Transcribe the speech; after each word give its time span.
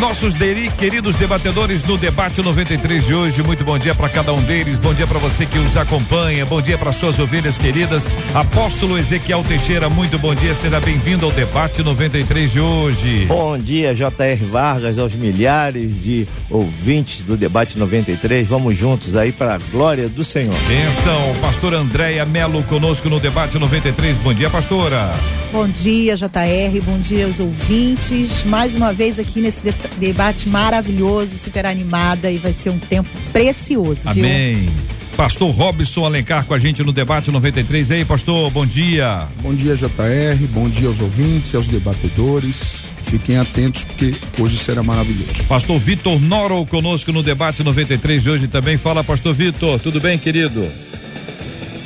nossos 0.00 0.32
deri, 0.32 0.70
queridos 0.70 1.14
debatedores 1.16 1.84
no 1.84 1.98
debate 1.98 2.40
93 2.40 3.04
de 3.04 3.14
hoje. 3.14 3.42
Muito 3.42 3.62
bom 3.62 3.78
dia 3.78 3.94
para 3.94 4.08
cada 4.08 4.32
um 4.32 4.42
deles. 4.42 4.78
Bom 4.78 4.94
dia 4.94 5.06
para 5.06 5.18
você 5.18 5.44
que 5.44 5.58
os 5.58 5.76
acompanha. 5.76 6.46
Bom 6.46 6.62
dia 6.62 6.78
para 6.78 6.90
suas 6.90 7.18
ovelhas 7.18 7.58
queridas. 7.58 8.08
Apóstolo 8.32 8.98
Ezequiel 8.98 9.44
Teixeira, 9.46 9.90
muito 9.90 10.18
bom 10.18 10.34
dia. 10.34 10.54
Seja 10.54 10.80
bem-vindo 10.80 11.26
ao 11.26 11.32
debate 11.32 11.82
93 11.82 12.50
de 12.50 12.60
hoje. 12.60 13.26
Bom 13.26 13.58
dia, 13.58 13.94
J.R. 13.94 14.42
Vargas, 14.46 14.96
aos 14.96 15.14
milhares 15.14 16.02
de 16.02 16.26
ouvintes 16.48 17.22
do 17.22 17.36
debate 17.36 17.78
93. 17.78 18.48
Vamos 18.48 18.76
juntos 18.78 19.16
aí 19.16 19.32
para 19.32 19.56
a 19.56 19.58
glória 19.58 20.08
do 20.08 20.24
Senhor. 20.24 20.54
Benção, 20.66 21.34
pastor 21.42 21.74
Andréia 21.74 22.24
Melo 22.24 22.62
conosco 22.62 23.10
no 23.10 23.20
debate 23.20 23.58
93. 23.58 24.16
Bom 24.16 24.32
dia, 24.32 24.48
pastora. 24.48 25.12
Bom 25.52 25.68
dia, 25.68 26.16
JR. 26.16 26.80
Bom 26.84 26.98
dia 27.00 27.26
aos 27.26 27.38
ouvintes. 27.38 28.44
Mais 28.44 28.74
uma 28.74 28.94
vez 28.94 29.18
aqui 29.18 29.42
nesse 29.42 29.60
debate 29.98 30.48
maravilhoso, 30.48 31.38
super 31.38 31.66
animada 31.66 32.30
e 32.30 32.38
vai 32.38 32.52
ser 32.52 32.70
um 32.70 32.78
tempo 32.78 33.08
precioso. 33.32 34.08
Amém. 34.08 34.56
Viu? 34.56 35.00
Pastor 35.16 35.50
Robson 35.50 36.06
Alencar 36.06 36.46
com 36.46 36.54
a 36.54 36.58
gente 36.58 36.82
no 36.82 36.92
debate 36.92 37.30
93. 37.30 37.90
Ei, 37.90 38.04
pastor, 38.04 38.50
bom 38.50 38.64
dia. 38.64 39.28
Bom 39.42 39.54
dia, 39.54 39.76
JR. 39.76 40.46
Bom 40.50 40.68
dia 40.68 40.88
aos 40.88 41.00
ouvintes, 41.00 41.54
aos 41.54 41.66
debatedores. 41.66 42.88
Fiquem 43.02 43.36
atentos 43.36 43.84
porque 43.84 44.14
hoje 44.38 44.56
será 44.56 44.82
maravilhoso. 44.82 45.44
Pastor 45.48 45.78
Vitor 45.78 46.18
Noro 46.20 46.64
conosco 46.64 47.12
no 47.12 47.22
debate 47.22 47.62
93 47.62 48.22
de 48.22 48.30
hoje 48.30 48.48
também. 48.48 48.78
Fala, 48.78 49.04
pastor 49.04 49.34
Vitor. 49.34 49.78
Tudo 49.80 50.00
bem, 50.00 50.16
querido? 50.16 50.68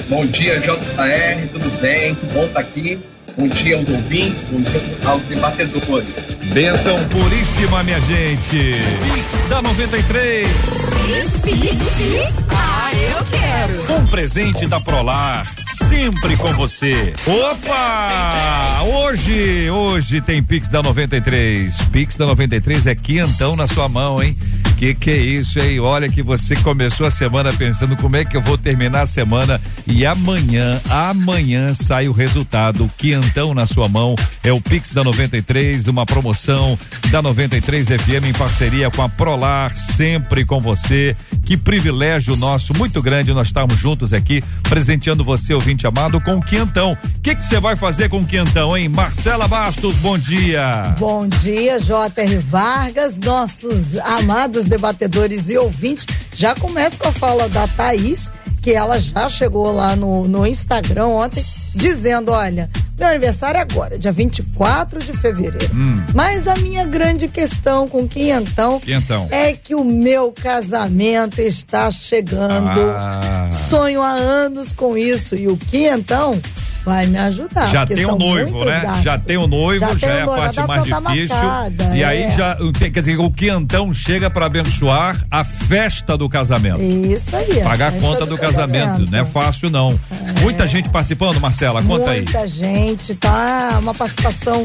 Bom 0.09 0.25
dia, 0.27 0.61
JR. 0.61 1.49
Tudo 1.53 1.81
bem? 1.81 2.15
Que 2.15 2.27
bom 2.27 2.45
estar 2.45 2.61
aqui 2.61 2.99
Bom 3.37 3.49
dia 3.49 3.77
aos 3.77 3.89
ouvintes, 3.89 4.45
bom 4.45 4.61
dia 4.61 5.09
aos 5.09 5.23
debatedores. 5.25 6.09
Benção 6.53 6.97
puríssima, 7.09 7.83
minha 7.83 8.01
gente. 8.03 8.75
Pix 9.13 9.49
da 9.49 9.61
93. 9.61 10.49
Pix, 10.49 11.41
Pix, 11.41 11.83
Pix. 11.97 12.45
Ah, 12.51 12.91
eu 12.95 13.25
quero. 13.27 14.01
Um 14.01 14.07
presente 14.07 14.67
da 14.69 14.79
Prolar 14.79 15.45
sempre 15.89 16.37
com 16.37 16.53
você. 16.55 17.13
Opa! 17.27 18.83
Hoje, 18.83 19.71
hoje 19.71 20.21
tem 20.21 20.43
Pix 20.43 20.69
da 20.69 20.83
93. 20.83 21.77
Pix 21.93 22.17
da 22.17 22.27
93 22.27 22.87
é 22.87 22.95
quentão 22.95 23.55
na 23.57 23.67
sua 23.67 23.89
mão, 23.89 24.23
hein? 24.23 24.37
Que 24.77 24.95
que 24.95 25.11
é 25.11 25.17
isso, 25.17 25.61
hein? 25.61 25.79
Olha 25.81 26.09
que 26.09 26.23
você 26.23 26.57
começou 26.57 27.07
a 27.07 27.11
semana 27.11 27.53
pensando 27.53 27.97
como 27.97 28.17
é 28.17 28.25
que 28.25 28.37
eu 28.37 28.43
vou 28.43 28.59
terminar 28.59 29.03
a 29.03 29.07
semana 29.07 29.61
e 29.87 30.05
amanhã, 30.05 30.81
amanhã 30.91 31.73
sai 31.73 32.09
o 32.09 32.13
resultado. 32.13 32.91
Quentão 32.97 33.55
na 33.55 33.67
sua 33.67 33.89
mão. 33.89 34.17
É 34.43 34.53
o 34.53 34.61
Pix 34.61 34.91
da 34.91 35.03
93, 35.05 35.87
uma 35.87 36.05
promoção 36.05 36.79
da 37.11 37.23
93 37.23 37.87
FM 37.89 38.27
em 38.27 38.33
parceria 38.33 38.91
com 38.91 39.03
a 39.03 39.09
Prolar, 39.09 39.75
sempre 39.75 40.45
com 40.45 40.61
você. 40.61 41.17
Que 41.45 41.57
privilégio 41.57 42.37
nosso, 42.37 42.77
muito 42.77 43.01
grande 43.01 43.33
nós 43.33 43.49
estarmos 43.49 43.79
juntos 43.79 44.13
aqui, 44.13 44.43
presenteando 44.69 45.25
você, 45.25 45.55
ouvinte 45.55 45.87
amado, 45.87 46.21
com 46.21 46.37
o 46.37 46.43
Quentão. 46.43 46.93
O 46.93 47.21
que 47.21 47.35
você 47.35 47.61
vai 47.61 47.77
fazer 47.77 48.09
com 48.09 48.19
o 48.19 48.27
Quentão, 48.27 48.77
hein? 48.77 48.89
Marcela 48.89 49.47
Bastos, 49.47 49.97
bom 49.97 50.19
dia. 50.19 50.95
Bom 50.99 51.29
dia, 51.29 51.79
J.R. 51.79 52.39
Vargas, 52.39 53.17
nossos 53.19 53.97
amados 53.99 54.64
debatedores 54.65 55.49
e 55.49 55.57
ouvintes. 55.57 56.07
Já 56.35 56.55
começo 56.55 56.99
com 56.99 57.09
a 57.09 57.13
fala 57.13 57.49
da 57.49 57.67
Thaís, 57.69 58.31
que 58.63 58.73
ela 58.73 58.99
já 58.99 59.29
chegou 59.29 59.73
lá 59.73 59.95
no, 59.95 60.27
no 60.27 60.47
Instagram 60.47 61.07
ontem, 61.07 61.45
dizendo: 61.75 62.33
olha, 62.33 62.71
meu 62.99 63.09
aniversário 63.09 63.59
é 63.59 63.61
agora, 63.61 63.99
dia 63.99 64.13
24 64.13 65.01
de 65.01 65.13
fevereiro. 65.15 65.75
Hum. 65.75 66.03
Mas 66.15 66.47
a 66.47 66.55
minha 66.57 66.85
grande 66.85 67.27
questão 67.27 67.89
com 67.89 68.07
Quinhentão, 68.07 68.79
Quinhentão 68.79 69.27
é 69.31 69.53
que 69.53 69.75
o 69.75 69.85
meu 69.85 70.31
casamento 70.33 71.41
está 71.41 71.91
chegando. 71.91 72.81
Ah. 72.97 73.51
Sonho 73.51 74.01
há 74.01 74.13
anos 74.13 74.73
com 74.73 74.97
isso. 74.97 75.35
E 75.35 75.49
o 75.49 75.57
Quinhentão 75.57 76.41
vai 76.85 77.07
me 77.07 77.19
ajudar. 77.19 77.67
Já 77.69 77.87
tem 77.87 78.05
o 78.05 78.17
noivo, 78.17 78.65
né? 78.65 78.81
Gastos. 78.81 79.05
Já 79.05 79.19
tem 79.19 79.37
o 79.37 79.47
noivo, 79.47 79.99
já, 79.99 80.09
já 80.09 80.15
é 80.15 80.23
a 80.23 80.27
parte 80.27 80.61
mais 80.61 80.85
difícil. 80.85 81.37
Marcada, 81.37 81.97
e 81.97 82.03
é. 82.03 82.05
aí 82.05 82.31
já, 82.37 82.57
quer 82.79 83.01
dizer, 83.01 83.19
o 83.19 83.31
quentão 83.31 83.95
chega 83.95 84.29
para 84.29 84.47
abençoar 84.47 85.25
a 85.31 85.43
festa 85.43 86.17
do 86.17 86.29
casamento. 86.29 86.83
Isso 86.83 87.35
aí. 87.35 87.63
Pagar 87.63 87.89
a 87.89 87.93
conta 87.93 88.21
do, 88.21 88.37
do 88.37 88.39
casamento. 88.39 88.85
casamento. 88.87 89.11
Não 89.11 89.19
é 89.19 89.25
fácil, 89.25 89.71
não. 89.71 89.99
É. 90.11 90.41
Muita 90.41 90.67
gente 90.67 90.91
participando, 90.91 91.41
Marcela, 91.41 91.83
conta 91.83 91.95
Muita 91.95 92.11
aí. 92.11 92.23
Muita 92.23 92.47
gente, 92.47 93.15
tá? 93.15 93.79
Uma 93.81 93.95
participação 93.95 94.63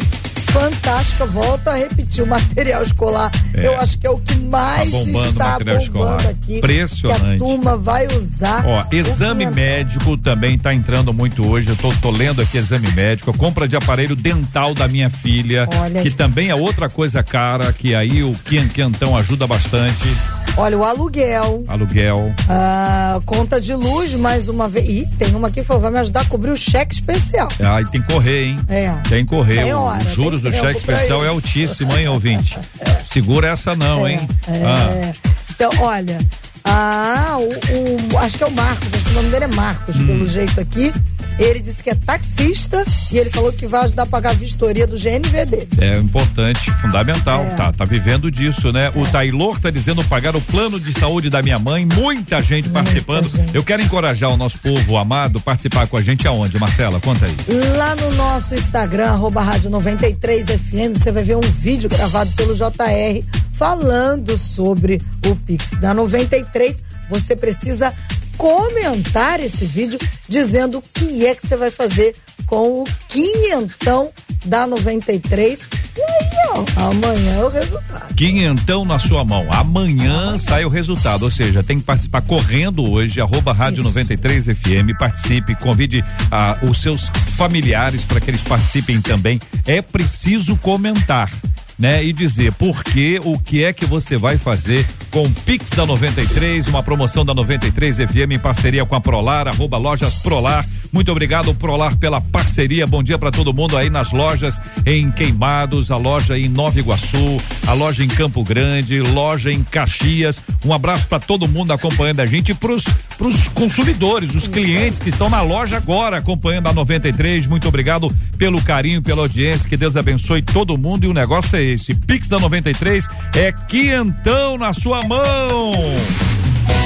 fantástica. 0.51 1.25
Volto 1.25 1.67
a 1.67 1.75
repetir, 1.75 2.23
o 2.23 2.27
material 2.27 2.83
escolar, 2.83 3.31
é. 3.53 3.65
eu 3.65 3.79
acho 3.79 3.97
que 3.97 4.07
é 4.07 4.09
o 4.09 4.17
que 4.19 4.37
mais 4.39 4.91
tá 4.91 4.97
bombando 4.97 5.29
está 5.29 5.45
material 5.45 5.77
bombando 5.77 5.83
escolar. 5.83 6.27
aqui. 6.27 6.57
Impressionante. 6.57 7.21
Que 7.21 7.35
a 7.35 7.37
turma 7.37 7.77
vai 7.77 8.07
usar. 8.07 8.65
Ó, 8.65 8.85
exame 8.91 9.45
médico 9.45 10.17
também 10.17 10.55
está 10.55 10.73
entrando 10.73 11.13
muito 11.13 11.47
hoje. 11.47 11.69
Eu 11.69 11.75
tô, 11.75 11.91
tô, 12.01 12.11
lendo 12.11 12.41
aqui 12.41 12.57
exame 12.57 12.91
médico, 12.91 13.35
compra 13.37 13.67
de 13.67 13.75
aparelho 13.75 14.15
dental 14.15 14.73
da 14.73 14.87
minha 14.87 15.09
filha, 15.09 15.67
Olha 15.79 16.01
que 16.01 16.11
também 16.11 16.49
é 16.49 16.55
outra 16.55 16.89
coisa 16.89 17.23
cara, 17.23 17.71
que 17.71 17.93
aí 17.93 18.23
o 18.23 18.33
Quianquiantão 18.43 19.15
ajuda 19.15 19.47
bastante. 19.47 20.38
Olha, 20.57 20.77
o 20.77 20.83
aluguel. 20.83 21.63
Aluguel. 21.67 22.33
Ah, 22.49 23.19
conta 23.25 23.59
de 23.61 23.73
luz, 23.73 24.13
mais 24.13 24.47
uma 24.49 24.67
vez. 24.67 24.87
Ih, 24.87 25.07
tem 25.17 25.33
uma 25.35 25.47
aqui 25.47 25.61
que 25.61 25.67
falou, 25.67 25.81
vai 25.81 25.91
me 25.91 25.99
ajudar 25.99 26.21
a 26.21 26.25
cobrir 26.25 26.51
o 26.51 26.57
cheque 26.57 26.95
especial. 26.95 27.47
Ah, 27.59 27.81
e 27.81 27.85
tem 27.85 28.01
que 28.01 28.11
correr, 28.11 28.45
hein? 28.45 28.59
É. 28.67 28.91
Tem 29.07 29.23
que 29.23 29.29
correr. 29.29 29.63
Tem 29.63 29.73
hora, 29.73 30.01
Os 30.01 30.13
juros 30.13 30.41
do 30.41 30.51
cheque 30.51 30.77
especial 30.77 31.23
é 31.23 31.27
altíssimo, 31.29 31.95
hein, 31.97 32.07
ouvinte? 32.07 32.57
Segura 33.05 33.49
essa 33.49 33.75
não, 33.75 34.05
é, 34.05 34.13
hein? 34.13 34.27
É. 34.47 34.63
Ah. 34.65 35.13
Então, 35.49 35.71
olha, 35.79 36.19
ah, 36.63 37.37
o, 37.37 38.13
o, 38.13 38.17
acho 38.19 38.37
que 38.37 38.43
é 38.43 38.47
o 38.47 38.51
Marcos, 38.51 38.87
acho 38.93 39.03
que 39.05 39.11
o 39.11 39.13
nome 39.13 39.29
dele 39.29 39.45
é 39.45 39.47
Marcos, 39.47 39.99
hum. 39.99 40.05
pelo 40.05 40.27
jeito 40.27 40.59
aqui. 40.59 40.93
Ele 41.39 41.61
disse 41.61 41.81
que 41.81 41.89
é 41.89 41.95
taxista 41.95 42.83
e 43.11 43.17
ele 43.17 43.29
falou 43.29 43.51
que 43.53 43.65
vai 43.65 43.85
ajudar 43.85 44.03
a 44.03 44.05
pagar 44.05 44.31
a 44.31 44.33
vistoria 44.33 44.85
do 44.85 44.97
GNVD. 44.97 45.69
É 45.79 45.97
importante, 45.97 46.69
fundamental, 46.71 47.41
é. 47.43 47.55
tá, 47.55 47.71
tá 47.71 47.85
vivendo 47.85 48.29
disso, 48.29 48.73
né? 48.73 48.91
É. 48.93 48.99
O 48.99 49.05
Taylor 49.07 49.57
tá 49.57 49.69
dizendo 49.69 50.03
pagar 50.03 50.35
o 50.35 50.41
plano 50.41 50.79
de 50.79 50.91
saúde 50.99 51.29
da 51.29 51.41
minha 51.41 51.57
mãe, 51.57 51.85
muita 51.85 52.43
gente 52.43 52.67
muita 52.67 52.81
participando. 52.81 53.29
Gente. 53.29 53.55
Eu 53.55 53.63
quero 53.63 53.81
encorajar 53.81 54.29
o 54.29 54.37
nosso 54.37 54.59
povo 54.59 54.97
amado 54.97 55.39
participar 55.39 55.87
com 55.87 55.95
a 55.95 56.01
gente 56.01 56.27
aonde, 56.27 56.59
Marcela? 56.59 56.99
Conta 56.99 57.25
aí. 57.25 57.35
Lá 57.77 57.95
no 57.95 58.13
nosso 58.15 58.53
Instagram, 58.53 59.07
arroba 59.07 59.41
rádio 59.41 59.69
93 59.69 60.45
FM, 60.45 60.97
você 60.97 61.11
vai 61.11 61.23
ver 61.23 61.37
um 61.37 61.41
vídeo 61.41 61.89
gravado 61.89 62.31
pelo 62.31 62.53
JR 62.53 63.23
falando 63.53 64.37
sobre 64.37 65.01
o 65.25 65.35
Pix 65.35 65.71
da 65.79 65.93
93. 65.93 66.81
Você 67.09 67.35
precisa 67.35 67.93
comentar 68.39 69.41
esse 69.41 69.65
vídeo 69.65 69.99
dizendo 70.27 70.77
o 70.77 70.81
que 70.81 71.25
é 71.25 71.35
que 71.35 71.45
você 71.45 71.57
vai 71.57 71.69
fazer 71.69 72.15
com 72.47 72.81
o 72.81 72.85
quinhentão 73.09 74.11
da 74.45 74.65
93. 74.65 75.59
E 75.59 76.01
aí, 76.01 76.29
ó, 76.47 76.89
amanhã 76.89 77.35
é 77.35 77.43
o 77.43 77.49
resultado. 77.49 78.15
Quinhentão 78.15 78.85
na 78.85 78.97
sua 78.97 79.25
mão. 79.25 79.45
Amanhã, 79.51 80.21
amanhã. 80.21 80.37
sai 80.37 80.63
o 80.63 80.69
resultado. 80.69 81.23
Ou 81.23 81.31
seja, 81.31 81.61
tem 81.61 81.79
que 81.79 81.85
participar 81.85 82.21
correndo 82.21 82.89
hoje, 82.89 83.19
arroba 83.19 83.51
rádio 83.51 83.83
93 83.83 84.45
FM. 84.45 84.97
Participe, 84.97 85.53
convide 85.55 86.01
ah, 86.31 86.57
os 86.61 86.81
seus 86.81 87.09
familiares 87.35 88.05
para 88.05 88.21
que 88.21 88.31
eles 88.31 88.41
participem 88.41 89.01
também. 89.01 89.41
É 89.65 89.81
preciso 89.81 90.55
comentar 90.55 91.29
né? 91.79 92.03
E 92.03 92.11
dizer 92.11 92.51
por 92.53 92.83
que, 92.83 93.19
o 93.23 93.39
que 93.39 93.63
é 93.63 93.71
que 93.71 93.85
você 93.85 94.17
vai 94.17 94.37
fazer 94.37 94.85
com 95.09 95.23
o 95.23 95.31
Pix 95.31 95.69
da 95.71 95.85
93, 95.85 96.67
uma 96.67 96.83
promoção 96.83 97.23
da 97.23 97.33
93 97.33 97.97
FM 97.97 98.33
em 98.33 98.39
parceria 98.39 98.85
com 98.85 98.95
a 98.95 99.01
Prolar, 99.01 99.47
arroba 99.47 99.77
lojas 99.77 100.15
Prolar. 100.15 100.67
Muito 100.91 101.11
obrigado, 101.11 101.53
Prolar, 101.53 101.95
pela 101.97 102.19
parceria. 102.19 102.87
Bom 102.87 103.03
dia 103.03 103.17
para 103.17 103.31
todo 103.31 103.53
mundo 103.53 103.77
aí 103.77 103.89
nas 103.89 104.11
lojas 104.11 104.59
em 104.85 105.11
Queimados, 105.11 105.91
a 105.91 105.97
loja 105.97 106.37
em 106.37 106.49
Nova 106.49 106.79
Iguaçu, 106.79 107.39
a 107.67 107.73
loja 107.73 108.03
em 108.03 108.07
Campo 108.07 108.43
Grande, 108.43 108.99
loja 108.99 109.51
em 109.51 109.63
Caxias. 109.63 110.41
Um 110.65 110.73
abraço 110.73 111.07
para 111.07 111.19
todo 111.19 111.47
mundo 111.47 111.71
acompanhando 111.71 112.21
a 112.21 112.25
gente 112.25 112.51
e 112.51 112.55
pros, 112.55 112.85
pros 113.17 113.47
consumidores, 113.49 114.33
os 114.33 114.47
clientes 114.47 114.99
que 114.99 115.09
estão 115.09 115.29
na 115.29 115.41
loja 115.41 115.77
agora 115.77 116.17
acompanhando 116.17 116.67
a 116.67 116.73
93. 116.73 117.45
Muito 117.45 117.67
obrigado 117.67 118.13
pelo 118.37 118.61
carinho, 118.61 119.01
pela 119.01 119.21
audiência. 119.21 119.69
Que 119.69 119.77
Deus 119.77 119.95
abençoe 119.95 120.41
todo 120.41 120.77
mundo 120.77 121.05
e 121.05 121.07
o 121.07 121.13
negócio 121.13 121.55
é 121.55 121.63
esse. 121.63 121.93
Pix 121.93 122.27
da 122.27 122.39
93 122.39 123.07
é 123.35 123.51
quentão 123.51 124.57
na 124.57 124.73
sua 124.73 125.03
mão. 125.03 125.71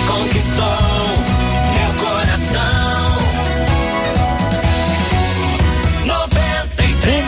Conquistou 0.06 1.33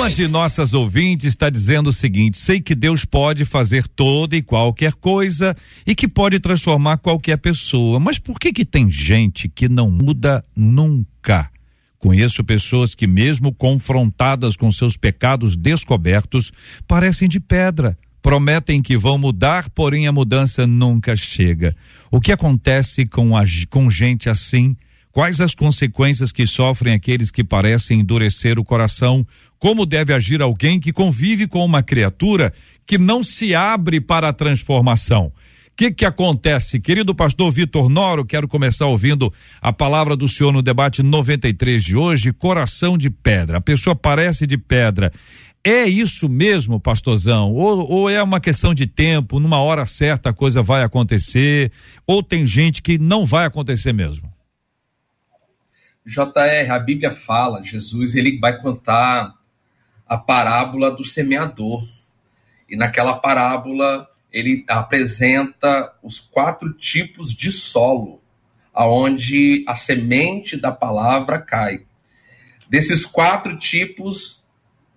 Uma 0.05 0.11
de 0.11 0.27
nossas 0.27 0.71
ouvintes 0.71 1.29
está 1.29 1.49
dizendo 1.49 1.89
o 1.89 1.93
seguinte: 1.93 2.37
sei 2.37 2.61
que 2.61 2.75
Deus 2.75 3.03
pode 3.03 3.43
fazer 3.43 3.87
toda 3.87 4.35
e 4.35 4.41
qualquer 4.43 4.93
coisa 4.93 5.57
e 5.83 5.95
que 5.95 6.07
pode 6.07 6.39
transformar 6.39 6.97
qualquer 6.97 7.37
pessoa, 7.37 7.99
mas 7.99 8.19
por 8.19 8.39
que 8.39 8.53
que 8.53 8.63
tem 8.63 8.91
gente 8.91 9.49
que 9.49 9.67
não 9.67 9.89
muda 9.89 10.43
nunca? 10.55 11.49
Conheço 11.97 12.43
pessoas 12.43 12.93
que, 12.93 13.07
mesmo 13.07 13.51
confrontadas 13.51 14.55
com 14.55 14.71
seus 14.71 14.95
pecados 14.95 15.55
descobertos, 15.55 16.51
parecem 16.87 17.27
de 17.27 17.39
pedra. 17.39 17.97
Prometem 18.21 18.83
que 18.83 18.95
vão 18.95 19.17
mudar, 19.17 19.71
porém 19.71 20.05
a 20.05 20.11
mudança 20.11 20.67
nunca 20.67 21.15
chega. 21.15 21.75
O 22.11 22.21
que 22.21 22.31
acontece 22.31 23.07
com, 23.07 23.35
a, 23.35 23.43
com 23.71 23.89
gente 23.89 24.29
assim? 24.29 24.77
Quais 25.15 25.39
as 25.39 25.55
consequências 25.55 26.29
que 26.29 26.45
sofrem 26.45 26.93
aqueles 26.93 27.31
que 27.31 27.41
parecem 27.41 28.01
endurecer 28.01 28.59
o 28.59 28.65
coração? 28.65 29.25
Como 29.59 29.85
deve 29.85 30.13
agir 30.13 30.41
alguém 30.41 30.79
que 30.79 30.93
convive 30.93 31.47
com 31.47 31.63
uma 31.63 31.81
criatura 31.81 32.53
que 32.85 32.97
não 32.97 33.23
se 33.23 33.55
abre 33.55 33.99
para 33.99 34.29
a 34.29 34.33
transformação? 34.33 35.27
O 35.27 35.75
que 35.75 35.91
que 35.91 36.05
acontece? 36.05 36.79
Querido 36.79 37.13
pastor 37.13 37.51
Vitor 37.51 37.89
Noro, 37.89 38.23
quero 38.23 38.47
começar 38.47 38.85
ouvindo 38.85 39.33
a 39.61 39.73
palavra 39.73 40.15
do 40.15 40.29
senhor 40.29 40.53
no 40.53 40.61
debate 40.61 41.03
93 41.03 41.83
de 41.83 41.97
hoje, 41.97 42.31
coração 42.31 42.97
de 42.97 43.09
pedra. 43.09 43.57
A 43.57 43.61
pessoa 43.61 43.93
parece 43.93 44.47
de 44.47 44.57
pedra. 44.57 45.11
É 45.61 45.83
isso 45.83 46.29
mesmo, 46.29 46.79
pastorzão? 46.79 47.51
Ou, 47.51 47.91
ou 47.91 48.09
é 48.09 48.21
uma 48.21 48.39
questão 48.39 48.73
de 48.73 48.85
tempo, 48.85 49.39
numa 49.39 49.59
hora 49.59 49.85
certa 49.85 50.29
a 50.29 50.33
coisa 50.33 50.61
vai 50.61 50.83
acontecer? 50.83 51.71
Ou 52.05 52.21
tem 52.21 52.45
gente 52.45 52.81
que 52.81 52.99
não 52.99 53.25
vai 53.25 53.45
acontecer 53.45 53.91
mesmo? 53.91 54.31
JR, 56.05 56.71
a 56.71 56.77
Bíblia 56.77 57.11
fala, 57.11 57.63
Jesus 57.63 58.15
ele 58.15 58.37
vai 58.37 58.61
contar 58.61 59.33
a 60.07 60.17
parábola 60.17 60.91
do 60.91 61.03
semeador. 61.03 61.83
E 62.69 62.75
naquela 62.75 63.15
parábola 63.15 64.07
ele 64.31 64.65
apresenta 64.67 65.93
os 66.03 66.19
quatro 66.19 66.73
tipos 66.73 67.33
de 67.33 67.51
solo 67.51 68.21
aonde 68.73 69.63
a 69.65 69.75
semente 69.75 70.57
da 70.57 70.71
palavra 70.71 71.39
cai. 71.39 71.85
Desses 72.69 73.05
quatro 73.05 73.57
tipos, 73.57 74.43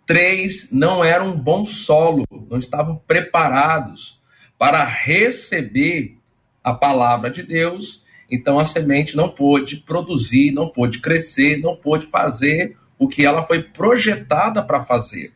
três 0.04 0.68
não 0.72 1.04
eram 1.04 1.38
bom 1.38 1.64
solo, 1.64 2.24
não 2.50 2.58
estavam 2.58 2.96
preparados 3.06 4.20
para 4.58 4.82
receber 4.82 6.16
a 6.64 6.74
palavra 6.74 7.30
de 7.30 7.44
Deus. 7.44 8.04
Então 8.28 8.58
a 8.58 8.64
semente 8.64 9.16
não 9.16 9.28
pôde 9.28 9.76
produzir, 9.76 10.50
não 10.50 10.68
pôde 10.68 10.98
crescer, 10.98 11.58
não 11.58 11.76
pôde 11.76 12.08
fazer 12.08 12.76
o 12.98 13.08
que 13.08 13.24
ela 13.24 13.46
foi 13.46 13.62
projetada 13.62 14.62
para 14.62 14.84
fazer. 14.84 15.32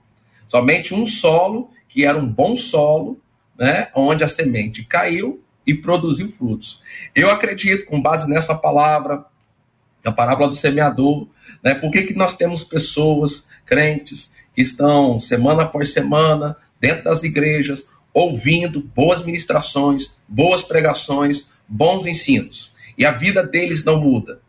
Somente 0.48 0.92
um 0.94 1.06
solo, 1.06 1.70
que 1.88 2.04
era 2.04 2.18
um 2.18 2.26
bom 2.26 2.56
solo, 2.56 3.20
né, 3.58 3.88
onde 3.94 4.24
a 4.24 4.28
semente 4.28 4.84
caiu 4.84 5.42
e 5.66 5.74
produziu 5.74 6.30
frutos. 6.32 6.82
Eu 7.14 7.30
acredito, 7.30 7.86
com 7.86 8.00
base 8.00 8.28
nessa 8.28 8.54
palavra, 8.54 9.24
da 10.02 10.10
parábola 10.10 10.48
do 10.48 10.56
semeador, 10.56 11.28
né, 11.62 11.74
por 11.74 11.90
que, 11.92 12.02
que 12.02 12.14
nós 12.14 12.36
temos 12.36 12.64
pessoas, 12.64 13.48
crentes, 13.64 14.34
que 14.54 14.60
estão 14.60 15.20
semana 15.20 15.62
após 15.62 15.92
semana 15.92 16.56
dentro 16.80 17.04
das 17.04 17.22
igrejas, 17.22 17.88
ouvindo 18.12 18.80
boas 18.80 19.24
ministrações, 19.24 20.16
boas 20.28 20.62
pregações, 20.62 21.48
bons 21.66 22.06
ensinos, 22.06 22.74
e 22.98 23.06
a 23.06 23.12
vida 23.12 23.42
deles 23.42 23.84
não 23.84 23.98
muda. 23.98 24.41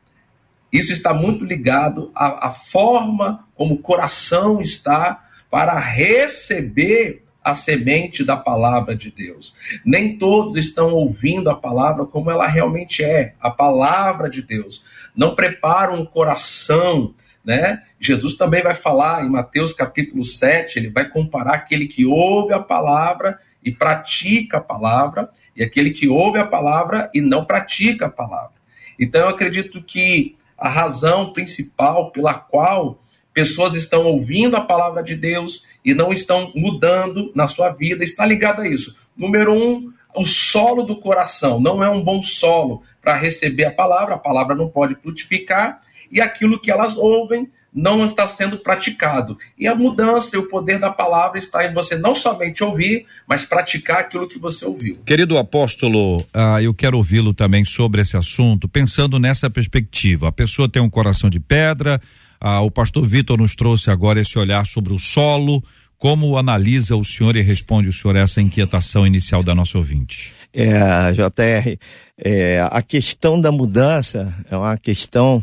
Isso 0.74 0.92
está 0.92 1.14
muito 1.14 1.46
ligado 1.46 2.12
à, 2.16 2.48
à 2.48 2.52
forma 2.52 3.48
como 3.54 3.76
o 3.76 3.82
coração 3.82 4.60
está 4.60 5.24
para 5.52 5.78
receber 5.78 7.24
a 7.44 7.54
semente 7.54 8.24
da 8.24 8.36
palavra 8.36 8.96
de 8.96 9.12
Deus. 9.12 9.56
Nem 9.86 10.18
todos 10.18 10.56
estão 10.56 10.92
ouvindo 10.94 11.50
a 11.50 11.56
palavra 11.56 12.06
como 12.06 12.32
ela 12.32 12.48
realmente 12.48 13.04
é, 13.04 13.36
a 13.40 13.52
palavra 13.52 14.30
de 14.30 14.42
Deus. 14.42 14.84
Não 15.16 15.36
preparam 15.36 16.02
o 16.02 16.08
coração, 16.08 17.14
né? 17.46 17.84
Jesus 18.00 18.36
também 18.36 18.64
vai 18.64 18.74
falar 18.74 19.24
em 19.24 19.30
Mateus 19.30 19.74
capítulo 19.74 20.26
7, 20.26 20.80
ele 20.80 20.90
vai 20.90 21.08
comparar 21.08 21.54
aquele 21.54 21.88
que 21.88 22.04
ouve 22.04 22.52
a 22.54 22.60
palavra 22.60 23.38
e 23.64 23.72
pratica 23.72 24.58
a 24.58 24.62
palavra 24.62 25.30
e 25.56 25.62
aquele 25.62 25.92
que 25.92 26.08
ouve 26.08 26.40
a 26.40 26.46
palavra 26.46 27.12
e 27.14 27.22
não 27.22 27.46
pratica 27.46 28.08
a 28.08 28.10
palavra. 28.10 28.54
Então 28.98 29.22
eu 29.22 29.30
acredito 29.30 29.84
que 29.84 30.36
a 30.64 30.70
razão 30.70 31.34
principal 31.34 32.10
pela 32.12 32.34
qual 32.34 32.98
pessoas 33.34 33.76
estão 33.76 34.06
ouvindo 34.06 34.56
a 34.56 34.62
palavra 34.62 35.04
de 35.04 35.14
Deus 35.14 35.66
e 35.84 35.94
não 35.94 36.14
estão 36.14 36.54
mudando 36.56 37.34
na 37.36 37.50
sua 37.50 37.68
vida, 37.68 38.02
está 38.02 38.26
ligado 38.26 38.62
a 38.62 38.68
isso. 38.70 38.98
Número 39.14 39.54
um, 39.54 39.92
o 40.16 40.26
solo 40.26 40.84
do 40.84 41.02
coração 41.02 41.60
não 41.60 41.84
é 41.84 41.90
um 41.90 42.02
bom 42.02 42.22
solo 42.22 42.82
para 43.02 43.14
receber 43.18 43.66
a 43.66 43.74
palavra, 43.74 44.16
a 44.16 44.18
palavra 44.18 44.56
não 44.56 44.70
pode 44.70 44.96
frutificar, 44.96 45.82
e 46.10 46.22
aquilo 46.22 46.58
que 46.58 46.72
elas 46.72 46.96
ouvem 46.96 47.52
não 47.74 48.06
está 48.06 48.28
sendo 48.28 48.58
praticado. 48.58 49.38
E 49.58 49.68
a 49.68 49.74
mudança 49.74 50.36
e 50.36 50.40
o 50.40 50.48
poder 50.48 50.80
da 50.80 50.92
palavra 50.92 51.40
está 51.40 51.66
em 51.66 51.74
você 51.74 51.96
não 51.96 52.14
somente 52.14 52.64
ouvir, 52.64 53.06
mas 53.28 53.44
praticar 53.44 54.02
aquilo 54.02 54.28
que 54.28 54.38
você 54.38 54.64
ouviu. 54.66 55.00
Querido 55.06 55.38
apóstolo, 55.38 56.24
ah, 56.34 56.62
eu 56.62 56.74
quero 56.74 56.98
ouvi-lo 56.98 57.34
também 57.34 57.66
sobre 57.66 58.02
esse 58.02 58.16
assunto, 58.16 58.68
pensando 58.68 59.18
nessa 59.18 59.50
perspectiva. 59.50 60.28
A 60.28 60.32
pessoa 60.32 60.70
tem 60.70 60.82
um 60.82 60.90
coração 60.90 61.30
de 61.30 61.40
pedra, 61.40 62.00
ah, 62.40 62.62
o 62.62 62.70
pastor 62.70 63.06
Vitor 63.06 63.38
nos 63.38 63.56
trouxe 63.56 63.90
agora 63.90 64.22
esse 64.22 64.38
olhar 64.38 64.66
sobre 64.66 64.94
o 64.94 65.00
solo. 65.00 65.64
Como 65.98 66.38
analisa 66.38 66.98
o 66.98 67.06
senhor 67.06 67.38
e 67.38 67.42
responde 67.42 67.88
o 67.88 67.94
senhor 67.94 68.18
essa 68.18 68.42
inquietação 68.42 69.08
inicial 69.08 69.42
da 69.42 69.56
nossa 69.56 69.78
ouvinte? 69.78 70.34
É, 70.52 71.14
JR, 71.14 71.78
é, 72.18 72.60
a 72.70 72.82
questão 72.82 73.40
da 73.40 73.54
mudança 73.54 74.36
é 74.52 74.58
uma 74.58 74.78
questão 74.78 75.42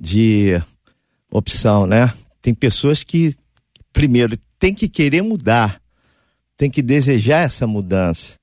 de 0.00 0.58
opção, 1.32 1.86
né? 1.86 2.12
Tem 2.40 2.52
pessoas 2.52 3.02
que, 3.02 3.34
primeiro, 3.92 4.36
tem 4.58 4.74
que 4.74 4.88
querer 4.88 5.22
mudar, 5.22 5.80
tem 6.56 6.70
que 6.70 6.82
desejar 6.82 7.44
essa 7.44 7.66
mudança. 7.66 8.34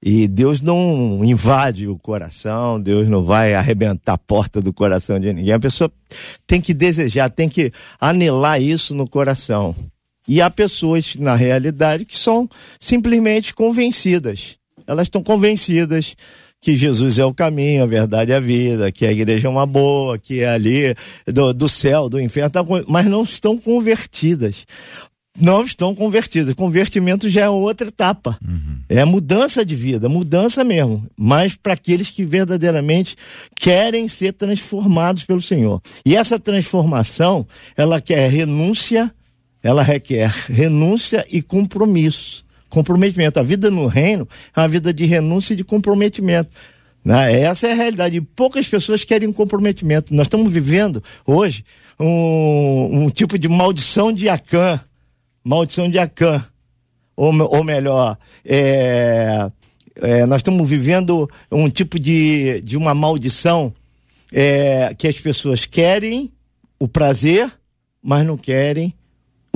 E 0.00 0.28
Deus 0.28 0.60
não 0.60 1.24
invade 1.24 1.88
o 1.88 1.98
coração, 1.98 2.80
Deus 2.80 3.08
não 3.08 3.24
vai 3.24 3.54
arrebentar 3.54 4.12
a 4.12 4.18
porta 4.18 4.60
do 4.60 4.72
coração 4.72 5.18
de 5.18 5.32
ninguém. 5.32 5.52
A 5.52 5.58
pessoa 5.58 5.90
tem 6.46 6.60
que 6.60 6.72
desejar, 6.72 7.30
tem 7.30 7.48
que 7.48 7.72
anelar 8.00 8.62
isso 8.62 8.94
no 8.94 9.08
coração. 9.08 9.74
E 10.26 10.40
há 10.40 10.50
pessoas, 10.50 11.16
na 11.16 11.34
realidade, 11.34 12.04
que 12.04 12.16
são 12.16 12.48
simplesmente 12.78 13.54
convencidas. 13.54 14.56
Elas 14.86 15.06
estão 15.06 15.22
convencidas 15.22 16.14
que 16.60 16.74
Jesus 16.74 17.18
é 17.18 17.24
o 17.24 17.34
caminho, 17.34 17.82
a 17.82 17.86
verdade 17.86 18.32
e 18.32 18.34
a 18.34 18.40
vida, 18.40 18.90
que 18.90 19.06
a 19.06 19.12
igreja 19.12 19.46
é 19.46 19.50
uma 19.50 19.66
boa, 19.66 20.18
que 20.18 20.42
é 20.42 20.48
ali 20.48 20.94
do, 21.26 21.52
do 21.52 21.68
céu, 21.68 22.08
do 22.08 22.20
inferno, 22.20 22.50
tá 22.50 22.64
mas 22.86 23.06
não 23.06 23.22
estão 23.22 23.56
convertidas 23.56 24.64
não 25.40 25.62
estão 25.62 25.94
convertidas. 25.94 26.52
Convertimento 26.54 27.28
já 27.28 27.44
é 27.44 27.48
outra 27.48 27.88
etapa. 27.88 28.38
Uhum. 28.46 28.80
É 28.88 29.04
mudança 29.04 29.64
de 29.64 29.74
vida, 29.74 30.08
mudança 30.08 30.64
mesmo. 30.64 31.06
Mas 31.16 31.56
para 31.56 31.74
aqueles 31.74 32.10
que 32.10 32.24
verdadeiramente 32.24 33.16
querem 33.54 34.08
ser 34.08 34.32
transformados 34.32 35.24
pelo 35.24 35.40
Senhor. 35.40 35.80
E 36.04 36.16
essa 36.16 36.38
transformação, 36.38 37.46
ela 37.76 38.00
quer 38.00 38.28
renúncia, 38.30 39.12
ela 39.62 39.82
requer 39.82 40.28
renúncia 40.48 41.24
e 41.30 41.40
compromisso. 41.40 42.44
Comprometimento. 42.68 43.38
A 43.38 43.42
vida 43.42 43.70
no 43.70 43.86
reino 43.86 44.28
é 44.54 44.60
uma 44.60 44.68
vida 44.68 44.92
de 44.92 45.04
renúncia 45.04 45.52
e 45.52 45.56
de 45.56 45.64
comprometimento. 45.64 46.50
Né? 47.04 47.40
Essa 47.40 47.68
é 47.68 47.72
a 47.72 47.76
realidade. 47.76 48.16
E 48.16 48.20
poucas 48.20 48.68
pessoas 48.68 49.04
querem 49.04 49.32
comprometimento. 49.32 50.14
Nós 50.14 50.26
estamos 50.26 50.52
vivendo 50.52 51.02
hoje 51.26 51.64
um, 51.98 53.04
um 53.04 53.10
tipo 53.10 53.38
de 53.38 53.48
maldição 53.48 54.12
de 54.12 54.28
Acã 54.28 54.80
maldição 55.48 55.90
de 55.90 55.98
Acã. 55.98 56.44
Ou, 57.16 57.32
ou 57.42 57.64
melhor, 57.64 58.18
é, 58.44 59.50
é, 59.96 60.26
nós 60.26 60.40
estamos 60.40 60.68
vivendo 60.68 61.28
um 61.50 61.68
tipo 61.68 61.98
de, 61.98 62.60
de 62.60 62.76
uma 62.76 62.94
maldição 62.94 63.72
é, 64.30 64.94
que 64.96 65.08
as 65.08 65.18
pessoas 65.18 65.64
querem 65.64 66.30
o 66.78 66.86
prazer, 66.86 67.50
mas 68.00 68.26
não 68.26 68.36
querem 68.36 68.94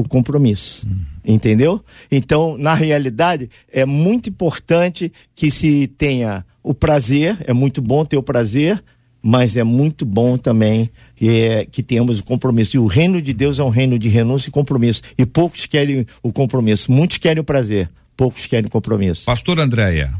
o 0.06 0.08
compromisso. 0.08 0.86
Entendeu? 1.24 1.84
Então, 2.10 2.56
na 2.58 2.74
realidade, 2.74 3.48
é 3.72 3.84
muito 3.84 4.28
importante 4.28 5.12
que 5.34 5.50
se 5.50 5.86
tenha 5.86 6.44
o 6.62 6.74
prazer, 6.74 7.36
é 7.46 7.52
muito 7.52 7.80
bom 7.80 8.04
ter 8.04 8.16
o 8.16 8.22
prazer, 8.22 8.82
mas 9.22 9.56
é 9.56 9.62
muito 9.62 10.04
bom 10.04 10.36
também 10.36 10.90
é, 11.20 11.64
que 11.70 11.82
tenhamos 11.82 12.18
o 12.18 12.24
compromisso. 12.24 12.76
E 12.76 12.78
o 12.80 12.86
reino 12.86 13.22
de 13.22 13.32
Deus 13.32 13.58
é 13.58 13.62
um 13.62 13.68
reino 13.68 13.98
de 13.98 14.08
renúncia 14.08 14.48
e 14.48 14.52
compromisso. 14.52 15.02
E 15.16 15.24
poucos 15.24 15.66
querem 15.66 16.04
o 16.22 16.32
compromisso, 16.32 16.90
muitos 16.90 17.18
querem 17.18 17.40
o 17.40 17.44
prazer, 17.44 17.88
poucos 18.16 18.46
querem 18.46 18.66
o 18.66 18.70
compromisso. 18.70 19.24
Pastor 19.24 19.60
Andréia. 19.60 20.10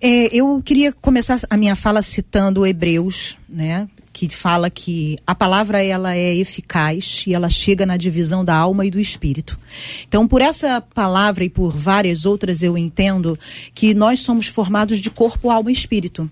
É, 0.00 0.36
eu 0.36 0.60
queria 0.62 0.92
começar 0.92 1.38
a 1.48 1.56
minha 1.56 1.76
fala 1.76 2.02
citando 2.02 2.66
Hebreus, 2.66 3.38
né? 3.48 3.88
Que 4.14 4.28
fala 4.28 4.70
que 4.70 5.18
a 5.26 5.34
palavra 5.34 5.82
ela 5.82 6.14
é 6.14 6.36
eficaz 6.36 7.24
e 7.26 7.34
ela 7.34 7.50
chega 7.50 7.84
na 7.84 7.96
divisão 7.96 8.44
da 8.44 8.54
alma 8.54 8.86
e 8.86 8.90
do 8.90 9.00
espírito. 9.00 9.58
Então, 10.06 10.26
por 10.26 10.40
essa 10.40 10.80
palavra 10.80 11.44
e 11.44 11.50
por 11.50 11.76
várias 11.76 12.24
outras, 12.24 12.62
eu 12.62 12.78
entendo 12.78 13.36
que 13.74 13.92
nós 13.92 14.20
somos 14.20 14.46
formados 14.46 14.98
de 14.98 15.10
corpo, 15.10 15.50
alma 15.50 15.70
e 15.70 15.74
espírito. 15.74 16.30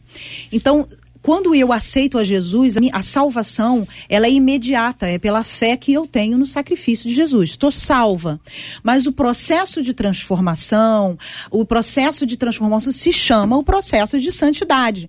Então, 0.52 0.86
quando 1.22 1.54
eu 1.54 1.72
aceito 1.72 2.18
a 2.18 2.24
Jesus, 2.24 2.76
a, 2.76 2.80
minha, 2.80 2.94
a, 2.94 3.00
salvação, 3.00 3.86
ela 4.08 4.26
é 4.26 4.30
imediata, 4.30 5.06
é 5.06 5.18
pela 5.18 5.44
fé 5.44 5.76
que 5.76 5.92
eu 5.92 6.06
tenho 6.06 6.36
no 6.36 6.44
sacrifício 6.44 7.08
de 7.08 7.14
Jesus. 7.14 7.50
Estou 7.50 7.70
salva. 7.70 8.40
Mas 8.82 9.06
o 9.06 9.12
processo 9.12 9.82
de 9.82 9.94
transformação, 9.94 11.16
o 11.50 11.64
processo 11.64 12.26
de 12.26 12.36
transformação 12.36 12.92
se 12.92 13.12
chama 13.12 13.56
o 13.56 13.62
processo 13.62 14.18
de 14.18 14.32
santidade 14.32 15.08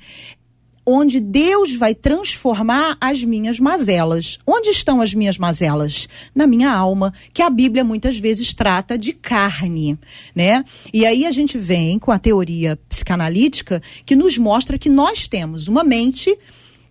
onde 0.86 1.20
Deus 1.20 1.74
vai 1.76 1.96
transformar 1.96 2.98
as 3.00 3.24
minhas 3.24 3.60
mazelas. 3.60 4.38
Onde 4.46 4.70
estão 4.70 5.02
as 5.02 5.14
minhas 5.14 5.38
mazelas? 5.38 6.08
Na 6.36 6.46
minha 6.46 6.72
alma, 6.72 7.14
que 7.34 7.42
a 7.42 7.50
Bíblia 7.50 7.84
muitas 7.84 8.18
vezes 8.18 8.54
trata 8.54 8.98
de 8.98 9.14
carne, 9.14 9.98
né? 10.36 10.64
E 10.94 11.06
aí 11.06 11.26
a 11.26 11.32
gente 11.32 11.58
vem 11.58 11.98
com 11.98 12.12
a 12.12 12.20
teoria 12.20 12.78
psicanalítica 12.90 13.82
que 14.06 14.16
nos 14.16 14.38
mostra 14.38 14.78
que 14.78 14.90
nós 14.90 15.28
temos 15.28 15.68
uma 15.68 15.84
mente 15.84 16.38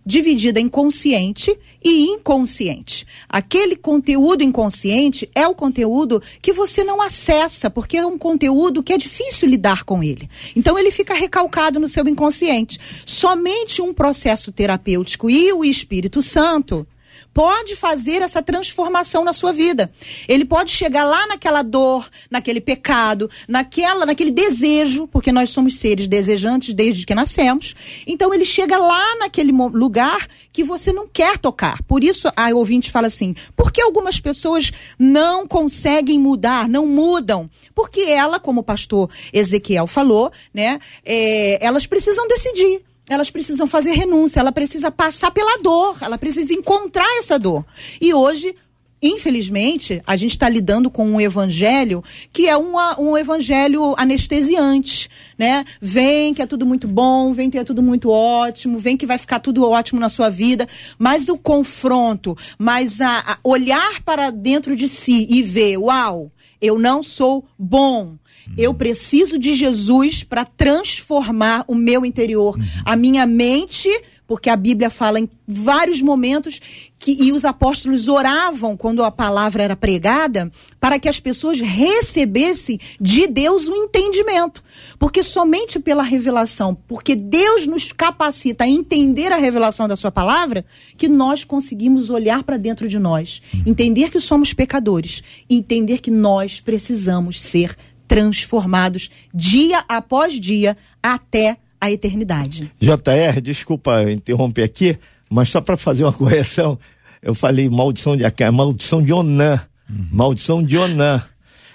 dividida 0.04 0.60
em 0.60 0.68
consciente 0.68 1.56
e 1.82 2.06
inconsciente. 2.06 3.06
Aquele 3.28 3.76
conteúdo 3.76 4.42
inconsciente 4.42 5.30
é 5.34 5.46
o 5.46 5.54
conteúdo 5.54 6.22
que 6.40 6.52
você 6.52 6.84
não 6.84 7.00
acessa, 7.00 7.70
porque 7.70 7.96
é 7.96 8.06
um 8.06 8.18
conteúdo 8.18 8.82
que 8.82 8.92
é 8.92 8.98
difícil 8.98 9.48
lidar 9.48 9.84
com 9.84 10.02
ele. 10.02 10.28
Então 10.54 10.78
ele 10.78 10.90
fica 10.90 11.14
recalcado 11.14 11.78
no 11.78 11.88
seu 11.88 12.06
inconsciente. 12.06 12.78
Somente 13.06 13.80
um 13.80 13.94
processo 13.94 14.52
terapêutico 14.52 15.30
e 15.30 15.52
o 15.52 15.64
Espírito 15.64 16.20
Santo 16.20 16.86
pode 17.32 17.76
fazer 17.76 18.22
essa 18.22 18.42
transformação 18.42 19.24
na 19.24 19.32
sua 19.32 19.52
vida. 19.52 19.90
Ele 20.28 20.44
pode 20.44 20.70
chegar 20.70 21.04
lá 21.04 21.26
naquela 21.26 21.62
dor, 21.62 22.08
naquele 22.30 22.60
pecado, 22.60 23.28
naquela, 23.48 24.06
naquele 24.06 24.30
desejo, 24.30 25.06
porque 25.08 25.32
nós 25.32 25.50
somos 25.50 25.76
seres 25.76 26.06
desejantes 26.06 26.74
desde 26.74 27.06
que 27.06 27.14
nascemos. 27.14 27.74
Então 28.06 28.32
ele 28.32 28.44
chega 28.44 28.76
lá 28.76 29.16
naquele 29.16 29.52
lugar 29.52 30.26
que 30.52 30.62
você 30.62 30.92
não 30.92 31.08
quer 31.08 31.38
tocar. 31.38 31.82
Por 31.84 32.04
isso 32.04 32.30
a 32.36 32.50
ouvinte 32.54 32.90
fala 32.90 33.06
assim: 33.06 33.34
por 33.56 33.72
que 33.72 33.80
algumas 33.80 34.20
pessoas 34.20 34.72
não 34.98 35.46
conseguem 35.46 36.18
mudar, 36.18 36.68
não 36.68 36.86
mudam? 36.86 37.48
Porque 37.74 38.00
ela, 38.00 38.38
como 38.38 38.60
o 38.60 38.64
pastor 38.64 39.10
Ezequiel 39.32 39.86
falou, 39.86 40.30
né, 40.52 40.78
é, 41.04 41.64
elas 41.64 41.86
precisam 41.86 42.26
decidir 42.26 42.82
elas 43.12 43.30
precisam 43.30 43.66
fazer 43.66 43.92
renúncia, 43.92 44.40
ela 44.40 44.52
precisa 44.52 44.90
passar 44.90 45.30
pela 45.30 45.58
dor, 45.58 45.96
ela 46.00 46.18
precisa 46.18 46.52
encontrar 46.54 47.18
essa 47.18 47.38
dor. 47.38 47.64
E 48.00 48.14
hoje, 48.14 48.54
infelizmente, 49.02 50.00
a 50.06 50.16
gente 50.16 50.32
está 50.32 50.48
lidando 50.48 50.90
com 50.90 51.04
um 51.04 51.20
evangelho 51.20 52.02
que 52.32 52.48
é 52.48 52.56
uma, 52.56 52.98
um 53.00 53.16
evangelho 53.16 53.94
anestesiante, 53.98 55.10
né? 55.36 55.64
Vem 55.80 56.32
que 56.32 56.40
é 56.40 56.46
tudo 56.46 56.64
muito 56.64 56.86
bom, 56.86 57.32
vem 57.32 57.50
que 57.50 57.58
é 57.58 57.64
tudo 57.64 57.82
muito 57.82 58.10
ótimo, 58.10 58.78
vem 58.78 58.96
que 58.96 59.06
vai 59.06 59.18
ficar 59.18 59.40
tudo 59.40 59.68
ótimo 59.68 60.00
na 60.00 60.08
sua 60.08 60.30
vida, 60.30 60.66
mas 60.98 61.28
o 61.28 61.36
confronto, 61.36 62.36
mas 62.58 63.00
a, 63.00 63.18
a 63.18 63.38
olhar 63.42 64.02
para 64.02 64.30
dentro 64.30 64.76
de 64.76 64.88
si 64.88 65.26
e 65.28 65.42
ver, 65.42 65.76
uau, 65.78 66.30
eu 66.60 66.78
não 66.78 67.02
sou 67.02 67.44
bom, 67.58 68.16
eu 68.56 68.72
preciso 68.74 69.38
de 69.38 69.54
Jesus 69.54 70.24
para 70.24 70.44
transformar 70.44 71.64
o 71.68 71.74
meu 71.74 72.04
interior, 72.04 72.58
a 72.84 72.96
minha 72.96 73.26
mente, 73.26 73.88
porque 74.26 74.48
a 74.48 74.56
Bíblia 74.56 74.88
fala 74.88 75.20
em 75.20 75.28
vários 75.46 76.00
momentos 76.00 76.58
que 76.98 77.16
e 77.20 77.32
os 77.32 77.44
apóstolos 77.44 78.08
oravam 78.08 78.76
quando 78.76 79.02
a 79.04 79.10
palavra 79.10 79.62
era 79.62 79.76
pregada 79.76 80.50
para 80.80 80.98
que 80.98 81.08
as 81.08 81.20
pessoas 81.20 81.60
recebessem 81.60 82.78
de 83.00 83.26
Deus 83.26 83.68
o 83.68 83.74
entendimento. 83.74 84.62
Porque 84.98 85.22
somente 85.22 85.78
pela 85.78 86.02
revelação, 86.02 86.74
porque 86.74 87.14
Deus 87.14 87.66
nos 87.66 87.92
capacita 87.92 88.64
a 88.64 88.68
entender 88.68 89.32
a 89.32 89.36
revelação 89.36 89.86
da 89.86 89.96
sua 89.96 90.10
palavra, 90.10 90.64
que 90.96 91.08
nós 91.08 91.44
conseguimos 91.44 92.08
olhar 92.08 92.42
para 92.42 92.56
dentro 92.56 92.88
de 92.88 92.98
nós, 92.98 93.42
entender 93.66 94.10
que 94.10 94.20
somos 94.20 94.54
pecadores, 94.54 95.22
entender 95.50 95.98
que 95.98 96.10
nós 96.10 96.58
precisamos 96.58 97.42
ser 97.42 97.76
transformados 98.12 99.10
dia 99.32 99.82
após 99.88 100.38
dia 100.38 100.76
até 101.02 101.56
a 101.80 101.90
eternidade. 101.90 102.70
JR, 102.78 103.40
desculpa 103.42 104.02
interromper 104.10 104.64
aqui, 104.64 104.98
mas 105.30 105.48
só 105.48 105.62
para 105.62 105.78
fazer 105.78 106.04
uma 106.04 106.12
correção, 106.12 106.78
eu 107.22 107.34
falei 107.34 107.70
maldição 107.70 108.14
de 108.14 108.24
maldição 108.52 109.00
de 109.00 109.14
Onã. 109.14 109.58
Uhum. 109.88 110.08
Maldição 110.12 110.62
de 110.62 110.76
Onã. 110.76 111.22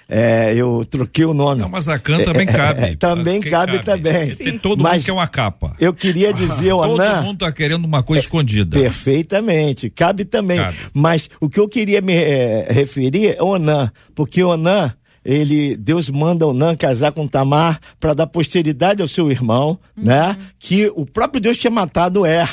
É, 0.08 0.54
eu 0.54 0.84
troquei 0.88 1.24
o 1.24 1.34
nome. 1.34 1.60
Não, 1.60 1.68
mas 1.68 1.88
a 1.88 1.98
can 1.98 2.22
também 2.22 2.48
é, 2.48 2.52
cabe. 2.52 2.82
É, 2.82 2.96
também 2.96 3.40
cabe, 3.40 3.72
cabe, 3.72 3.84
também. 3.84 4.34
Tem 4.34 4.58
todo 4.58 4.80
mas 4.80 4.94
mundo 4.94 5.04
quer 5.06 5.12
uma 5.12 5.26
capa. 5.26 5.76
Eu 5.80 5.92
queria 5.92 6.32
dizer, 6.32 6.72
o 6.72 6.80
Todo 6.80 7.22
mundo 7.22 7.38
tá 7.40 7.52
querendo 7.52 7.84
uma 7.84 8.02
coisa 8.02 8.20
é, 8.20 8.22
escondida. 8.22 8.78
Perfeitamente, 8.78 9.90
cabe 9.90 10.24
também. 10.24 10.58
Cabe. 10.58 10.76
Mas 10.94 11.28
o 11.40 11.50
que 11.50 11.58
eu 11.58 11.68
queria 11.68 12.00
me 12.00 12.14
é, 12.14 12.68
referir 12.70 13.36
é 13.36 13.42
Onã, 13.42 13.90
porque 14.14 14.42
Onã 14.42 14.94
ele 15.28 15.76
Deus 15.76 16.08
manda 16.08 16.46
Onã 16.46 16.74
casar 16.74 17.12
com 17.12 17.28
Tamar 17.28 17.78
para 18.00 18.14
dar 18.14 18.26
posteridade 18.26 19.02
ao 19.02 19.08
seu 19.08 19.30
irmão, 19.30 19.78
uhum. 19.94 20.04
né? 20.04 20.38
Que 20.58 20.90
o 20.96 21.04
próprio 21.04 21.38
Deus 21.38 21.58
tinha 21.58 21.70
matado 21.70 22.24
Er. 22.24 22.48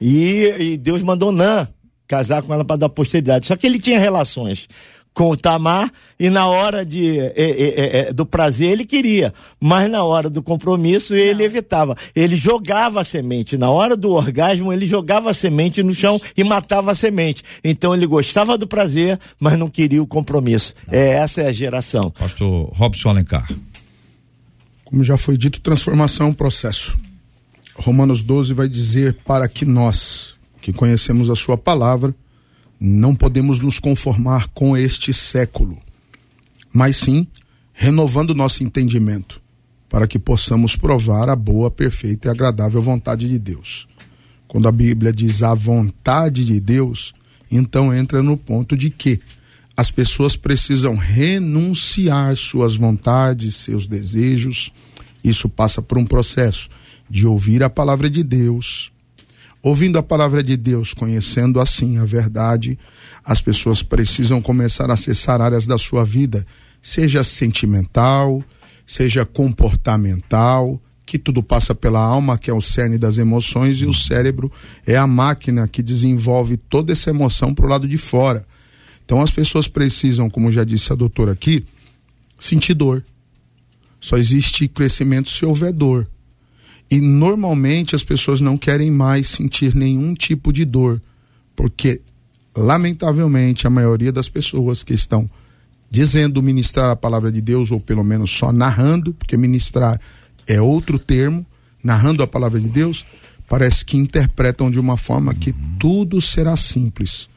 E, 0.00 0.52
e 0.58 0.76
Deus 0.76 1.00
mandou 1.00 1.28
Onã 1.28 1.68
casar 2.08 2.42
com 2.42 2.52
ela 2.52 2.64
para 2.64 2.74
dar 2.74 2.88
posteridade. 2.88 3.46
Só 3.46 3.54
que 3.54 3.64
ele 3.64 3.78
tinha 3.78 4.00
relações 4.00 4.66
com 5.18 5.30
o 5.30 5.36
Tamar 5.36 5.92
e 6.16 6.30
na 6.30 6.46
hora 6.46 6.86
de, 6.86 7.18
é, 7.18 7.32
é, 7.34 7.98
é, 7.98 8.12
do 8.12 8.24
prazer 8.24 8.70
ele 8.70 8.84
queria, 8.84 9.34
mas 9.58 9.90
na 9.90 10.04
hora 10.04 10.30
do 10.30 10.40
compromisso 10.40 11.12
ele 11.12 11.40
Não. 11.40 11.44
evitava. 11.44 11.96
Ele 12.14 12.36
jogava 12.36 13.00
a 13.00 13.04
semente. 13.04 13.58
Na 13.58 13.68
hora 13.68 13.96
do 13.96 14.12
orgasmo 14.12 14.72
ele 14.72 14.86
jogava 14.86 15.30
a 15.30 15.34
semente 15.34 15.82
no 15.82 15.92
chão 15.92 16.20
e 16.36 16.44
matava 16.44 16.92
a 16.92 16.94
semente. 16.94 17.42
Então 17.64 17.92
ele 17.92 18.06
gostava 18.06 18.56
do 18.56 18.64
prazer, 18.64 19.18
mas 19.40 19.58
não 19.58 19.68
queria 19.68 20.00
o 20.00 20.06
compromisso. 20.06 20.72
É, 20.86 21.14
essa 21.14 21.42
é 21.42 21.48
a 21.48 21.52
geração. 21.52 22.12
Pastor 22.12 22.70
Robson 22.74 23.08
Alencar. 23.08 23.48
Como 24.84 25.02
já 25.02 25.16
foi 25.16 25.36
dito, 25.36 25.60
transformação 25.60 26.28
é 26.28 26.30
um 26.30 26.32
processo. 26.32 26.96
Romanos 27.74 28.22
12 28.22 28.54
vai 28.54 28.68
dizer 28.68 29.18
para 29.26 29.48
que 29.48 29.64
nós, 29.64 30.36
que 30.62 30.72
conhecemos 30.72 31.28
a 31.28 31.34
sua 31.34 31.58
palavra, 31.58 32.14
não 32.80 33.14
podemos 33.14 33.60
nos 33.60 33.78
conformar 33.78 34.48
com 34.48 34.76
este 34.76 35.12
século, 35.12 35.78
mas 36.72 36.96
sim 36.96 37.26
renovando 37.72 38.34
nosso 38.34 38.64
entendimento, 38.64 39.40
para 39.88 40.06
que 40.06 40.18
possamos 40.18 40.76
provar 40.76 41.28
a 41.28 41.36
boa, 41.36 41.70
perfeita 41.70 42.28
e 42.28 42.30
agradável 42.30 42.82
vontade 42.82 43.28
de 43.28 43.38
Deus. 43.38 43.88
Quando 44.46 44.66
a 44.66 44.72
Bíblia 44.72 45.12
diz 45.12 45.42
a 45.42 45.54
vontade 45.54 46.44
de 46.44 46.58
Deus, 46.58 47.14
então 47.50 47.94
entra 47.94 48.22
no 48.22 48.36
ponto 48.36 48.76
de 48.76 48.90
que 48.90 49.20
as 49.76 49.92
pessoas 49.92 50.36
precisam 50.36 50.96
renunciar 50.96 52.36
suas 52.36 52.74
vontades, 52.74 53.54
seus 53.54 53.86
desejos. 53.86 54.72
Isso 55.22 55.48
passa 55.48 55.80
por 55.80 55.96
um 55.98 56.04
processo 56.04 56.68
de 57.08 57.24
ouvir 57.24 57.62
a 57.62 57.70
palavra 57.70 58.10
de 58.10 58.24
Deus, 58.24 58.90
Ouvindo 59.62 59.98
a 59.98 60.02
palavra 60.02 60.42
de 60.42 60.56
Deus, 60.56 60.94
conhecendo 60.94 61.60
assim 61.60 61.98
a 61.98 62.04
verdade, 62.04 62.78
as 63.24 63.40
pessoas 63.40 63.82
precisam 63.82 64.40
começar 64.40 64.88
a 64.90 64.94
acessar 64.94 65.40
áreas 65.40 65.66
da 65.66 65.76
sua 65.76 66.04
vida, 66.04 66.46
seja 66.80 67.24
sentimental, 67.24 68.42
seja 68.86 69.24
comportamental, 69.24 70.80
que 71.04 71.18
tudo 71.18 71.42
passa 71.42 71.74
pela 71.74 72.00
alma, 72.00 72.38
que 72.38 72.50
é 72.50 72.54
o 72.54 72.60
cerne 72.60 72.98
das 72.98 73.18
emoções, 73.18 73.78
e 73.78 73.86
o 73.86 73.92
cérebro 73.92 74.52
é 74.86 74.96
a 74.96 75.06
máquina 75.06 75.66
que 75.66 75.82
desenvolve 75.82 76.56
toda 76.56 76.92
essa 76.92 77.10
emoção 77.10 77.52
para 77.52 77.66
o 77.66 77.68
lado 77.68 77.88
de 77.88 77.98
fora. 77.98 78.46
Então 79.04 79.20
as 79.20 79.30
pessoas 79.30 79.66
precisam, 79.66 80.28
como 80.28 80.52
já 80.52 80.64
disse 80.64 80.92
a 80.92 80.96
doutora 80.96 81.32
aqui, 81.32 81.64
sentir 82.38 82.74
dor. 82.74 83.04
Só 83.98 84.16
existe 84.16 84.68
crescimento 84.68 85.30
se 85.30 85.44
houver 85.44 85.72
dor. 85.72 86.06
E 86.90 87.00
normalmente 87.00 87.94
as 87.94 88.02
pessoas 88.02 88.40
não 88.40 88.56
querem 88.56 88.90
mais 88.90 89.26
sentir 89.28 89.74
nenhum 89.74 90.14
tipo 90.14 90.52
de 90.52 90.64
dor, 90.64 91.02
porque 91.54 92.00
lamentavelmente, 92.56 93.66
a 93.66 93.70
maioria 93.70 94.10
das 94.10 94.28
pessoas 94.28 94.82
que 94.82 94.94
estão 94.94 95.30
dizendo 95.90 96.42
ministrar 96.42 96.90
a 96.90 96.96
palavra 96.96 97.30
de 97.30 97.40
Deus, 97.40 97.70
ou 97.70 97.80
pelo 97.80 98.04
menos 98.04 98.30
só 98.30 98.52
narrando, 98.52 99.14
porque 99.14 99.36
ministrar 99.36 100.00
é 100.46 100.60
outro 100.60 100.98
termo, 100.98 101.46
narrando 101.82 102.22
a 102.22 102.26
palavra 102.26 102.60
de 102.60 102.68
Deus, 102.68 103.06
parece 103.48 103.84
que 103.84 103.96
interpretam 103.96 104.70
de 104.70 104.80
uma 104.80 104.96
forma 104.96 105.34
que 105.34 105.54
tudo 105.78 106.20
será 106.20 106.56
simples. 106.56 107.28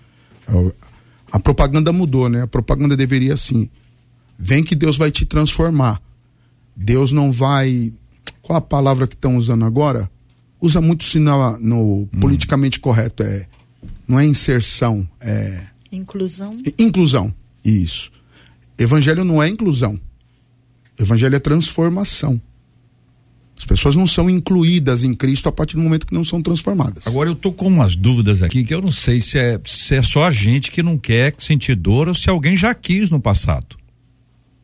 A 1.32 1.40
propaganda 1.40 1.94
mudou, 1.94 2.28
né? 2.28 2.42
A 2.42 2.48
propaganda 2.48 2.98
deveria 2.98 3.34
assim: 3.34 3.70
vem 4.38 4.64
que 4.64 4.76
Deus 4.76 4.98
vai 4.98 5.12
te 5.12 5.26
transformar. 5.26 6.02
Deus 6.76 7.12
não 7.12 7.32
vai. 7.32 7.94
Qual 8.42 8.58
a 8.58 8.62
palavra 8.62 9.08
que 9.08 9.16
estão 9.16 9.36
usando 9.38 9.66
agora? 9.66 10.10
Usa 10.60 10.80
muito 10.82 11.04
sinal 11.04 11.58
no 11.60 12.08
politicamente 12.20 12.80
correto. 12.80 13.24
É, 13.24 13.48
não 14.08 14.20
é 14.20 14.26
inserção, 14.26 15.08
é 15.20 15.64
Inclusão. 15.92 16.56
inclusão. 16.78 17.34
Isso. 17.64 18.12
Evangelho 18.78 19.24
não 19.24 19.42
é 19.42 19.48
inclusão. 19.48 20.00
Evangelho 21.00 21.36
é 21.36 21.40
transformação. 21.40 22.42
As 23.58 23.66
pessoas 23.66 23.96
não 23.96 24.08
são 24.08 24.28
incluídas 24.30 25.04
em 25.04 25.14
Cristo 25.14 25.48
a 25.48 25.52
partir 25.52 25.76
do 25.76 25.82
momento 25.84 26.08
que 26.08 26.14
não 26.14 26.24
são 26.24 26.42
transformadas. 26.42 27.06
Agora 27.06 27.30
eu 27.30 27.36
tô 27.36 27.52
com 27.52 27.68
umas 27.68 27.96
dúvidas 27.96 28.42
aqui 28.42 28.64
que 28.64 28.74
eu 28.74 28.82
não 28.82 28.92
sei 28.92 29.20
se 29.20 29.38
é, 29.38 29.60
se 29.66 29.96
é 29.96 30.02
só 30.02 30.24
a 30.26 30.32
gente 30.32 30.72
que 30.72 30.82
não 30.82 30.98
quer 30.98 31.36
sentir 31.38 31.76
dor 31.76 32.08
ou 32.08 32.16
se 32.16 32.28
alguém 32.30 32.56
já 32.58 32.74
quis 32.74 33.12
no 33.12 33.20
passado. 33.22 33.78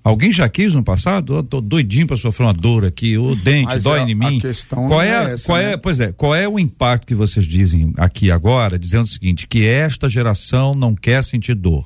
Alguém 0.07 0.31
já 0.31 0.47
quis 0.47 0.73
no 0.73 0.81
passado? 0.81 1.35
Eu 1.35 1.43
tô 1.43 1.59
doidinho 1.59 2.07
pra 2.07 2.15
sofrer 2.15 2.45
uma 2.45 2.53
dor 2.53 2.85
aqui, 2.85 3.17
o 3.17 3.35
dente 3.35 3.65
Mas 3.65 3.83
dói 3.83 3.99
a- 3.99 4.03
em 4.09 4.15
mim. 4.15 4.37
a 4.37 4.41
questão 4.41 4.87
qual 4.87 5.01
é, 5.01 5.09
é 5.09 5.33
essa, 5.33 5.45
qual 5.45 5.57
né? 5.57 5.73
é, 5.73 5.77
pois 5.77 5.99
é, 5.99 6.11
qual 6.13 6.33
é 6.33 6.47
o 6.47 6.57
impacto 6.57 7.05
que 7.07 7.13
vocês 7.13 7.45
dizem 7.45 7.91
aqui 7.97 8.31
agora, 8.31 8.79
dizendo 8.79 9.03
o 9.03 9.09
seguinte, 9.09 9.45
que 9.45 9.67
esta 9.67 10.07
geração 10.07 10.73
não 10.73 10.95
quer 10.95 11.21
sentir 11.25 11.55
dor? 11.55 11.85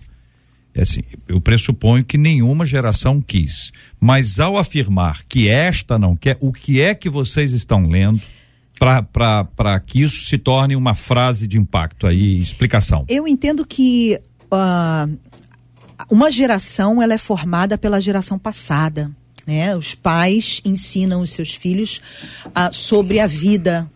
É 0.75 0.83
assim, 0.83 1.01
eu 1.27 1.41
pressuponho 1.41 2.05
que 2.05 2.15
nenhuma 2.15 2.63
geração 2.63 3.19
quis. 3.19 3.71
Mas 3.99 4.39
ao 4.39 4.55
afirmar 4.55 5.21
que 5.27 5.49
esta 5.49 5.97
não 5.97 6.15
quer, 6.15 6.37
o 6.39 6.53
que 6.53 6.79
é 6.79 6.93
que 6.93 7.09
vocês 7.09 7.51
estão 7.53 7.87
lendo 7.87 8.21
para 8.79 9.79
que 9.79 9.99
isso 10.01 10.25
se 10.25 10.37
torne 10.37 10.75
uma 10.75 10.93
frase 10.93 11.47
de 11.47 11.57
impacto 11.57 12.05
aí, 12.05 12.39
explicação? 12.39 13.03
Eu 13.09 13.27
entendo 13.27 13.65
que 13.65 14.19
ah, 14.51 15.07
uma 16.10 16.31
geração 16.31 17.01
ela 17.01 17.13
é 17.13 17.17
formada 17.17 17.77
pela 17.77 18.01
geração 18.01 18.38
passada. 18.38 19.12
Né? 19.46 19.75
Os 19.75 19.96
pais 19.96 20.62
ensinam 20.63 21.22
os 21.22 21.31
seus 21.31 21.53
filhos 21.53 22.01
ah, 22.53 22.72
sobre 22.72 23.20
a 23.20 23.27
vida 23.27 23.89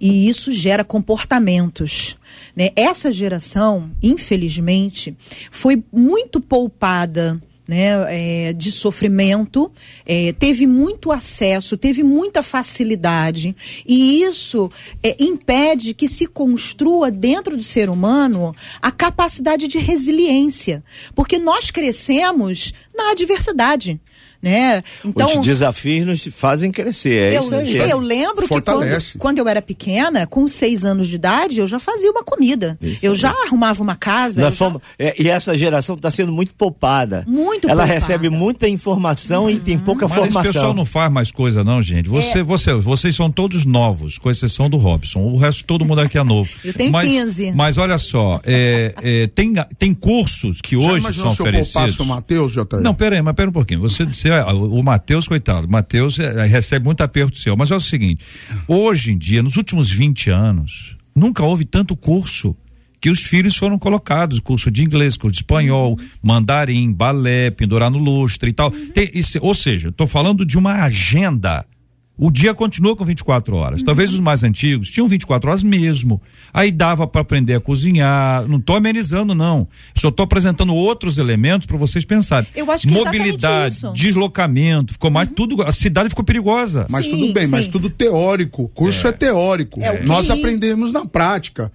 e 0.00 0.28
isso 0.28 0.52
gera 0.52 0.84
comportamentos. 0.84 2.16
Né? 2.54 2.70
Essa 2.76 3.12
geração, 3.12 3.90
infelizmente, 4.02 5.16
foi 5.50 5.82
muito 5.92 6.40
poupada 6.40 7.40
né, 7.66 8.48
é, 8.48 8.52
de 8.52 8.70
sofrimento, 8.70 9.70
é, 10.04 10.32
teve 10.32 10.66
muito 10.66 11.10
acesso, 11.10 11.76
teve 11.76 12.02
muita 12.02 12.42
facilidade, 12.42 13.56
e 13.84 14.22
isso 14.22 14.70
é, 15.02 15.16
impede 15.18 15.94
que 15.94 16.06
se 16.06 16.26
construa 16.26 17.10
dentro 17.10 17.56
do 17.56 17.62
ser 17.62 17.88
humano 17.88 18.54
a 18.80 18.90
capacidade 18.90 19.66
de 19.66 19.78
resiliência, 19.78 20.82
porque 21.14 21.38
nós 21.38 21.70
crescemos 21.70 22.72
na 22.94 23.10
adversidade. 23.10 24.00
Né? 24.42 24.82
Então, 25.04 25.26
Os 25.40 25.44
desafios 25.46 26.06
nos 26.06 26.26
fazem 26.34 26.70
crescer. 26.70 27.32
É 27.32 27.36
eu, 27.38 27.40
isso 27.62 27.82
aí. 27.82 27.90
eu 27.90 27.98
lembro 27.98 28.42
que 28.42 28.48
quando, 28.48 28.64
Fortalece. 28.64 29.18
quando 29.18 29.38
eu 29.38 29.48
era 29.48 29.60
pequena, 29.62 30.26
com 30.26 30.46
seis 30.46 30.84
anos 30.84 31.08
de 31.08 31.16
idade, 31.16 31.58
eu 31.58 31.66
já 31.66 31.78
fazia 31.78 32.10
uma 32.10 32.22
comida. 32.22 32.78
Isso 32.80 33.04
eu 33.04 33.12
aí. 33.12 33.18
já 33.18 33.30
arrumava 33.30 33.82
uma 33.82 33.96
casa. 33.96 34.40
Nós 34.40 34.52
eu 34.52 34.58
já- 34.58 34.64
fomos- 34.64 34.82
é, 34.98 35.14
e 35.20 35.28
essa 35.28 35.56
geração 35.56 35.96
está 35.96 36.10
sendo 36.10 36.32
muito 36.32 36.54
poupada. 36.54 37.24
Muito 37.26 37.68
Ela 37.68 37.82
poupada. 37.84 38.00
recebe 38.00 38.30
muita 38.30 38.68
informação 38.68 39.50
e 39.50 39.58
tem 39.58 39.78
pouca 39.78 40.06
Mas 40.06 40.12
esse 40.18 40.20
formação. 40.32 40.52
pessoal 40.52 40.74
não 40.74 40.84
faz 40.84 41.10
mais 41.12 41.30
coisa 41.30 41.64
não, 41.64 41.82
gente. 41.82 42.08
Você, 42.08 42.42
você, 42.42 42.72
vocês 42.74 43.14
são 43.16 43.30
todos 43.30 43.64
novos, 43.64 44.18
com 44.18 44.30
exceção 44.30 44.68
do 44.70 44.76
Robson. 44.76 45.20
O 45.20 45.36
resto 45.38 45.64
todo 45.64 45.84
mundo 45.84 46.00
aqui 46.00 46.18
é 46.18 46.22
novo. 46.22 46.50
Eu 46.64 46.72
tenho 46.74 46.92
mas, 46.92 47.08
15. 47.08 47.52
Mas 47.52 47.78
olha 47.78 47.98
só, 47.98 48.40
é, 48.44 48.94
é, 49.02 49.26
tem, 49.28 49.54
tem 49.78 49.94
cursos 49.94 50.60
que 50.60 50.78
Já 50.80 50.86
hoje 50.86 50.98
imaginou 51.00 51.26
são 51.28 51.34
se 51.36 51.40
eu 51.42 51.44
poupasse 51.46 51.70
oferecidos. 51.78 52.00
o 52.00 52.04
Mateus? 52.04 52.52
Não, 52.82 52.94
pera 52.94 53.16
aí, 53.16 53.22
mas 53.22 53.34
pera 53.34 53.48
um 53.48 53.52
pouquinho. 53.52 53.80
Você, 53.80 54.04
você 54.04 54.30
o 54.44 54.82
Matheus, 54.82 55.26
coitado, 55.28 55.68
Matheus 55.68 56.18
é, 56.18 56.44
recebe 56.46 56.84
muito 56.84 57.00
aperto 57.02 57.38
seu. 57.38 57.56
Mas 57.56 57.70
é 57.70 57.76
o 57.76 57.80
seguinte: 57.80 58.24
hoje 58.68 59.12
em 59.12 59.18
dia, 59.18 59.42
nos 59.42 59.56
últimos 59.56 59.90
20 59.90 60.30
anos, 60.30 60.96
nunca 61.14 61.42
houve 61.44 61.64
tanto 61.64 61.96
curso 61.96 62.56
que 63.00 63.10
os 63.10 63.22
filhos 63.22 63.56
foram 63.56 63.78
colocados, 63.78 64.40
curso 64.40 64.70
de 64.70 64.82
inglês, 64.82 65.16
curso 65.16 65.32
de 65.34 65.38
espanhol, 65.40 65.98
mandarim, 66.22 66.92
balé, 66.92 67.50
pendurar 67.50 67.90
no 67.90 67.98
lustre 67.98 68.50
e 68.50 68.52
tal. 68.52 68.70
Tem, 68.70 69.10
isso- 69.14 69.38
ou 69.42 69.54
seja, 69.54 69.90
estou 69.90 70.06
falando 70.06 70.44
de 70.44 70.56
uma 70.58 70.82
agenda. 70.82 71.64
O 72.18 72.30
dia 72.30 72.54
continua 72.54 72.96
com 72.96 73.04
24 73.04 73.54
horas. 73.56 73.82
Talvez 73.82 74.10
os 74.12 74.20
mais 74.20 74.42
antigos 74.42 74.88
tinham 74.90 75.06
24 75.06 75.50
horas 75.50 75.62
mesmo. 75.62 76.20
Aí 76.52 76.72
dava 76.72 77.06
para 77.06 77.20
aprender 77.20 77.54
a 77.54 77.60
cozinhar. 77.60 78.46
Não 78.48 78.56
estou 78.56 78.74
amenizando, 78.76 79.34
não. 79.34 79.68
Só 79.94 80.08
estou 80.08 80.24
apresentando 80.24 80.74
outros 80.74 81.18
elementos 81.18 81.66
para 81.66 81.76
vocês 81.76 82.06
pensarem. 82.06 82.48
Eu 82.56 82.70
acho 82.70 82.86
que 82.88 82.94
é 82.94 82.96
Mobilidade, 83.04 83.74
isso. 83.74 83.92
deslocamento, 83.92 84.94
ficou 84.94 85.10
mais 85.10 85.28
tudo. 85.36 85.62
A 85.62 85.70
cidade 85.72 86.08
ficou 86.08 86.24
perigosa. 86.24 86.86
Mas 86.88 87.04
Sim, 87.04 87.10
tudo 87.12 87.32
bem, 87.34 87.46
mas 87.48 87.66
sim. 87.66 87.70
tudo 87.70 87.90
teórico. 87.90 88.62
O 88.64 88.68
curso 88.68 89.06
é, 89.06 89.12
teórico. 89.12 89.82
É, 89.82 90.02
Nós 90.02 90.30
aprendemos 90.30 90.92
na 90.92 91.04
prática. 91.04 91.70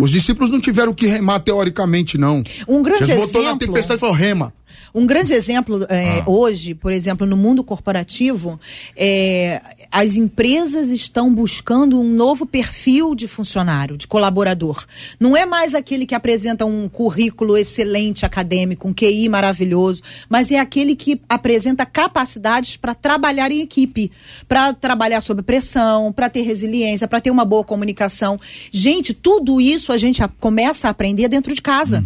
Os 0.00 0.10
discípulos 0.10 0.50
não 0.50 0.60
tiveram 0.60 0.92
que 0.92 1.06
remar 1.06 1.38
teoricamente, 1.40 2.18
não. 2.18 2.42
Um 2.66 2.82
grande 2.82 3.04
Jesus 3.04 3.26
botou 3.26 3.42
na 3.42 3.50
exemplo- 3.50 3.66
tempestade 3.68 3.98
e 3.98 4.00
falou: 4.00 4.14
rema. 4.14 4.52
Um 4.94 5.06
grande 5.06 5.32
exemplo 5.32 5.84
é, 5.88 6.22
hoje, 6.26 6.74
por 6.74 6.92
exemplo, 6.92 7.26
no 7.26 7.36
mundo 7.36 7.64
corporativo, 7.64 8.60
é, 8.96 9.60
as 9.90 10.16
empresas 10.16 10.90
estão 10.90 11.32
buscando 11.32 12.00
um 12.00 12.04
novo 12.04 12.46
perfil 12.46 13.14
de 13.14 13.26
funcionário, 13.28 13.96
de 13.96 14.06
colaborador. 14.06 14.84
Não 15.18 15.36
é 15.36 15.44
mais 15.46 15.74
aquele 15.74 16.06
que 16.06 16.14
apresenta 16.14 16.64
um 16.64 16.88
currículo 16.88 17.56
excelente 17.56 18.26
acadêmico, 18.26 18.88
um 18.88 18.94
QI 18.94 19.28
maravilhoso, 19.28 20.02
mas 20.28 20.50
é 20.50 20.58
aquele 20.58 20.94
que 20.94 21.20
apresenta 21.28 21.84
capacidades 21.86 22.76
para 22.76 22.94
trabalhar 22.94 23.50
em 23.50 23.60
equipe, 23.60 24.10
para 24.48 24.72
trabalhar 24.72 25.20
sob 25.20 25.42
pressão, 25.42 26.12
para 26.12 26.28
ter 26.28 26.42
resiliência, 26.42 27.08
para 27.08 27.20
ter 27.20 27.30
uma 27.30 27.44
boa 27.44 27.64
comunicação. 27.64 28.38
Gente, 28.72 29.12
tudo 29.14 29.60
isso 29.60 29.92
a 29.92 29.98
gente 29.98 30.22
começa 30.40 30.88
a 30.88 30.90
aprender 30.90 31.28
dentro 31.28 31.54
de 31.54 31.62
casa. 31.62 32.04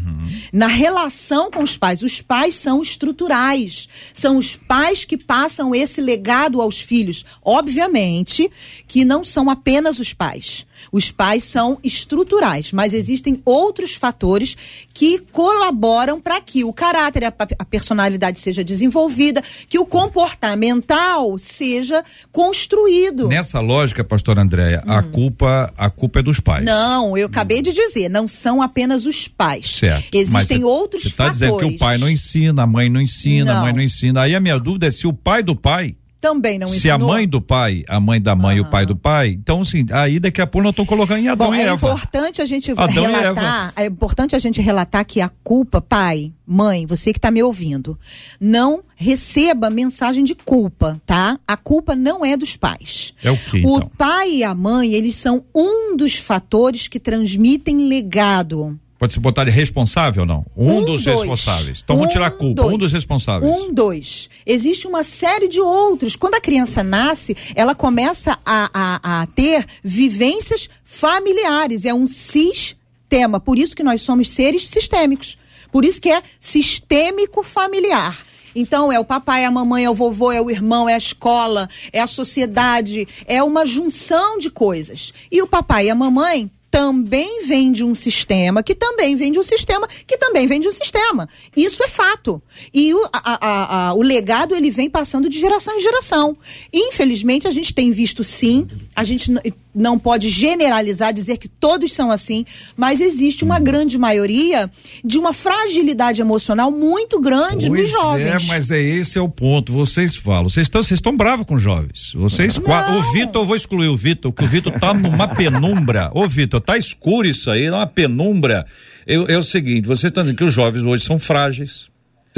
Na 0.53 0.67
relação 0.67 1.51
com 1.51 1.63
os 1.63 1.77
pais. 1.77 2.03
Os 2.03 2.21
pais 2.21 2.55
são 2.59 2.83
estruturais. 2.83 3.89
São 4.13 4.37
os 4.37 4.57
pais 4.57 5.05
que 5.05 5.17
passam 5.17 5.75
esse 5.75 6.01
legado 6.01 6.61
aos 6.61 6.81
filhos. 6.81 7.25
Obviamente 7.43 8.51
que 8.87 9.05
não 9.05 9.25
são 9.25 9.49
apenas 9.49 9.99
os 9.99 10.13
pais. 10.13 10.67
Os 10.93 11.11
pais 11.11 11.45
são 11.45 11.79
estruturais, 11.83 12.73
mas 12.73 12.93
existem 12.93 13.41
outros 13.45 13.95
fatores 13.95 14.57
que 14.95 15.19
colaboram 15.33 16.21
para 16.21 16.41
que 16.41 16.65
o 16.65 16.73
caráter, 16.73 17.25
a, 17.25 17.33
a 17.59 17.65
personalidade 17.65 18.39
seja 18.39 18.63
desenvolvida, 18.65 19.43
que 19.69 19.79
o 19.79 19.85
comportamental 19.87 21.37
seja 21.39 22.03
construído. 22.33 23.29
Nessa 23.29 23.61
lógica, 23.61 24.03
pastor 24.05 24.39
Andréia, 24.39 24.83
a 24.87 25.03
culpa, 25.03 25.73
a 25.77 25.91
culpa 25.91 26.21
é 26.21 26.23
dos 26.23 26.41
pais. 26.41 26.65
Não, 26.65 27.17
eu 27.17 27.27
acabei 27.27 27.63
de 27.63 27.73
dizer, 27.73 28.09
não 28.09 28.27
são 28.29 28.63
apenas 28.63 29.07
os 29.07 29.29
pais. 29.29 29.77
Certo. 29.77 30.09
Existem 30.13 30.65
outros 30.65 31.03
Você 31.03 31.09
está 31.09 31.25
fatores. 31.25 31.41
dizendo 31.41 31.59
que 31.59 31.75
o 31.75 31.79
pai 31.79 31.99
não 31.99 32.09
ensina, 32.09 32.63
a 32.63 32.67
mãe 32.67 32.89
não 32.89 33.01
ensina, 33.01 33.53
a 33.53 33.55
Não. 33.57 33.63
mãe 33.63 33.73
não 33.73 33.83
ensina. 33.83 34.23
Aí 34.23 34.35
a 34.35 34.41
minha 34.41 34.59
dúvida 34.59 34.87
é 34.87 34.91
se 34.91 35.07
o 35.07 35.13
pai 35.13 35.43
do 35.43 35.55
pai, 35.55 35.97
Também 36.21 36.59
não 36.59 36.67
se 36.67 36.91
a 36.91 36.97
ensinou. 36.97 37.13
mãe 37.15 37.29
do 37.29 37.41
pai, 37.41 37.85
a 37.89 38.01
mãe 38.01 38.21
da 38.21 38.35
mãe 38.35 38.57
e 38.57 38.61
o 38.61 38.65
pai 38.65 38.85
do 38.85 38.97
pai, 38.97 39.29
então 39.29 39.61
assim, 39.61 39.87
aí 39.93 40.19
daqui 40.19 40.41
a 40.41 40.47
pouco 40.49 40.65
nós 40.65 40.73
estamos 40.73 40.89
colocando 40.89 41.21
em 41.21 41.29
Adão 41.29 41.49
Bom, 41.49 41.55
e 41.55 41.61
é 41.61 41.67
Eva. 41.67 41.75
importante 41.75 42.43
a 42.43 42.45
gente 42.45 42.73
Adão 42.77 43.05
relatar, 43.05 43.73
é 43.77 43.87
importante 43.87 44.35
a 44.35 44.39
gente 44.41 44.61
relatar 44.61 45.05
que 45.07 45.21
a 45.21 45.29
culpa, 45.45 45.81
pai, 45.81 46.33
mãe, 46.45 46.87
você 46.87 47.13
que 47.13 47.19
está 47.19 47.31
me 47.31 47.41
ouvindo, 47.41 47.97
não 48.41 48.83
receba 48.97 49.71
mensagem 49.71 50.25
de 50.25 50.35
culpa, 50.35 51.01
tá? 51.07 51.39
A 51.47 51.57
culpa 51.57 51.95
não 51.95 52.25
é 52.27 52.37
dos 52.37 52.57
pais. 52.57 53.15
É 53.23 53.31
o 53.31 53.37
quê, 53.37 53.63
O 53.65 53.77
então? 53.77 53.91
pai 53.97 54.31
e 54.39 54.45
a 54.45 54.55
mãe, 54.57 54.93
eles 54.95 55.15
são 55.15 55.45
um 55.55 55.97
dos 55.97 56.17
fatores 56.17 56.89
que 56.89 56.99
transmitem 56.99 57.87
legado. 57.87 58.77
Pode 58.99 59.13
se 59.13 59.21
botar 59.21 59.45
de 59.45 59.51
responsável 59.51 60.23
ou 60.23 60.27
não? 60.27 60.45
Um, 60.57 60.79
Um, 60.79 60.85
dos 60.85 61.05
dois. 61.05 61.21
responsáveis. 61.21 61.81
Então 61.85 61.95
vamos 61.97 62.11
Um, 62.11 62.13
tirar 62.13 62.27
a 62.27 62.31
culpa, 62.33 62.63
dois. 62.63 62.75
um 62.75 62.79
dos 62.79 62.93
responsáveis. 62.93 63.49
Um, 63.51 63.73
dois. 63.73 64.29
Existe 64.45 64.89
uma 64.89 65.05
série 65.05 65.47
de 65.47 65.61
outros. 65.61 66.17
Quando 66.17 66.35
a 66.35 66.41
criança 66.41 66.83
nasce, 66.83 67.37
ela 67.55 67.75
começa 67.77 68.37
a, 68.45 68.71
a, 68.75 69.23
a 69.23 69.27
ter 69.29 69.65
vivências 69.85 70.69
familiares. 70.85 71.85
É 71.85 71.95
um 71.95 72.07
sistema. 72.09 73.39
Por 73.39 73.57
isso 73.59 73.77
que 73.77 73.85
nós 73.85 74.03
somos 74.03 74.31
seres 74.31 74.69
sistêmicos. 74.69 75.39
Por 75.71 75.85
isso 75.85 76.01
que 76.01 76.11
é 76.11 76.21
sistêmico 76.41 77.43
familiar. 77.43 78.19
Então 78.55 78.91
é 78.91 78.99
o 78.99 79.05
papai, 79.05 79.45
a 79.45 79.51
mamãe, 79.51 79.85
é 79.85 79.91
o 79.91 79.95
vovô, 79.95 80.33
é 80.33 80.41
o 80.41 80.51
irmão, 80.51 80.89
é 80.89 80.95
a 80.95 80.99
escola, 80.99 81.69
é 81.93 82.01
a 82.01 82.07
sociedade, 82.07 83.07
é 83.27 83.43
uma 83.43 83.65
junção 83.65 84.39
de 84.39 84.51
coisas. 84.51 85.13
E 85.31 85.41
o 85.43 85.47
papai 85.47 85.87
e 85.87 85.91
a 85.91 85.95
mamãe 85.95 86.51
também 86.71 87.47
vem 87.47 87.73
de 87.73 87.83
um 87.83 87.95
sistema, 87.95 88.63
que 88.63 88.75
também 88.75 89.17
vem 89.17 89.33
de 89.33 89.39
um 89.39 89.43
sistema, 89.43 89.87
que 89.87 90.17
também 90.19 90.47
vem 90.47 90.61
de 90.61 90.69
um 90.69 90.73
sistema. 90.73 91.29
Isso 91.57 91.83
é 91.83 91.89
fato. 91.89 92.43
E 92.73 92.93
o, 92.93 93.05
a- 93.13 93.39
a- 93.41 93.89
a- 93.89 93.95
o 93.95 94.03
legado 94.03 94.55
ele 94.55 94.71
vem 94.71 94.91
passando 94.91 95.29
de 95.29 95.41
geração 95.41 95.77
em 95.77 95.81
geração. 95.81 96.37
Infelizmente, 96.73 97.49
a 97.49 97.51
gente 97.51 97.73
tem 97.73 97.91
visto 97.91 98.23
sim, 98.23 98.67
a 98.95 99.03
gente 99.05 99.31
não 99.79 99.99
pode 99.99 100.29
generalizar, 100.29 101.13
dizer 101.13 101.39
que 101.39 101.49
todos 101.49 101.93
são 101.93 102.11
assim, 102.11 102.45
mas 102.77 103.01
existe 103.01 103.45
uma 103.45 103.59
grande 103.59 103.97
maioria 103.97 104.71
de 105.05 105.19
uma 105.19 105.33
fragilidade 105.33 106.21
emocional 106.21 106.71
muito 106.71 107.21
grande 107.21 107.69
Pois 107.69 107.81
nos 107.83 107.91
jovens. 107.91 108.27
É, 108.45 108.47
mas 108.47 108.71
é 108.71 108.81
esse 108.81 109.17
é 109.17 109.21
o 109.21 109.29
ponto. 109.29 109.73
Vocês 109.73 110.17
falam, 110.17 110.49
vocês 110.49 110.67
estão, 110.67 110.83
vocês 110.83 110.99
estão 110.99 111.17
bravos 111.17 111.47
com 111.47 111.55
os 111.55 111.63
jovens. 111.63 112.13
Vocês 112.15 112.59
quatro. 112.59 112.95
O 112.99 113.13
Vitor, 113.13 113.43
eu 113.43 113.47
vou 113.47 113.57
excluir 113.57 113.89
o 113.89 113.97
Vitor, 113.97 114.33
que 114.33 114.45
o 114.45 114.49
Vitor 114.49 114.73
tá 114.79 114.93
numa 114.93 115.29
penumbra. 115.29 116.11
Ô, 116.13 116.27
Vitor, 116.27 116.61
tá 116.61 116.77
escuro 116.77 117.27
isso 117.29 117.51
aí, 117.51 117.71
uma 117.71 117.87
penumbra. 117.87 118.67
Eu- 119.07 119.27
é 119.29 119.39
o 119.39 119.43
seguinte, 119.43 119.87
vocês 119.87 120.11
estão 120.11 120.23
dizendo 120.23 120.37
que 120.39 120.45
os 120.45 120.53
jovens 120.53 120.83
hoje 120.85 121.05
são 121.05 121.19
frágeis. 121.19 121.89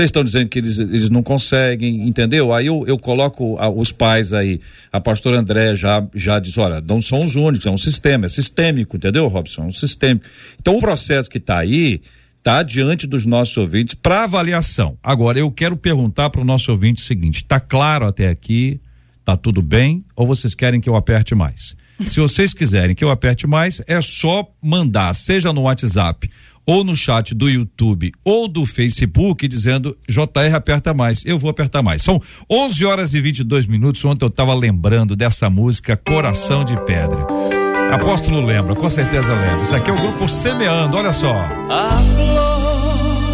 Vocês 0.01 0.09
estão 0.09 0.25
dizendo 0.25 0.49
que 0.49 0.59
eles, 0.59 0.79
eles 0.79 1.11
não 1.11 1.23
conseguem, 1.23 2.09
entendeu? 2.09 2.55
Aí 2.55 2.67
eu, 2.67 2.85
eu 2.87 2.99
coloco 2.99 3.59
a- 3.59 3.69
os 3.69 3.93
pais 3.93 4.33
aí. 4.33 4.59
A 4.91 4.99
pastora 4.99 5.39
André 5.39 5.77
já, 5.77 6.07
já 6.15 6.39
diz: 6.39 6.57
olha, 6.57 6.81
não 6.81 7.03
são 7.03 7.23
os 7.23 7.35
únicos, 7.37 7.67
é 7.67 7.71
um 7.71 7.77
sistema, 7.77 8.25
é 8.25 8.29
sistêmico, 8.31 8.97
entendeu, 8.97 9.29
Robson? 9.29 9.65
É 9.65 9.67
um 9.67 9.73
sistêmico. 9.73 10.25
Então 10.59 10.77
o 10.77 10.81
processo 10.81 11.29
que 11.29 11.37
está 11.37 11.59
aí 11.59 12.01
está 12.39 12.63
diante 12.63 13.07
dos 13.07 13.27
nossos 13.27 13.55
ouvintes 13.59 13.95
para 13.95 14.25
avaliação. 14.25 14.97
Agora, 15.03 15.39
eu 15.39 15.51
quero 15.51 15.77
perguntar 15.77 16.31
para 16.31 16.41
o 16.41 16.45
nosso 16.45 16.71
ouvinte 16.73 17.03
o 17.03 17.05
seguinte: 17.05 17.43
está 17.43 17.61
claro 17.61 18.07
até 18.07 18.29
aqui? 18.29 18.81
Tá 19.23 19.37
tudo 19.37 19.61
bem? 19.61 20.03
Ou 20.17 20.27
vocês 20.27 20.55
querem 20.55 20.81
que 20.81 20.89
eu 20.89 20.97
aperte 20.97 21.35
mais? 21.35 21.77
Se 22.09 22.19
vocês 22.19 22.55
quiserem 22.55 22.95
que 22.95 23.05
eu 23.05 23.11
aperte 23.11 23.47
mais, 23.47 23.83
é 23.87 24.01
só 24.01 24.51
mandar, 24.63 25.13
seja 25.15 25.53
no 25.53 25.61
WhatsApp 25.65 26.31
ou 26.67 26.85
no 26.85 26.95
chat 26.95 27.35
do 27.35 27.49
YouTube 27.49 28.13
ou 28.25 28.47
do 28.49 28.65
Facebook, 28.65 29.47
dizendo 29.49 29.97
JR 30.09 30.55
aperta 30.55 30.95
mais. 30.95 31.25
Eu 31.25 31.39
vou 31.39 31.51
apertar 31.51 31.83
mais. 31.83 32.03
São 32.03 32.21
11 32.51 32.87
horas 32.87 33.15
e 33.15 33.21
22 33.21 33.67
minutos. 33.67 34.05
Ontem 34.05 34.25
eu 34.25 34.29
estava 34.29 34.55
lembrando 34.55 35.17
dessa 35.17 35.51
música 35.51 35.97
Coração 35.97 36.65
de 36.65 36.75
Pedra. 36.87 37.27
Apóstolo 37.93 38.41
lembra, 38.41 38.75
com 38.75 38.89
certeza 38.89 39.35
lembra. 39.35 39.63
Isso 39.63 39.75
aqui 39.75 39.91
é 39.91 39.93
o 39.93 39.97
grupo 39.97 40.29
Semeando, 40.29 40.97
olha 40.97 41.13
só. 41.13 41.35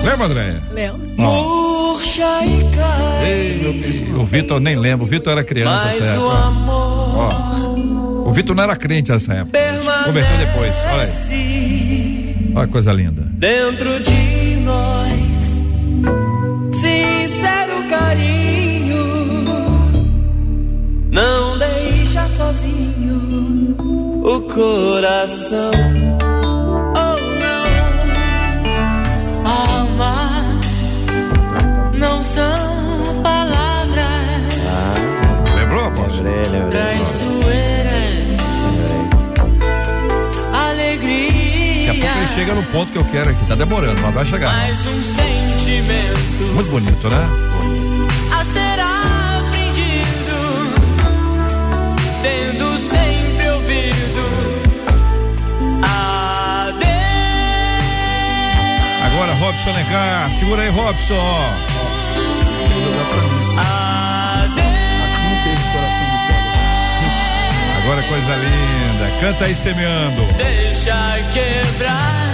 Lembra, 0.03 0.27
André? 0.27 0.61
Lembro. 0.73 1.01
Murcha 1.17 2.45
e 2.45 2.71
cai. 2.75 4.17
O 4.19 4.25
Vitor 4.25 4.61
nem 4.61 4.77
lembra, 4.77 5.05
o 5.05 5.09
Vitor 5.09 5.33
era 5.33 5.45
criança 5.45 5.85
nessa 5.87 6.21
o 6.21 6.31
época. 6.31 6.47
amor 6.47 6.87
Ó, 7.17 8.29
o 8.29 8.33
Vitor 8.33 8.55
não 8.55 8.63
era 8.63 8.77
crente 8.77 9.11
nessa 9.11 9.33
época. 9.33 9.59
Converteu 10.05 10.37
depois. 10.39 10.75
Olha 10.93 11.03
aí. 11.03 11.66
Olha 12.57 12.67
que 12.67 12.73
coisa 12.73 12.91
linda. 12.91 13.21
dentro 13.35 14.01
de 14.01 14.57
nós. 14.65 15.61
Sincero 16.73 17.85
carinho, 17.91 19.05
não 21.11 21.59
deixa 21.59 22.27
sozinho 22.29 23.77
o 24.25 24.41
coração. 24.41 25.71
Oh 26.97 27.19
não, 27.43 27.67
amar 29.45 30.59
não 31.99 32.23
são 32.23 33.23
palavras 33.23 34.55
Lembrou, 35.55 35.85
apóstolo? 35.85 36.31
traiçoeiras. 36.71 37.06
Chega 42.37 42.55
no 42.55 42.63
ponto 42.65 42.93
que 42.93 42.99
eu 42.99 43.05
quero 43.05 43.31
aqui. 43.31 43.47
Tá 43.47 43.55
demorando, 43.55 43.99
mas 44.03 44.15
vai 44.15 44.27
chegar. 44.27 44.53
Mais 44.53 44.79
um 44.87 45.03
sentimento 45.03 46.55
Muito 46.55 46.71
bonito, 46.71 47.09
né? 47.09 47.29
a 48.31 48.45
ser 48.45 48.79
aprendido, 49.49 50.37
tendo 52.23 52.79
sempre 52.79 53.49
ouvido. 53.49 54.23
Adeus. 55.83 56.93
Agora, 59.07 59.33
Robson 59.33 59.73
Lencar. 59.73 60.31
Segura 60.33 60.63
aí, 60.63 60.69
Robson. 60.69 61.55
Adeus. 63.57 64.67
Agora 67.83 68.03
coisa 68.03 68.35
linda. 68.37 69.11
Canta 69.21 69.45
aí 69.47 69.55
semeando. 69.55 70.23
Deixa 70.37 71.17
quebrar 71.33 72.26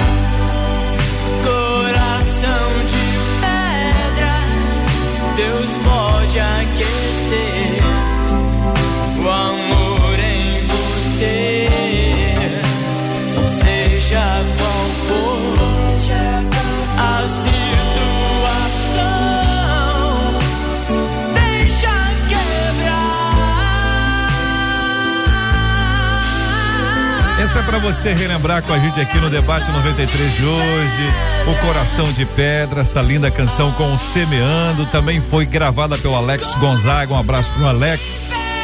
você 27.83 28.15
relembrar 28.15 28.63
com 28.63 28.73
a 28.73 28.79
gente 28.79 29.01
aqui 29.01 29.19
no 29.19 29.29
debate 29.29 29.69
93 29.71 30.37
de 30.37 30.45
hoje. 30.45 31.13
O 31.49 31.67
Coração 31.67 32.11
de 32.13 32.25
Pedra, 32.25 32.83
essa 32.83 33.03
linda 33.03 33.29
canção 33.29 33.73
com 33.73 33.93
o 33.93 33.99
Semeando, 33.99 34.87
também 34.87 35.21
foi 35.21 35.45
gravada 35.45 35.99
pelo 35.99 36.15
Alex 36.15 36.55
Gonzaga. 36.55 37.13
Um 37.13 37.19
abraço 37.19 37.51
pro 37.53 37.67
Alex. 37.67 38.21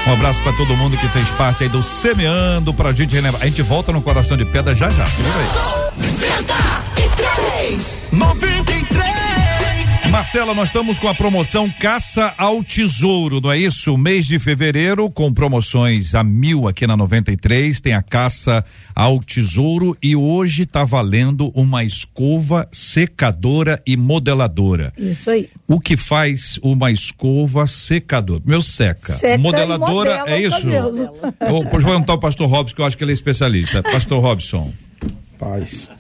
Um 0.07 0.13
abraço 0.13 0.41
pra 0.43 0.53
todo 0.53 0.77
mundo 0.77 0.97
que 0.97 1.09
fez 1.09 1.29
parte 1.31 1.65
aí 1.65 1.69
do 1.69 1.83
Semeando 1.83 2.73
pra 2.73 2.93
gente 2.93 3.13
relembrar. 3.13 3.43
A 3.43 3.47
gente 3.47 3.61
volta 3.61 3.91
no 3.91 4.01
Coração 4.01 4.37
de 4.37 4.45
Pedra 4.45 4.73
já 4.73 4.89
já. 4.89 5.05
Segura 5.05 5.35
aí. 5.35 5.49
93. 8.13 9.28
Marcela, 10.11 10.55
nós 10.55 10.71
estamos 10.71 10.99
com 10.99 11.07
a 11.07 11.15
promoção 11.15 11.71
Caça 11.71 12.33
ao 12.39 12.65
Tesouro, 12.65 13.41
não 13.41 13.53
é 13.53 13.59
isso? 13.59 13.97
Mês 13.99 14.27
de 14.27 14.39
fevereiro, 14.39 15.11
com 15.11 15.33
promoções 15.33 16.15
a 16.15 16.25
mil 16.25 16.67
aqui 16.67 16.87
na 16.87 16.97
93, 16.97 17.79
tem 17.81 17.93
a 17.93 18.03
Caça 18.03 18.65
ao 18.95 19.21
Tesouro 19.21 19.97
e 20.03 20.17
hoje 20.17 20.65
tá 20.65 20.83
valendo 20.83 21.53
uma 21.55 21.85
escova 21.85 22.67
secadora 22.73 23.83
e 23.87 23.97
modeladora. 23.97 24.93
Isso 24.97 25.31
aí. 25.31 25.51
O 25.67 25.79
que 25.79 25.97
faz 25.97 26.59
uma 26.63 26.91
escova 26.91 27.67
secadora? 27.67 28.43
Meu 28.47 28.63
seca. 28.63 29.15
Seca 29.15 29.39
modeladora 29.39 30.25
modela 30.25 30.31
é 30.31 30.41
isso? 30.41 30.67
Vou 31.49 31.63
vou 31.63 31.65
perguntar 31.67 32.15
ao 32.15 32.19
pastor 32.19 32.49
Robson, 32.49 32.75
que 32.75 32.81
eu 32.81 32.87
acho 32.87 32.97
que 32.97 33.05
ele 33.05 33.13
é 33.13 33.15
especialista. 33.15 33.83
Pastor 33.83 34.23
Robson. 34.23 34.73
Paz. 35.39 35.98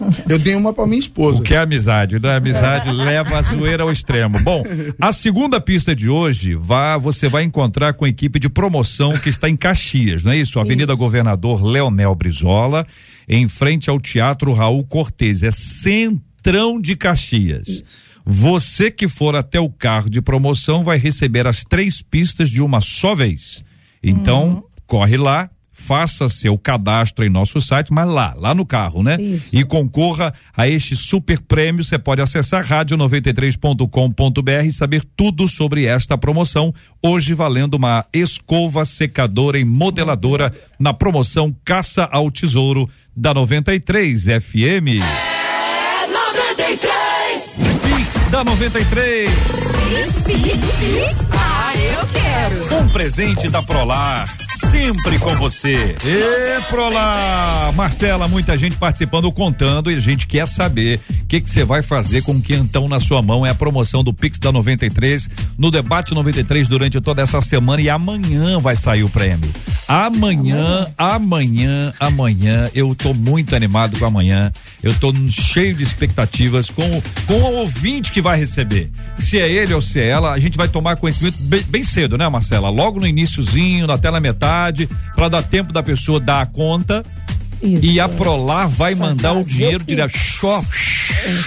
Eu 0.28 0.38
dei 0.38 0.54
uma 0.54 0.72
pra 0.72 0.86
minha 0.86 0.98
esposa. 0.98 1.40
O 1.40 1.42
que 1.42 1.54
é 1.54 1.58
amizade? 1.58 2.18
Não 2.18 2.30
é 2.30 2.36
amizade, 2.36 2.90
leva 2.90 3.38
a 3.38 3.42
zoeira 3.42 3.82
ao 3.82 3.92
extremo. 3.92 4.38
Bom, 4.40 4.64
a 5.00 5.12
segunda 5.12 5.60
pista 5.60 5.94
de 5.94 6.08
hoje, 6.08 6.54
vá, 6.54 6.96
você 6.96 7.28
vai 7.28 7.42
encontrar 7.42 7.94
com 7.94 8.04
a 8.04 8.08
equipe 8.08 8.38
de 8.38 8.48
promoção 8.48 9.18
que 9.18 9.28
está 9.28 9.48
em 9.48 9.56
Caxias, 9.56 10.22
não 10.22 10.32
é 10.32 10.36
isso? 10.36 10.60
Avenida 10.60 10.94
Governador 10.94 11.62
Leonel 11.62 12.14
Brizola, 12.14 12.86
em 13.28 13.48
frente 13.48 13.90
ao 13.90 14.00
Teatro 14.00 14.52
Raul 14.52 14.84
Cortez. 14.84 15.42
É 15.42 15.50
centrão 15.50 16.80
de 16.80 16.96
Caxias. 16.96 17.82
Você 18.24 18.90
que 18.90 19.08
for 19.08 19.34
até 19.34 19.58
o 19.58 19.70
carro 19.70 20.10
de 20.10 20.20
promoção 20.20 20.84
vai 20.84 20.98
receber 20.98 21.46
as 21.46 21.64
três 21.64 22.02
pistas 22.02 22.50
de 22.50 22.60
uma 22.60 22.80
só 22.80 23.14
vez. 23.14 23.64
Então, 24.02 24.64
corre 24.86 25.16
lá, 25.16 25.50
faça 25.78 26.28
seu 26.28 26.58
cadastro 26.58 27.24
em 27.24 27.28
nosso 27.28 27.60
site, 27.60 27.92
mas 27.92 28.08
lá, 28.08 28.34
lá 28.36 28.52
no 28.54 28.66
carro, 28.66 29.02
né? 29.02 29.16
Isso. 29.18 29.48
E 29.52 29.64
concorra 29.64 30.32
a 30.54 30.68
este 30.68 30.94
super 30.96 31.40
prêmio. 31.40 31.84
Você 31.84 31.98
pode 31.98 32.20
acessar 32.20 32.66
radio93.com.br 32.66 34.66
e 34.66 34.72
saber 34.72 35.04
tudo 35.16 35.48
sobre 35.48 35.86
esta 35.86 36.18
promoção. 36.18 36.74
Hoje 37.02 37.32
valendo 37.32 37.74
uma 37.74 38.04
escova 38.12 38.84
secadora 38.84 39.58
e 39.58 39.64
modeladora 39.64 40.52
na 40.78 40.92
promoção 40.92 41.54
Caça 41.64 42.06
ao 42.10 42.30
Tesouro 42.30 42.88
da 43.16 43.32
93 43.32 44.24
FM. 44.24 45.00
É 45.00 46.06
93. 46.08 47.54
Pix 47.82 48.24
da 48.30 48.44
93. 48.44 49.30
Pix, 49.30 50.22
pix, 50.24 50.52
pix. 50.52 51.26
Ah, 51.30 51.72
eu 51.76 52.06
quero. 52.08 52.82
Um 52.82 52.88
presente 52.88 53.48
da 53.48 53.62
Prolar. 53.62 54.28
Sempre 54.70 55.18
com 55.18 55.34
você. 55.36 55.94
E 56.04 56.62
pro 56.68 56.92
lá, 56.92 57.72
Marcela, 57.74 58.28
muita 58.28 58.56
gente 58.56 58.76
participando, 58.76 59.30
contando 59.32 59.90
e 59.90 59.94
a 59.94 60.00
gente 60.00 60.26
quer 60.26 60.46
saber 60.46 61.00
que 61.28 61.40
que 61.42 61.50
você 61.50 61.64
vai 61.64 61.82
fazer 61.82 62.22
com 62.22 62.32
o 62.32 62.42
quentão 62.42 62.88
na 62.88 62.98
sua 62.98 63.20
mão. 63.20 63.44
É 63.44 63.50
a 63.50 63.54
promoção 63.54 64.02
do 64.02 64.14
Pix 64.14 64.38
da 64.38 64.50
93 64.50 65.28
no 65.58 65.70
debate 65.70 66.14
93 66.14 66.66
durante 66.66 67.00
toda 67.00 67.22
essa 67.22 67.40
semana 67.42 67.82
e 67.82 67.90
amanhã 67.90 68.58
vai 68.58 68.74
sair 68.74 69.04
o 69.04 69.10
prêmio. 69.10 69.50
Amanhã, 69.86 70.86
amanhã, 70.96 71.92
amanhã, 72.00 72.70
eu 72.74 72.94
tô 72.94 73.12
muito 73.12 73.54
animado 73.54 73.98
com 73.98 74.06
amanhã. 74.06 74.52
Eu 74.82 74.94
tô 74.94 75.12
cheio 75.30 75.74
de 75.74 75.82
expectativas 75.82 76.70
com 76.70 76.88
com 77.26 77.34
o 77.34 77.54
ouvinte 77.58 78.10
que 78.10 78.22
vai 78.22 78.38
receber. 78.38 78.90
Se 79.18 79.38
é 79.38 79.50
ele 79.50 79.74
ou 79.74 79.82
se 79.82 80.00
é 80.00 80.08
ela, 80.08 80.32
a 80.32 80.38
gente 80.38 80.56
vai 80.56 80.68
tomar 80.68 80.96
conhecimento 80.96 81.36
bem, 81.42 81.62
bem 81.62 81.84
cedo, 81.84 82.16
né, 82.16 82.28
Marcela? 82.28 82.70
Logo 82.70 83.00
no 83.00 83.06
iníciozinho, 83.06 83.90
até 83.90 84.10
na 84.10 84.20
metade, 84.20 84.88
para 85.14 85.28
dar 85.28 85.42
tempo 85.42 85.72
da 85.72 85.82
pessoa 85.82 86.18
dar 86.18 86.40
a 86.40 86.46
conta. 86.46 87.04
Isso. 87.62 87.84
E 87.84 87.98
a 88.00 88.08
Prolar 88.08 88.68
vai 88.68 88.94
mandar 88.94 89.32
o 89.32 89.44
dinheiro 89.44 89.82
direto. 89.84 90.16
Só, 90.40 90.62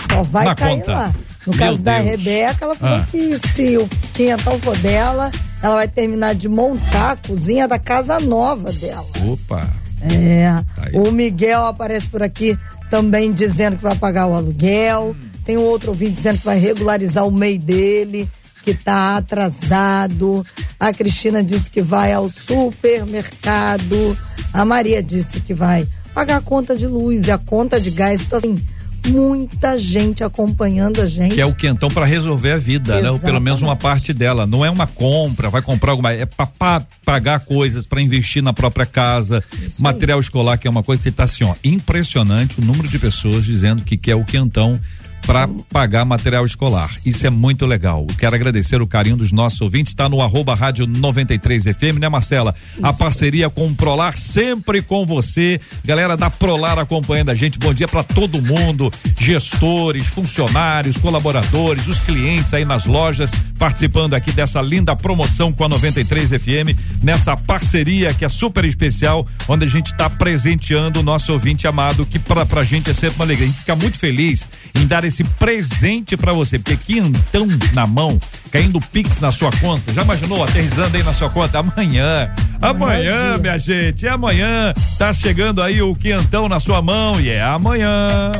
Só 0.10 0.24
vai 0.24 0.46
na 0.46 0.56
cair 0.56 0.80
conta. 0.80 0.92
lá. 0.94 1.16
No 1.48 1.54
Meu 1.56 1.60
caso 1.60 1.82
da 1.82 1.94
Deus. 1.98 2.06
Rebeca, 2.06 2.66
ela 2.66 2.76
falou 2.76 2.98
Ah. 2.98 3.08
que 3.10 3.40
se 3.56 3.78
o 3.78 3.90
quinhentão 4.14 4.60
for 4.60 4.78
dela, 4.78 5.32
ela 5.64 5.76
vai 5.76 5.88
terminar 5.88 6.36
de 6.36 6.48
montar 6.48 7.12
a 7.12 7.16
cozinha 7.16 7.68
da 7.68 7.80
casa 7.80 8.20
nova 8.20 8.72
dela. 8.72 9.08
Opa. 9.26 9.68
É. 10.02 10.46
Tá. 10.76 10.90
O 10.94 11.12
Miguel 11.12 11.66
aparece 11.66 12.08
por 12.08 12.22
aqui 12.22 12.58
também 12.90 13.32
dizendo 13.32 13.78
que 13.78 13.84
vai 13.84 13.96
pagar 13.96 14.28
o 14.28 14.36
aluguel. 14.36 15.16
Tem 15.46 15.58
um 15.58 15.62
outro 15.64 15.90
ouvinte 15.90 16.14
dizendo 16.14 16.38
que 16.40 16.46
vai 16.46 16.60
regularizar 16.60 17.26
o 17.26 17.32
MEI 17.32 17.58
dele, 17.58 18.30
que 18.64 18.74
tá 18.76 19.18
atrasado. 19.18 20.46
A 20.80 20.94
Cristina 20.94 21.42
disse 21.44 21.70
que 21.70 21.82
vai 21.82 22.14
ao 22.14 22.30
supermercado. 22.30 24.18
A 24.54 24.66
Maria 24.66 25.02
disse 25.02 25.40
que 25.40 25.54
vai 25.54 25.88
pagar 26.14 26.38
a 26.38 26.42
conta 26.42 26.76
de 26.76 26.88
luz 26.88 27.28
e 27.28 27.32
a 27.32 27.38
conta 27.38 27.80
de 27.80 27.90
gás. 27.92 28.22
Então, 28.22 28.38
assim, 28.38 28.62
muita 29.08 29.78
gente 29.78 30.24
acompanhando 30.24 31.02
a 31.02 31.06
gente. 31.06 31.36
Que 31.36 31.42
é 31.42 31.46
o 31.46 31.54
quentão 31.54 31.90
para 31.90 32.06
resolver 32.06 32.52
a 32.52 32.58
vida, 32.58 33.02
né? 33.02 33.10
Ou 33.10 33.20
pelo 33.20 33.40
menos 33.40 33.62
uma 33.62 33.74
Exatamente. 33.74 33.82
parte 33.82 34.14
dela. 34.14 34.46
Não 34.46 34.64
é 34.64 34.70
uma 34.70 34.88
compra, 34.88 35.50
vai 35.50 35.62
comprar 35.62 35.92
alguma. 35.92 36.14
É 36.14 36.26
para 36.26 36.86
pagar 37.04 37.40
coisas, 37.42 37.86
para 37.86 38.02
investir 38.02 38.44
na 38.44 38.54
própria 38.54 38.86
casa, 38.86 39.44
material 39.80 40.20
escolar, 40.20 40.58
que 40.58 40.68
é 40.68 40.72
uma 40.72 40.84
coisa 40.84 41.02
que 41.02 41.12
tá 41.12 41.24
assim, 41.24 41.44
ó, 41.44 41.56
impressionante 41.64 42.60
o 42.60 42.66
número 42.66 42.88
de 42.88 43.00
pessoas 43.00 43.44
dizendo 43.46 43.84
que 43.84 43.98
quer 43.98 44.16
o 44.16 44.24
quentão 44.24 44.80
para 45.26 45.48
pagar 45.72 46.06
material 46.06 46.46
escolar. 46.46 46.90
Isso 47.06 47.26
é 47.26 47.30
muito 47.30 47.66
legal. 47.66 48.06
Quero 48.18 48.36
agradecer 48.36 48.82
o 48.82 48.88
carinho 48.88 49.18
dos 49.18 49.32
nossos 49.32 49.62
ouvintes. 49.62 49.92
Está 49.92 50.10
no 50.10 50.22
arroba 50.22 50.56
rádio 50.56 50.86
93 50.88 51.64
FM, 51.64 52.00
né, 52.00 52.10
Marcela? 52.10 52.54
A 52.82 52.92
parceria 52.92 53.50
com 53.50 53.68
o 53.68 53.76
Prolar 53.76 54.18
sempre 54.18 54.82
com 54.82 55.06
você. 55.06 55.60
Galera 55.84 56.18
da 56.18 56.30
Prolar 56.30 56.80
acompanhando 56.80 57.30
a 57.30 57.36
gente. 57.36 57.60
Bom 57.60 57.74
dia 57.74 57.88
para 57.88 58.04
todo 58.04 58.42
mundo, 58.42 58.92
gestores, 59.20 60.08
funcionários, 60.08 60.98
colaboradores, 60.98 61.88
os 61.88 62.00
clientes 62.00 62.54
aí 62.54 62.66
nas 62.66 62.86
lojas 62.86 63.32
participando 63.62 64.16
aqui 64.16 64.32
dessa 64.32 64.60
linda 64.60 64.96
promoção 64.96 65.54
com 65.54 65.64
a 65.64 65.70
93 65.70 66.30
FM, 66.32 66.76
nessa 67.04 67.38
parceria 67.38 68.12
que 68.12 68.26
é 68.26 68.30
super 68.30 68.66
especial, 68.66 69.28
onde 69.48 69.66
a 69.66 69.68
gente 69.68 69.92
está 69.92 70.10
presenteando 70.10 71.00
o 71.00 71.04
nosso 71.04 71.32
ouvinte 71.32 71.68
amado, 71.68 72.04
que 72.04 72.18
pra, 72.18 72.44
pra 72.44 72.64
gente 72.64 72.90
é 72.90 72.94
sempre 72.96 73.18
uma 73.18 73.26
alegria. 73.26 73.46
A 73.46 73.50
gente 73.52 73.60
fica 73.60 73.76
muito 73.76 74.00
feliz 74.00 74.48
em 74.74 74.88
dar 74.88 75.04
esse 75.04 75.11
presente 75.40 76.16
pra 76.16 76.34
você, 76.34 76.58
porque 76.60 76.78
quentão 76.78 77.48
na 77.74 77.86
mão, 77.86 78.20
caindo 78.52 78.80
pix 78.80 79.20
na 79.20 79.32
sua 79.32 79.52
conta. 79.60 79.92
Já 79.94 80.04
imaginou 80.04 80.44
aterrizando 80.44 80.96
aí 80.96 81.04
na 81.04 81.14
sua 81.14 81.30
conta 81.30 81.60
amanhã? 81.60 82.32
Amanhã, 82.62 83.38
minha 83.38 83.58
gente, 83.58 84.06
é 84.06 84.10
amanhã. 84.10 84.74
Tá 84.98 85.14
chegando 85.14 85.62
aí 85.62 85.82
o 85.82 85.96
quentão 85.96 86.48
na 86.48 86.60
sua 86.60 86.82
mão 86.82 87.20
e 87.20 87.30
é 87.30 87.42
amanhã. 87.42 88.32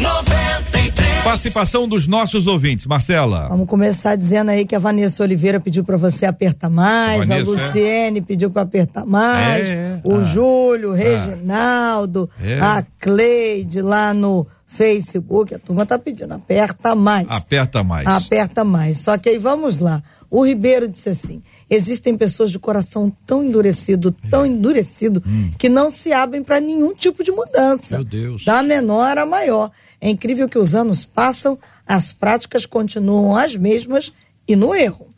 93. 0.00 1.24
Participação 1.24 1.88
dos 1.88 2.06
nossos 2.06 2.46
ouvintes, 2.46 2.86
Marcela. 2.86 3.48
Vamos 3.48 3.66
começar 3.68 4.14
dizendo 4.16 4.50
aí 4.50 4.64
que 4.64 4.74
a 4.74 4.78
Vanessa 4.78 5.22
Oliveira 5.22 5.58
pediu 5.60 5.84
pra 5.84 5.96
você 5.96 6.24
apertar 6.24 6.70
mais, 6.70 7.26
Vanessa, 7.26 7.50
a 7.50 7.54
Luciene 7.66 8.20
pediu 8.20 8.50
pra 8.50 8.62
apertar 8.62 9.04
mais, 9.04 9.68
É, 9.68 10.00
o 10.04 10.16
ah. 10.16 10.24
Júlio, 10.24 10.90
o 10.90 10.94
Reginaldo, 10.94 12.30
É. 12.42 12.58
a 12.60 12.82
Cleide 13.00 13.82
lá 13.82 14.14
no 14.14 14.46
Facebook, 14.78 15.52
a 15.52 15.58
turma 15.58 15.84
tá 15.84 15.98
pedindo, 15.98 16.32
aperta 16.32 16.94
mais. 16.94 17.26
Aperta 17.28 17.82
mais. 17.82 18.06
Aperta 18.06 18.64
mais. 18.64 19.00
Só 19.00 19.18
que 19.18 19.28
aí 19.28 19.36
vamos 19.36 19.78
lá. 19.78 20.00
O 20.30 20.46
Ribeiro 20.46 20.86
disse 20.86 21.08
assim: 21.08 21.42
existem 21.68 22.16
pessoas 22.16 22.52
de 22.52 22.60
coração 22.60 23.10
tão 23.26 23.42
endurecido, 23.42 24.12
tão 24.30 24.46
endurecido, 24.46 25.20
que 25.58 25.68
não 25.68 25.90
se 25.90 26.12
abrem 26.12 26.44
para 26.44 26.60
nenhum 26.60 26.94
tipo 26.94 27.24
de 27.24 27.32
mudança. 27.32 27.96
Hum. 27.96 27.98
Meu 27.98 28.04
Deus. 28.04 28.44
Da 28.44 28.62
menor 28.62 29.18
a 29.18 29.26
maior. 29.26 29.72
É 30.00 30.08
incrível 30.08 30.48
que 30.48 30.58
os 30.58 30.76
anos 30.76 31.04
passam, 31.04 31.58
as 31.84 32.12
práticas 32.12 32.64
continuam 32.64 33.34
as 33.34 33.56
mesmas 33.56 34.12
e 34.46 34.54
no 34.54 34.72
erro. 34.72 35.08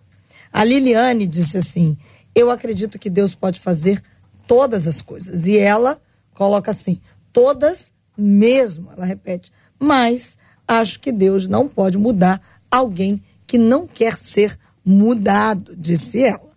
A 0.50 0.64
Liliane 0.64 1.26
disse 1.26 1.58
assim: 1.58 1.98
Eu 2.34 2.50
acredito 2.50 2.98
que 2.98 3.10
Deus 3.10 3.34
pode 3.34 3.60
fazer 3.60 4.02
todas 4.46 4.86
as 4.86 5.02
coisas. 5.02 5.44
E 5.44 5.58
ela 5.58 6.00
coloca 6.32 6.70
assim: 6.70 6.98
todas 7.30 7.92
mesmo, 8.20 8.90
ela 8.92 9.04
repete. 9.04 9.50
Mas 9.78 10.36
acho 10.68 11.00
que 11.00 11.10
Deus 11.10 11.48
não 11.48 11.66
pode 11.66 11.96
mudar 11.98 12.40
alguém 12.70 13.22
que 13.46 13.58
não 13.58 13.86
quer 13.86 14.16
ser 14.16 14.58
mudado, 14.84 15.74
disse 15.76 16.22
ela. 16.22 16.50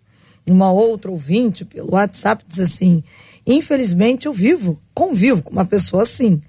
Uma 0.46 0.70
outra 0.70 1.10
ouvinte 1.10 1.64
pelo 1.64 1.94
WhatsApp 1.94 2.44
diz 2.46 2.60
assim: 2.60 3.02
Infelizmente 3.46 4.26
eu 4.26 4.32
vivo, 4.32 4.80
convivo 4.92 5.42
com 5.42 5.52
uma 5.52 5.64
pessoa 5.64 6.02
assim. 6.02 6.40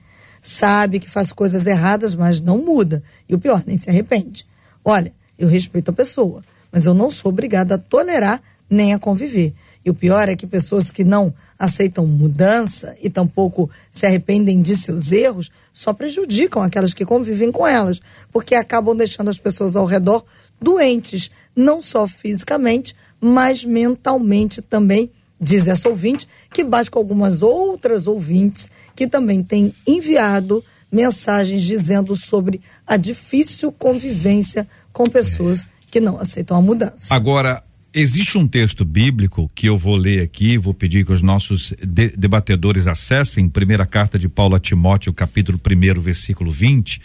Sabe 0.41 0.99
que 0.99 1.09
faz 1.09 1.31
coisas 1.31 1.65
erradas, 1.65 2.13
mas 2.13 2.39
não 2.39 2.59
muda. 2.59 3.01
E 3.27 3.33
o 3.33 3.39
pior, 3.39 3.63
nem 3.65 3.77
se 3.77 3.89
arrepende. 3.89 4.45
Olha, 4.83 5.13
eu 5.39 5.47
respeito 5.47 5.89
a 5.89 5.93
pessoa, 5.93 6.43
mas 6.71 6.85
eu 6.85 6.93
não 6.93 7.09
sou 7.09 7.31
obrigada 7.31 7.75
a 7.75 7.79
tolerar 7.79 8.41
nem 8.69 8.93
a 8.93 8.99
conviver. 8.99 9.53
E 9.85 9.89
o 9.91 9.93
pior 9.93 10.27
é 10.27 10.35
que 10.35 10.47
pessoas 10.47 10.89
que 10.89 11.03
não 11.03 11.31
aceitam 11.59 12.07
mudança 12.07 12.95
e 13.01 13.07
tampouco 13.07 13.69
se 13.91 14.07
arrependem 14.07 14.59
de 14.59 14.75
seus 14.75 15.11
erros 15.11 15.51
só 15.71 15.93
prejudicam 15.93 16.63
aquelas 16.63 16.93
que 16.93 17.05
convivem 17.05 17.51
com 17.51 17.67
elas, 17.67 18.01
porque 18.31 18.55
acabam 18.55 18.97
deixando 18.97 19.29
as 19.29 19.37
pessoas 19.37 19.75
ao 19.75 19.85
redor 19.85 20.25
doentes, 20.59 21.29
não 21.55 21.83
só 21.83 22.07
fisicamente, 22.07 22.95
mas 23.21 23.63
mentalmente 23.63 24.59
também, 24.59 25.11
diz 25.39 25.67
essa 25.67 25.87
ouvinte, 25.87 26.27
que 26.51 26.63
bate 26.63 26.89
com 26.89 26.97
algumas 26.97 27.43
outras 27.43 28.07
ouvintes 28.07 28.71
que 28.95 29.05
também 29.05 29.43
têm 29.43 29.71
enviado 29.85 30.63
mensagens 30.91 31.61
dizendo 31.61 32.15
sobre 32.15 32.59
a 32.87 32.97
difícil 32.97 33.71
convivência 33.71 34.67
com 34.91 35.03
pessoas 35.05 35.67
que 35.91 35.99
não 35.99 36.19
aceitam 36.19 36.57
a 36.57 36.61
mudança. 36.61 37.13
Agora, 37.13 37.61
existe 37.95 38.37
um 38.37 38.45
texto 38.45 38.83
bíblico 38.83 39.49
que 39.55 39.67
eu 39.67 39.77
vou 39.77 39.95
ler 39.95 40.21
aqui, 40.21 40.57
vou 40.57 40.73
pedir 40.73 41.05
que 41.05 41.13
os 41.13 41.21
nossos 41.21 41.73
de- 41.81 42.09
debatedores 42.09 42.87
acessem, 42.87 43.47
primeira 43.47 43.85
carta 43.85 44.19
de 44.19 44.27
Paulo 44.27 44.53
a 44.53 44.59
Timóteo, 44.59 45.13
capítulo 45.13 45.57
1, 45.57 46.01
versículo 46.01 46.51
20, 46.51 47.01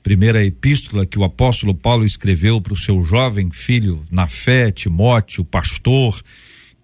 primeira 0.00 0.42
epístola 0.44 1.04
que 1.04 1.18
o 1.18 1.24
apóstolo 1.24 1.74
Paulo 1.74 2.04
escreveu 2.04 2.60
para 2.60 2.72
o 2.72 2.76
seu 2.76 3.02
jovem 3.02 3.50
filho 3.50 4.04
na 4.12 4.28
fé, 4.28 4.70
Timóteo, 4.70 5.44
pastor, 5.44 6.22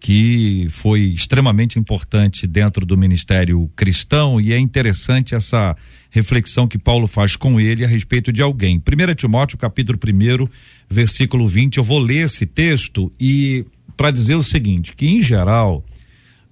que 0.04 0.66
foi 0.68 1.00
extremamente 1.00 1.78
importante 1.78 2.46
dentro 2.46 2.84
do 2.84 2.94
ministério 2.94 3.70
cristão 3.74 4.38
e 4.38 4.52
é 4.52 4.58
interessante 4.58 5.34
essa 5.34 5.74
reflexão 6.10 6.68
que 6.68 6.76
Paulo 6.76 7.06
faz 7.06 7.36
com 7.36 7.58
ele 7.58 7.86
a 7.86 7.88
respeito 7.88 8.30
de 8.30 8.42
alguém. 8.42 8.76
1 8.76 9.14
Timóteo, 9.14 9.56
capítulo 9.56 9.98
1, 9.98 10.46
versículo 10.90 11.48
20, 11.48 11.78
eu 11.78 11.82
vou 11.82 11.98
ler 11.98 12.26
esse 12.26 12.44
texto 12.44 13.10
e 13.18 13.64
para 13.96 14.10
dizer 14.10 14.34
o 14.34 14.42
seguinte, 14.42 14.94
que 14.94 15.06
em 15.06 15.22
geral 15.22 15.82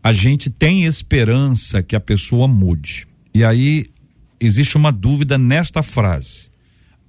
a 0.02 0.14
gente 0.14 0.48
tem 0.48 0.84
esperança 0.84 1.82
que 1.82 1.94
a 1.94 2.00
pessoa 2.00 2.48
mude. 2.48 3.06
E 3.34 3.44
aí 3.44 3.84
existe 4.40 4.78
uma 4.78 4.90
dúvida 4.90 5.36
nesta 5.36 5.82
frase. 5.82 6.48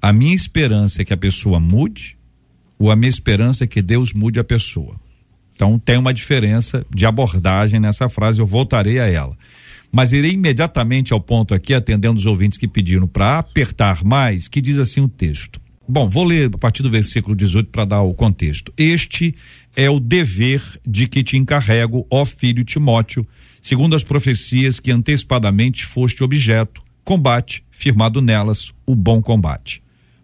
A 0.01 0.11
minha 0.11 0.35
esperança 0.35 1.03
é 1.03 1.05
que 1.05 1.13
a 1.13 1.17
pessoa 1.17 1.57
mude 1.57 2.17
ou 2.77 2.91
a 2.91 2.97
minha 2.97 3.07
esperança 3.07 3.63
é 3.63 3.67
que 3.67 3.81
Deus 3.81 4.11
mude 4.11 4.41
a 4.41 4.43
pessoa? 4.43 5.01
Então 5.63 5.79
tem 5.79 5.97
uma 5.97 6.13
diferença 6.13 6.85
de 6.93 7.05
abordagem 7.05 7.79
nessa 7.79 8.09
frase, 8.09 8.41
eu 8.41 8.45
voltarei 8.45 8.99
a 8.99 9.07
ela. 9.07 9.37
Mas 9.89 10.11
irei 10.11 10.31
imediatamente 10.31 11.13
ao 11.13 11.21
ponto 11.21 11.53
aqui, 11.53 11.73
atendendo 11.73 12.19
os 12.19 12.25
ouvintes 12.25 12.57
que 12.57 12.67
pediram 12.67 13.07
para 13.07 13.39
apertar 13.39 14.03
mais, 14.03 14.49
que 14.49 14.59
diz 14.59 14.77
assim 14.77 14.99
o 14.99 15.07
texto. 15.07 15.61
Bom, 15.87 16.09
vou 16.09 16.25
ler 16.25 16.49
a 16.53 16.57
partir 16.57 16.83
do 16.83 16.89
versículo 16.89 17.33
18 17.33 17.69
para 17.69 17.85
dar 17.85 18.01
o 18.01 18.13
contexto. 18.13 18.73
Este 18.77 19.33
é 19.73 19.89
o 19.89 20.01
dever 20.01 20.61
de 20.85 21.07
que 21.07 21.23
te 21.23 21.37
encarrego, 21.37 22.05
ó 22.09 22.25
filho 22.25 22.65
Timóteo, 22.65 23.25
segundo 23.61 23.95
as 23.95 24.03
profecias 24.03 24.81
que 24.81 24.91
antecipadamente 24.91 25.85
foste 25.85 26.25
objeto, 26.25 26.81
combate, 27.05 27.63
firmado 27.71 28.21
nelas, 28.21 28.73
o 28.85 28.95
bom 28.95 29.21
combate. 29.21 29.82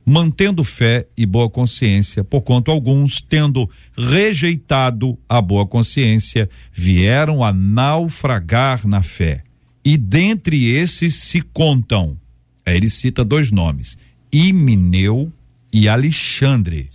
Mantendo 0.09 0.63
fé 0.63 1.07
e 1.15 1.23
boa 1.23 1.47
consciência, 1.47 2.23
porquanto 2.23 2.71
alguns, 2.71 3.21
tendo 3.21 3.69
rejeitado 3.95 5.17
a 5.29 5.39
boa 5.39 5.67
consciência, 5.67 6.49
vieram 6.73 7.43
a 7.43 7.53
naufragar 7.53 8.87
na 8.87 9.03
fé. 9.03 9.43
E 9.85 9.97
dentre 9.97 10.67
esses 10.67 11.13
se 11.15 11.41
contam, 11.41 12.19
aí 12.65 12.75
ele 12.75 12.89
cita 12.89 13.23
dois 13.23 13.51
nomes, 13.51 13.97
Imineu 14.31 15.31
e 15.71 15.87
Alexandre. 15.87 16.89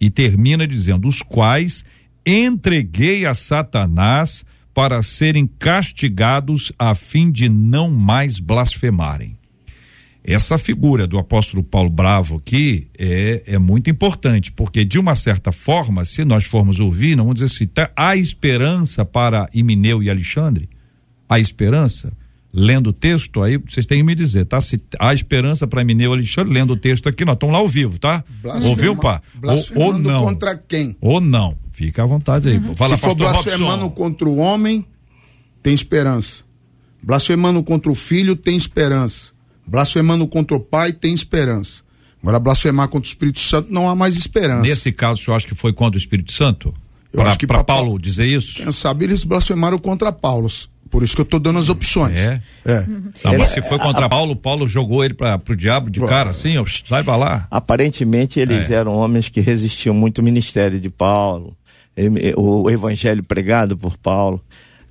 E 0.00 0.08
termina 0.08 0.66
dizendo: 0.66 1.06
os 1.06 1.20
quais 1.20 1.84
entreguei 2.24 3.26
a 3.26 3.34
Satanás 3.34 4.44
para 4.72 5.02
serem 5.02 5.46
castigados 5.46 6.72
a 6.78 6.94
fim 6.94 7.30
de 7.30 7.50
não 7.50 7.90
mais 7.90 8.38
blasfemarem. 8.38 9.36
Essa 10.26 10.58
figura 10.58 11.06
do 11.06 11.18
apóstolo 11.18 11.62
Paulo 11.62 11.88
Bravo 11.88 12.36
aqui 12.38 12.88
é, 12.98 13.44
é 13.46 13.58
muito 13.58 13.88
importante, 13.88 14.50
porque 14.50 14.84
de 14.84 14.98
uma 14.98 15.14
certa 15.14 15.52
forma, 15.52 16.04
se 16.04 16.24
nós 16.24 16.44
formos 16.46 16.80
ouvir, 16.80 17.14
não 17.16 17.24
vamos 17.24 17.40
dizer 17.40 17.54
assim, 17.54 17.66
tá, 17.66 17.90
há 17.94 18.16
esperança 18.16 19.04
para 19.04 19.48
Imineu 19.54 20.02
e 20.02 20.10
Alexandre? 20.10 20.68
Há 21.28 21.38
esperança? 21.38 22.12
Lendo 22.52 22.88
o 22.88 22.92
texto, 22.92 23.42
aí 23.42 23.56
vocês 23.58 23.86
têm 23.86 23.98
que 23.98 24.04
me 24.04 24.14
dizer, 24.14 24.46
tá? 24.46 24.60
Se 24.60 24.80
há 24.98 25.12
esperança 25.14 25.66
para 25.66 25.82
Imineu 25.82 26.10
e 26.10 26.14
Alexandre, 26.14 26.52
lendo 26.54 26.72
o 26.72 26.76
texto 26.76 27.08
aqui, 27.08 27.24
nós 27.24 27.34
estamos 27.34 27.52
lá 27.52 27.58
ao 27.60 27.68
vivo, 27.68 27.98
tá? 27.98 28.24
Blasfema- 28.42 28.68
Ouviu, 28.70 28.96
pá? 28.96 29.22
Ou, 29.76 29.84
ou 29.84 29.98
não. 29.98 30.24
contra 30.24 30.56
quem? 30.56 30.96
Ou 31.00 31.20
não. 31.20 31.56
Fica 31.70 32.02
à 32.02 32.06
vontade 32.06 32.48
aí. 32.48 32.60
Fala, 32.74 32.96
Se 32.96 33.02
for 33.02 33.14
blasfemando 33.14 33.82
Robson. 33.84 33.90
contra 33.90 34.28
o 34.28 34.36
homem, 34.38 34.84
tem 35.62 35.74
esperança. 35.74 36.42
Blasfemando 37.02 37.62
contra 37.62 37.92
o 37.92 37.94
filho, 37.94 38.34
tem 38.34 38.56
esperança. 38.56 39.35
Blasfemando 39.66 40.26
contra 40.26 40.56
o 40.56 40.60
pai, 40.60 40.92
tem 40.92 41.12
esperança. 41.14 41.82
Agora, 42.22 42.38
blasfemar 42.38 42.88
contra 42.88 43.06
o 43.06 43.10
Espírito 43.10 43.38
Santo, 43.40 43.72
não 43.72 43.88
há 43.88 43.94
mais 43.94 44.16
esperança. 44.16 44.62
Nesse 44.62 44.90
caso, 44.92 45.20
o 45.20 45.24
senhor 45.24 45.36
acha 45.36 45.46
que 45.46 45.54
foi 45.54 45.72
contra 45.72 45.96
o 45.96 45.98
Espírito 46.00 46.32
Santo? 46.32 46.72
Eu 47.12 47.20
Pra- 47.20 47.28
acho 47.30 47.38
que 47.38 47.46
pra 47.46 47.62
Paulo 47.64 47.84
Paulo- 47.84 47.98
dizer 48.00 48.26
isso? 48.26 48.56
Quem 48.62 48.72
sabe 48.72 49.04
eles 49.04 49.24
blasfemaram 49.24 49.78
contra 49.78 50.12
Paulo. 50.12 50.48
Por 50.90 51.02
isso 51.02 51.14
que 51.14 51.20
eu 51.20 51.24
estou 51.24 51.40
dando 51.40 51.58
as 51.58 51.68
opções. 51.68 52.16
É? 52.18 52.40
É. 52.64 52.84
Não, 53.24 53.36
mas 53.38 53.50
se 53.50 53.60
foi 53.62 53.78
contra 53.78 54.08
Paulo, 54.08 54.36
Paulo 54.36 54.68
jogou 54.68 55.04
ele 55.04 55.14
para 55.14 55.38
pro 55.38 55.56
diabo 55.56 55.90
de 55.90 56.00
cara 56.00 56.30
assim, 56.30 56.56
ó, 56.58 56.64
sai 56.88 57.02
pra 57.02 57.16
lá. 57.16 57.46
Aparentemente 57.50 58.38
eles 58.38 58.70
É. 58.70 58.74
eram 58.74 58.94
homens 58.94 59.28
que 59.28 59.40
resistiam 59.40 59.94
muito 59.94 60.20
ao 60.20 60.24
ministério 60.24 60.78
de 60.80 60.88
Paulo, 60.88 61.56
o 62.36 62.70
evangelho 62.70 63.22
pregado 63.22 63.76
por 63.76 63.96
Paulo. 63.98 64.40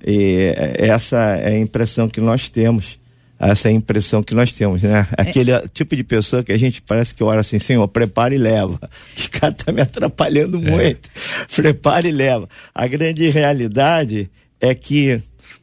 E 0.06 0.54
essa 0.78 1.16
é 1.36 1.54
a 1.54 1.58
impressão 1.58 2.08
que 2.08 2.20
nós 2.20 2.48
temos. 2.48 2.98
Essa 3.38 3.68
é 3.68 3.70
a 3.70 3.74
impressão 3.74 4.22
que 4.22 4.34
nós 4.34 4.54
temos, 4.54 4.82
né? 4.82 5.06
Aquele 5.16 5.52
tipo 5.74 5.94
de 5.94 6.02
pessoa 6.02 6.42
que 6.42 6.52
a 6.52 6.58
gente 6.58 6.80
parece 6.80 7.14
que 7.14 7.22
ora 7.22 7.40
assim, 7.40 7.58
Senhor, 7.58 7.86
prepara 7.88 8.34
e 8.34 8.38
leva. 8.38 8.80
Que 9.14 9.28
cara 9.28 9.52
tá 9.52 9.70
me 9.72 9.80
atrapalhando 9.82 10.58
muito. 10.58 11.10
Prepara 11.54 12.08
e 12.08 12.12
leva. 12.12 12.48
A 12.74 12.86
grande 12.86 13.28
realidade 13.28 14.30
é 14.60 14.74
que 14.74 15.20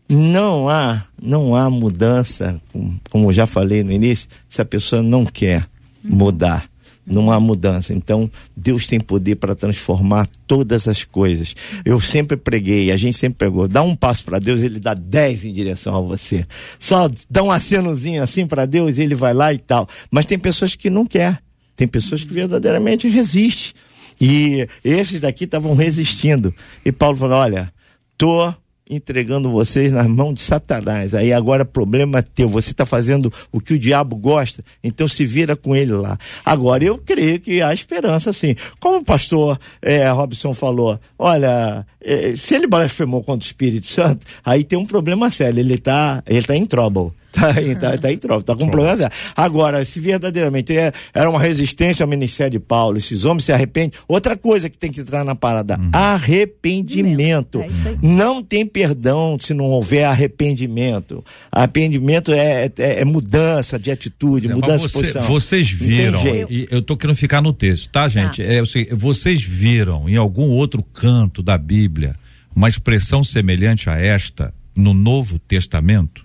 não 0.07 0.69
há, 0.69 1.03
não 1.19 1.55
há 1.55 1.69
mudança, 1.69 2.61
como- 2.71 2.99
como 3.09 3.29
eu 3.29 3.33
já 3.33 3.45
falei 3.47 3.83
no 3.83 3.91
início, 3.91 4.27
se 4.47 4.61
a 4.61 4.65
pessoa 4.65 5.01
não 5.01 5.25
quer 5.25 5.65
mudar. 6.03 6.69
Não 7.05 7.31
há 7.31 7.39
mudança. 7.39 7.93
Então, 7.93 8.31
Deus 8.55 8.87
tem 8.87 8.99
poder 8.99 9.35
para 9.35 9.55
transformar 9.55 10.27
todas 10.47 10.87
as 10.87 11.03
coisas. 11.03 11.55
Eu 11.83 11.99
sempre 11.99 12.37
preguei, 12.37 12.91
a 12.91 12.97
gente 12.97 13.17
sempre 13.17 13.39
pregou. 13.39 13.67
Dá 13.67 13.81
um 13.81 13.95
passo 13.95 14.23
para 14.23 14.39
Deus, 14.39 14.61
ele 14.61 14.79
dá 14.79 14.93
dez 14.93 15.43
em 15.43 15.51
direção 15.51 15.95
a 15.95 16.01
você. 16.01 16.45
Só 16.79 17.09
dá 17.29 17.43
um 17.43 17.51
acenozinho 17.51 18.23
assim 18.23 18.47
para 18.47 18.65
Deus, 18.65 18.97
ele 18.97 19.15
vai 19.15 19.33
lá 19.33 19.53
e 19.53 19.57
tal. 19.57 19.87
Mas 20.09 20.25
tem 20.25 20.39
pessoas 20.39 20.75
que 20.75 20.89
não 20.89 21.05
quer. 21.05 21.41
Tem 21.75 21.87
pessoas 21.87 22.23
que 22.23 22.33
verdadeiramente 22.33 23.07
resistem. 23.09 23.73
E 24.21 24.67
esses 24.83 25.19
daqui 25.19 25.43
estavam 25.43 25.75
resistindo. 25.75 26.53
E 26.85 26.91
Paulo 26.91 27.17
falou: 27.17 27.37
olha, 27.37 27.73
tô 28.17 28.53
entregando 28.89 29.49
vocês 29.49 29.91
nas 29.91 30.07
mãos 30.07 30.33
de 30.35 30.41
Satanás. 30.41 31.13
Aí 31.13 31.31
agora 31.31 31.65
problema 31.65 32.19
é 32.19 32.21
teu. 32.21 32.49
Você 32.49 32.71
está 32.71 32.85
fazendo 32.85 33.31
o 33.51 33.59
que 33.59 33.73
o 33.73 33.79
diabo 33.79 34.15
gosta, 34.15 34.63
então 34.83 35.07
se 35.07 35.25
vira 35.25 35.55
com 35.55 35.75
ele 35.75 35.93
lá. 35.93 36.17
Agora 36.45 36.83
eu 36.83 36.97
creio 36.97 37.39
que 37.39 37.61
há 37.61 37.73
esperança, 37.73 38.33
sim. 38.33 38.55
Como 38.79 38.97
o 38.99 39.03
pastor 39.03 39.59
eh, 39.81 40.09
Robson 40.09 40.53
falou, 40.53 40.99
olha, 41.17 41.85
eh, 42.01 42.35
se 42.35 42.55
ele 42.55 42.67
blasfemou 42.67 43.23
contra 43.23 43.45
o 43.45 43.47
Espírito 43.47 43.87
Santo, 43.87 44.25
aí 44.43 44.63
tem 44.63 44.77
um 44.77 44.85
problema 44.85 45.31
sério. 45.31 45.59
Ele 45.59 45.75
está 45.75 46.21
ele 46.27 46.45
tá 46.45 46.55
em 46.55 46.65
trouble. 46.65 47.11
Tá, 47.43 47.59
em- 47.61 47.75
tá, 47.75 47.97
tá 47.97 48.11
em 48.13 48.17
trouble, 48.17 48.43
tá 48.45 48.55
com 48.55 48.67
problema 48.69 48.95
sério. 48.95 49.11
Agora, 49.35 49.83
se 49.83 49.99
verdadeiramente 49.99 50.77
é- 50.77 50.91
era 51.13 51.27
uma 51.29 51.39
resistência 51.39 52.03
ao 52.03 52.07
ministério 52.07 52.51
de 52.51 52.59
Paulo, 52.59 52.95
esses 52.97 53.25
homens 53.25 53.45
se 53.45 53.51
arrependem. 53.51 53.91
Outra 54.07 54.37
coisa 54.37 54.69
que 54.69 54.77
tem 54.77 54.91
que 54.91 55.01
entrar 55.01 55.23
na 55.25 55.33
parada: 55.35 55.79
arrependimento. 55.91 57.59
É. 57.61 57.69
Não 58.01 58.43
tem 58.43 58.65
perdão 58.65 59.37
se 59.39 59.53
não 59.53 59.65
houver 59.65 60.05
arrependimento. 60.05 61.23
Arrependimento 61.51 62.31
é, 62.31 62.65
é- 62.77 63.01
é 63.01 63.05
mudança 63.05 63.77
de 63.79 63.91
atitude, 63.91 64.47
Mas 64.47 64.55
mudança 64.57 64.87
você- 64.87 64.97
de 64.97 65.01
posição. 65.13 65.21
vocês 65.23 65.69
viram, 65.71 66.21
e 66.49 66.67
eu 66.69 66.81
tô 66.81 66.95
querendo 66.95 67.15
ficar 67.15 67.41
no 67.41 67.53
texto, 67.53 67.89
tá, 67.89 68.07
gente? 68.07 68.41
É, 68.41 68.59
eu 68.59 68.65
sei, 68.65 68.85
vocês 68.91 69.41
viram 69.41 70.07
em 70.07 70.15
algum 70.17 70.49
outro 70.49 70.83
canto 70.83 71.41
da 71.41 71.57
Bíblia 71.57 72.15
uma 72.55 72.69
expressão 72.69 73.23
semelhante 73.23 73.89
a 73.89 73.97
esta 73.99 74.53
no 74.75 74.93
Novo 74.93 75.39
Testamento? 75.39 76.22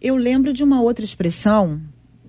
Eu 0.00 0.16
lembro 0.16 0.52
de 0.52 0.64
uma 0.64 0.80
outra 0.80 1.04
expressão. 1.04 1.80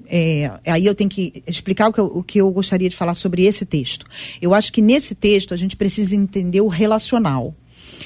é, 0.07 0.51
aí 0.67 0.85
eu 0.85 0.93
tenho 0.93 1.09
que 1.09 1.41
explicar 1.47 1.87
o 1.87 1.93
que, 1.93 1.99
eu, 1.99 2.05
o 2.05 2.23
que 2.23 2.41
eu 2.41 2.51
gostaria 2.51 2.89
de 2.89 2.95
falar 2.95 3.13
sobre 3.13 3.45
esse 3.45 3.65
texto. 3.65 4.05
Eu 4.41 4.53
acho 4.53 4.73
que 4.73 4.81
nesse 4.81 5.15
texto 5.15 5.53
a 5.53 5.57
gente 5.57 5.77
precisa 5.77 6.15
entender 6.15 6.59
o 6.59 6.67
relacional. 6.67 7.55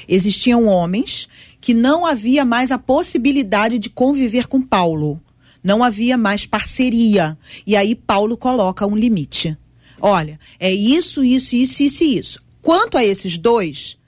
Existiam 0.08 0.66
homens 0.66 1.28
que 1.60 1.74
não 1.74 2.06
havia 2.06 2.44
mais 2.44 2.70
a 2.70 2.78
possibilidade 2.78 3.78
de 3.78 3.90
conviver 3.90 4.46
com 4.46 4.62
Paulo. 4.62 5.20
Não 5.64 5.82
havia 5.82 6.16
mais 6.16 6.46
parceria. 6.46 7.36
E 7.66 7.74
aí 7.74 7.94
Paulo 7.94 8.36
coloca 8.36 8.86
um 8.86 8.96
limite. 8.96 9.56
Olha, 10.00 10.38
é 10.60 10.72
isso, 10.72 11.24
isso, 11.24 11.56
isso, 11.56 11.82
isso 11.82 12.04
e 12.04 12.18
isso. 12.18 12.42
Quanto 12.62 12.96
a 12.96 13.04
esses 13.04 13.36
dois, 13.36 13.98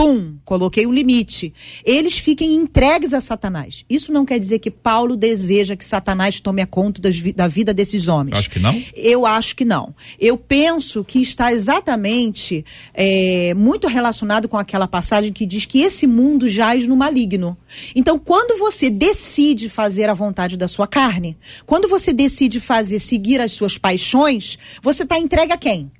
pum, 0.00 0.38
coloquei 0.46 0.86
o 0.86 0.92
limite. 0.92 1.52
Eles 1.84 2.16
fiquem 2.16 2.54
entregues 2.54 3.12
a 3.12 3.20
Satanás. 3.20 3.84
Isso 3.88 4.10
não 4.10 4.24
quer 4.24 4.38
dizer 4.38 4.58
que 4.58 4.70
Paulo 4.70 5.14
deseja 5.14 5.76
que 5.76 5.84
Satanás 5.84 6.40
tome 6.40 6.62
a 6.62 6.66
conta 6.66 7.02
das 7.02 7.20
da 7.34 7.46
vida 7.46 7.74
desses 7.74 8.08
homens. 8.08 8.38
Acho 8.38 8.50
que 8.50 8.58
não. 8.58 8.82
Eu 8.94 9.26
acho 9.26 9.54
que 9.54 9.64
não. 9.64 9.94
Eu 10.18 10.38
penso 10.38 11.04
que 11.04 11.20
está 11.20 11.52
exatamente 11.52 12.64
é, 12.94 13.52
muito 13.54 13.86
relacionado 13.86 14.48
com 14.48 14.56
aquela 14.56 14.88
passagem 14.88 15.32
que 15.34 15.44
diz 15.44 15.66
que 15.66 15.82
esse 15.82 16.06
mundo 16.06 16.48
jaz 16.48 16.86
no 16.86 16.96
maligno. 16.96 17.56
Então, 17.94 18.18
quando 18.18 18.58
você 18.58 18.88
decide 18.88 19.68
fazer 19.68 20.08
a 20.08 20.14
vontade 20.14 20.56
da 20.56 20.66
sua 20.66 20.86
carne, 20.86 21.36
quando 21.66 21.86
você 21.88 22.10
decide 22.10 22.58
fazer 22.58 22.98
seguir 23.00 23.38
as 23.40 23.52
suas 23.52 23.76
paixões, 23.76 24.58
você 24.82 25.02
está 25.02 25.18
entregue 25.18 25.52
a 25.52 25.58
quem? 25.58 25.90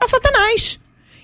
a 0.00 0.08
Satanás. 0.08 0.80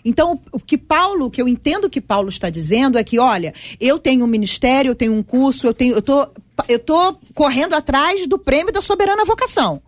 Então, 0.08 0.40
o 0.52 0.60
que 0.60 0.78
Paulo, 0.78 1.26
o 1.26 1.30
que 1.30 1.42
eu 1.42 1.48
entendo 1.48 1.90
que 1.90 2.00
Paulo 2.00 2.28
está 2.28 2.48
dizendo 2.48 2.96
é 2.96 3.02
que, 3.02 3.18
olha, 3.18 3.52
eu 3.80 3.98
tenho 3.98 4.24
um 4.24 4.28
ministério, 4.28 4.90
eu 4.90 4.94
tenho 4.94 5.12
um 5.12 5.22
curso, 5.22 5.66
eu 5.66 5.74
tenho, 5.74 5.96
eu 5.96 6.00
tô, 6.00 6.28
eu 6.68 6.78
tô 6.78 7.16
correndo 7.34 7.74
atrás 7.74 8.24
do 8.28 8.38
prêmio 8.38 8.72
da 8.72 8.80
soberana 8.80 9.24
vocação. 9.24 9.82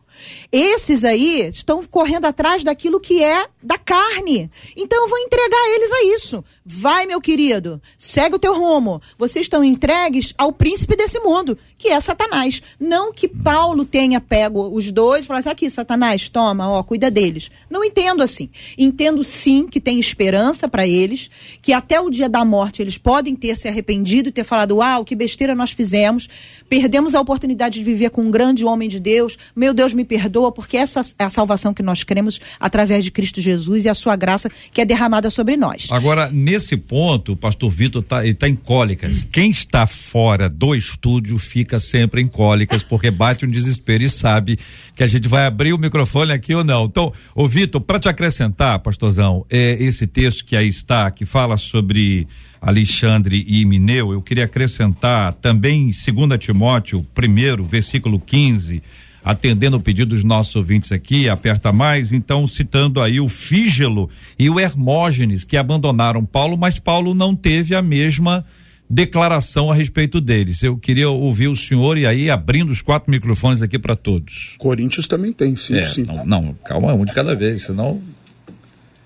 Esses 0.50 1.04
aí 1.04 1.48
estão 1.48 1.82
correndo 1.84 2.26
atrás 2.26 2.64
daquilo 2.64 3.00
que 3.00 3.22
é 3.22 3.46
da 3.62 3.76
carne. 3.76 4.50
Então 4.76 5.02
eu 5.02 5.08
vou 5.08 5.18
entregar 5.18 5.74
eles 5.74 5.92
a 5.92 6.14
isso. 6.14 6.44
Vai, 6.64 7.06
meu 7.06 7.20
querido, 7.20 7.80
segue 7.96 8.36
o 8.36 8.38
teu 8.38 8.54
rumo. 8.58 9.00
Vocês 9.16 9.46
estão 9.46 9.64
entregues 9.64 10.34
ao 10.38 10.52
príncipe 10.52 10.96
desse 10.96 11.18
mundo, 11.20 11.58
que 11.76 11.88
é 11.88 12.00
Satanás. 12.00 12.62
Não 12.78 13.12
que 13.12 13.28
Paulo 13.28 13.84
tenha 13.84 14.20
pego 14.20 14.68
os 14.74 14.90
dois 14.90 15.24
e 15.24 15.26
falasse, 15.26 15.48
assim, 15.48 15.52
aqui, 15.52 15.70
Satanás, 15.70 16.28
toma, 16.28 16.68
ó, 16.70 16.82
cuida 16.82 17.10
deles. 17.10 17.50
Não 17.68 17.84
entendo 17.84 18.22
assim. 18.22 18.48
Entendo 18.76 19.24
sim 19.24 19.66
que 19.66 19.80
tem 19.80 19.98
esperança 19.98 20.68
para 20.68 20.86
eles, 20.86 21.30
que 21.60 21.72
até 21.72 22.00
o 22.00 22.10
dia 22.10 22.28
da 22.28 22.44
morte 22.44 22.82
eles 22.82 22.98
podem 22.98 23.34
ter 23.34 23.56
se 23.56 23.68
arrependido 23.68 24.28
e 24.28 24.32
ter 24.32 24.44
falado, 24.44 24.76
uau, 24.76 25.04
que 25.04 25.14
besteira 25.14 25.54
nós 25.54 25.72
fizemos. 25.72 26.28
Perdemos 26.68 27.14
a 27.14 27.20
oportunidade 27.20 27.78
de 27.78 27.84
viver 27.84 28.10
com 28.10 28.22
um 28.22 28.30
grande 28.30 28.64
homem 28.64 28.88
de 28.88 29.00
Deus. 29.00 29.36
Meu 29.54 29.72
Deus, 29.74 29.94
me 29.94 30.04
perdoa, 30.08 30.50
porque 30.50 30.76
essa 30.76 31.00
é 31.18 31.24
a 31.24 31.30
salvação 31.30 31.74
que 31.74 31.82
nós 31.82 32.02
cremos 32.02 32.40
através 32.58 33.04
de 33.04 33.10
Cristo 33.10 33.40
Jesus 33.40 33.84
e 33.84 33.88
a 33.88 33.94
sua 33.94 34.16
graça 34.16 34.50
que 34.72 34.80
é 34.80 34.84
derramada 34.84 35.30
sobre 35.30 35.56
nós. 35.56 35.88
Agora, 35.90 36.30
nesse 36.32 36.76
ponto, 36.76 37.32
o 37.32 37.36
pastor 37.36 37.70
Vitor 37.70 38.02
tá, 38.02 38.24
ele 38.24 38.34
tá 38.34 38.48
em 38.48 38.56
cólicas. 38.56 39.24
Quem 39.24 39.50
está 39.50 39.86
fora 39.86 40.48
do 40.48 40.74
estúdio 40.74 41.36
fica 41.38 41.78
sempre 41.78 42.22
em 42.22 42.26
cólicas, 42.26 42.82
porque 42.82 43.10
bate 43.10 43.44
um 43.44 43.50
desespero 43.50 44.02
e 44.02 44.10
sabe 44.10 44.58
que 44.96 45.04
a 45.04 45.06
gente 45.06 45.28
vai 45.28 45.46
abrir 45.46 45.72
o 45.72 45.78
microfone 45.78 46.32
aqui 46.32 46.54
ou 46.54 46.64
não. 46.64 46.86
Então, 46.86 47.12
ô 47.34 47.46
Vitor, 47.46 47.80
para 47.80 48.00
te 48.00 48.08
acrescentar, 48.08 48.78
pastorzão, 48.80 49.44
é, 49.50 49.76
esse 49.82 50.06
texto 50.06 50.44
que 50.44 50.56
aí 50.56 50.68
está, 50.68 51.10
que 51.10 51.26
fala 51.26 51.56
sobre 51.56 52.26
Alexandre 52.60 53.44
e 53.46 53.64
Mineu, 53.64 54.12
eu 54.12 54.22
queria 54.22 54.44
acrescentar 54.44 55.32
também 55.34 55.90
em 55.90 56.14
2 56.26 56.38
Timóteo, 56.38 57.06
primeiro, 57.14 57.64
versículo 57.64 58.18
15, 58.18 58.82
atendendo 59.28 59.76
o 59.76 59.80
pedido 59.80 60.14
dos 60.14 60.24
nossos 60.24 60.56
ouvintes 60.56 60.90
aqui, 60.90 61.28
aperta 61.28 61.70
mais, 61.70 62.12
então 62.12 62.48
citando 62.48 62.98
aí 62.98 63.20
o 63.20 63.28
Fígelo 63.28 64.08
e 64.38 64.48
o 64.48 64.58
Hermógenes, 64.58 65.44
que 65.44 65.54
abandonaram 65.58 66.24
Paulo, 66.24 66.56
mas 66.56 66.78
Paulo 66.78 67.12
não 67.12 67.36
teve 67.36 67.74
a 67.74 67.82
mesma 67.82 68.42
declaração 68.88 69.70
a 69.70 69.74
respeito 69.74 70.18
deles. 70.18 70.62
Eu 70.62 70.78
queria 70.78 71.10
ouvir 71.10 71.48
o 71.48 71.54
senhor 71.54 71.98
e 71.98 72.06
aí 72.06 72.30
abrindo 72.30 72.70
os 72.70 72.80
quatro 72.80 73.10
microfones 73.10 73.60
aqui 73.60 73.78
para 73.78 73.94
todos. 73.94 74.54
Corinthians 74.56 75.06
também 75.06 75.30
tem, 75.30 75.54
sim, 75.56 75.76
É, 75.76 75.84
sim. 75.84 76.04
não, 76.04 76.24
não, 76.24 76.54
calma, 76.64 76.94
um 76.94 77.04
de 77.04 77.12
cada 77.12 77.34
vez, 77.34 77.64
senão. 77.64 78.00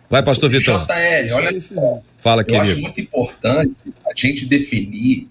Vai, 0.08 0.22
pastor 0.22 0.48
Vitor. 0.50 0.86
JL, 0.86 1.34
olha 1.34 1.60
só. 1.60 2.00
Fala, 2.20 2.44
Eu 2.46 2.54
acho 2.60 2.64
querido. 2.66 2.80
muito 2.82 3.00
importante 3.00 3.74
a 4.06 4.12
gente 4.16 4.46
definir 4.46 5.26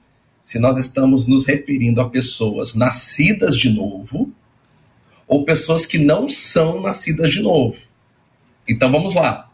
se 0.46 0.60
nós 0.60 0.78
estamos 0.78 1.26
nos 1.26 1.46
referindo 1.46 2.02
a 2.02 2.10
pessoas 2.10 2.76
nascidas 2.76 3.56
de 3.56 3.70
novo 3.70 4.34
ou 5.32 5.46
pessoas 5.46 5.86
que 5.86 5.98
não 5.98 6.28
são 6.28 6.82
nascidas 6.82 7.32
de 7.32 7.42
novo. 7.42 7.78
Então 8.68 8.92
vamos 8.92 9.16
lá. 9.16 9.50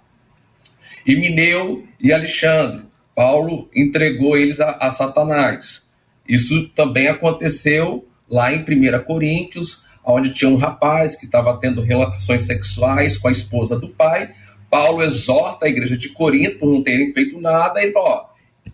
Emineu 1.05 1.87
e 1.99 2.11
Alexandre, 2.11 2.81
Paulo 3.13 3.69
entregou 3.75 4.35
eles 4.35 4.59
a, 4.59 4.71
a 4.71 4.89
Satanás. 4.89 5.83
Isso 6.27 6.67
também 6.69 7.07
aconteceu 7.07 8.07
lá 8.27 8.51
em 8.51 8.61
1 8.61 9.03
Coríntios, 9.03 9.85
onde 10.03 10.33
tinha 10.33 10.49
um 10.49 10.55
rapaz 10.55 11.15
que 11.15 11.27
estava 11.27 11.55
tendo 11.59 11.83
relações 11.83 12.41
sexuais 12.41 13.15
com 13.15 13.27
a 13.27 13.31
esposa 13.31 13.77
do 13.77 13.89
pai. 13.89 14.31
Paulo 14.71 15.03
exorta 15.03 15.67
a 15.67 15.69
igreja 15.69 15.95
de 15.95 16.09
Corinto 16.09 16.57
por 16.57 16.73
não 16.73 16.81
terem 16.81 17.13
feito 17.13 17.39
nada 17.39 17.83
e 17.83 17.93
ó, 17.95 18.25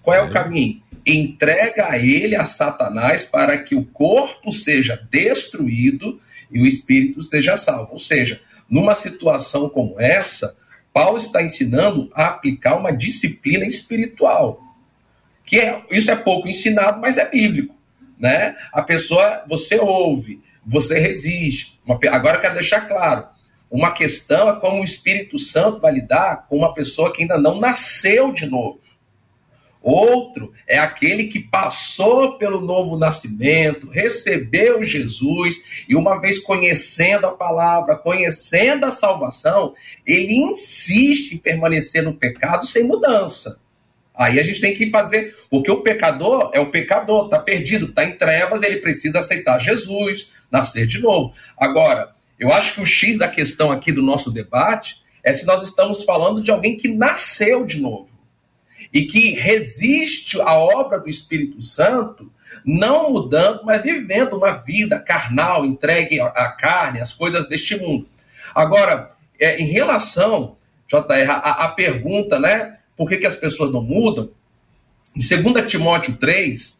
qual 0.01 0.15
é 0.15 0.21
o 0.21 0.31
caminho? 0.31 0.81
Entrega 1.05 1.89
a 1.89 1.97
ele 1.97 2.33
a 2.33 2.45
Satanás 2.45 3.25
para 3.25 3.57
que 3.57 3.75
o 3.75 3.83
corpo 3.83 4.53
seja 4.53 4.97
destruído 5.11 6.21
e 6.53 6.61
o 6.61 6.65
espírito 6.65 7.19
esteja 7.19 7.57
salvo. 7.57 7.93
Ou 7.93 7.99
seja, 7.99 8.41
numa 8.69 8.95
situação 8.95 9.67
como 9.67 9.99
essa, 9.99 10.55
Paulo 10.93 11.17
está 11.17 11.41
ensinando 11.41 12.09
a 12.13 12.27
aplicar 12.27 12.77
uma 12.77 12.91
disciplina 12.91 13.65
espiritual. 13.65 14.61
Que 15.45 15.59
é, 15.59 15.81
isso 15.91 16.11
é 16.11 16.15
pouco 16.15 16.47
ensinado, 16.47 17.01
mas 17.01 17.17
é 17.17 17.29
bíblico, 17.29 17.75
né? 18.17 18.55
A 18.71 18.81
pessoa, 18.81 19.43
você 19.47 19.77
ouve, 19.77 20.41
você 20.65 20.99
resiste. 20.99 21.79
Uma 21.85 21.99
agora 22.11 22.37
eu 22.37 22.41
quero 22.41 22.53
deixar 22.53 22.81
claro, 22.87 23.27
uma 23.73 23.91
questão 23.91 24.49
é 24.49 24.59
como 24.59 24.81
o 24.81 24.83
Espírito 24.83 25.39
Santo 25.39 25.79
vai 25.79 25.91
lidar 25.93 26.45
com 26.47 26.57
uma 26.57 26.75
pessoa 26.75 27.11
que 27.11 27.23
ainda 27.23 27.39
não 27.39 27.59
nasceu 27.59 28.31
de 28.31 28.45
novo. 28.45 28.79
Outro 29.83 30.53
é 30.65 30.79
aquele 30.79 31.25
que 31.25 31.41
passou 31.41 32.37
pelo 32.37 32.61
novo 32.61 32.97
nascimento, 32.97 33.89
recebeu 33.89 34.81
Jesus 34.81 35.61
e, 35.89 35.93
uma 35.93 36.21
vez 36.21 36.39
conhecendo 36.39 37.27
a 37.27 37.31
palavra, 37.31 37.97
conhecendo 37.97 38.85
a 38.85 38.93
salvação, 38.93 39.73
ele 40.07 40.35
insiste 40.35 41.33
em 41.33 41.37
permanecer 41.37 42.01
no 42.01 42.13
pecado 42.13 42.65
sem 42.65 42.85
mudança. 42.85 43.59
Aí 44.15 44.39
a 44.39 44.43
gente 44.43 44.61
tem 44.61 44.73
que 44.73 44.89
fazer, 44.89 45.35
porque 45.49 45.69
o 45.69 45.81
pecador 45.81 46.51
é 46.53 46.61
o 46.61 46.71
pecador, 46.71 47.25
está 47.25 47.39
perdido, 47.39 47.87
está 47.87 48.05
em 48.05 48.15
trevas, 48.15 48.63
ele 48.63 48.77
precisa 48.77 49.19
aceitar 49.19 49.59
Jesus, 49.59 50.29
nascer 50.49 50.87
de 50.87 51.01
novo. 51.01 51.33
Agora, 51.57 52.15
eu 52.39 52.53
acho 52.53 52.75
que 52.75 52.81
o 52.81 52.85
X 52.85 53.17
da 53.17 53.27
questão 53.27 53.69
aqui 53.69 53.91
do 53.91 54.01
nosso 54.01 54.31
debate 54.31 55.03
é 55.21 55.33
se 55.33 55.45
nós 55.45 55.61
estamos 55.61 56.05
falando 56.05 56.41
de 56.41 56.51
alguém 56.51 56.77
que 56.77 56.87
nasceu 56.87 57.65
de 57.65 57.81
novo 57.81 58.12
e 58.93 59.07
que 59.07 59.31
resiste 59.31 60.39
à 60.39 60.53
obra 60.53 60.99
do 60.99 61.09
Espírito 61.09 61.61
Santo, 61.63 62.31
não 62.63 63.11
mudando, 63.11 63.63
mas 63.63 63.81
vivendo 63.81 64.37
uma 64.37 64.51
vida 64.51 64.99
carnal, 64.99 65.65
entregue 65.65 66.21
à- 66.21 66.55
carne, 66.57 67.01
às 67.01 67.11
coisas 67.11 67.49
deste 67.49 67.75
mundo. 67.75 68.07
Agora, 68.53 69.11
é, 69.39 69.59
em 69.59 69.65
relação, 69.65 70.55
JR, 70.87 71.29
a, 71.29 71.65
a 71.65 71.67
pergunta, 71.69 72.39
né? 72.39 72.77
Por 72.95 73.09
que, 73.09 73.17
que 73.17 73.25
as 73.25 73.35
pessoas 73.35 73.71
não 73.71 73.81
mudam? 73.81 74.29
Em 75.15 75.41
2 75.41 75.65
Timóteo 75.71 76.15
3, 76.17 76.79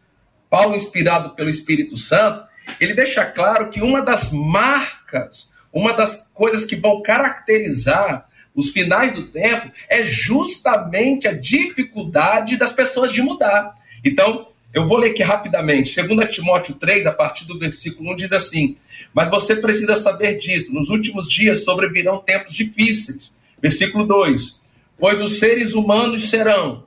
Paulo, 0.49 0.75
inspirado 0.75 1.31
pelo 1.31 1.49
Espírito 1.49 1.97
Santo, 1.97 2.45
ele 2.79 2.93
deixa 2.93 3.25
claro 3.25 3.71
que 3.71 3.81
uma 3.81 4.01
das 4.03 4.31
marcas, 4.31 5.51
uma 5.71 5.93
das 5.93 6.29
coisas 6.31 6.63
que 6.63 6.75
vão 6.75 7.01
caracterizar 7.01 8.27
os 8.55 8.69
finais 8.69 9.13
do 9.13 9.27
tempo 9.27 9.71
é 9.89 10.03
justamente 10.03 11.27
a 11.27 11.33
dificuldade 11.33 12.57
das 12.57 12.71
pessoas 12.71 13.11
de 13.11 13.21
mudar. 13.21 13.75
Então, 14.03 14.47
eu 14.73 14.87
vou 14.87 14.97
ler 14.97 15.11
aqui 15.11 15.21
rapidamente. 15.21 16.01
2 16.01 16.35
Timóteo 16.35 16.75
3, 16.75 17.05
a 17.05 17.11
partir 17.11 17.45
do 17.45 17.59
versículo 17.59 18.11
1, 18.13 18.15
diz 18.15 18.31
assim: 18.31 18.75
Mas 19.13 19.29
você 19.29 19.55
precisa 19.55 19.95
saber 19.95 20.37
disso. 20.37 20.73
Nos 20.73 20.89
últimos 20.89 21.29
dias 21.29 21.63
sobrevirão 21.63 22.19
tempos 22.19 22.53
difíceis. 22.53 23.31
Versículo 23.61 24.05
2: 24.05 24.59
Pois 24.97 25.21
os 25.21 25.39
seres 25.39 25.73
humanos 25.73 26.29
serão 26.29 26.85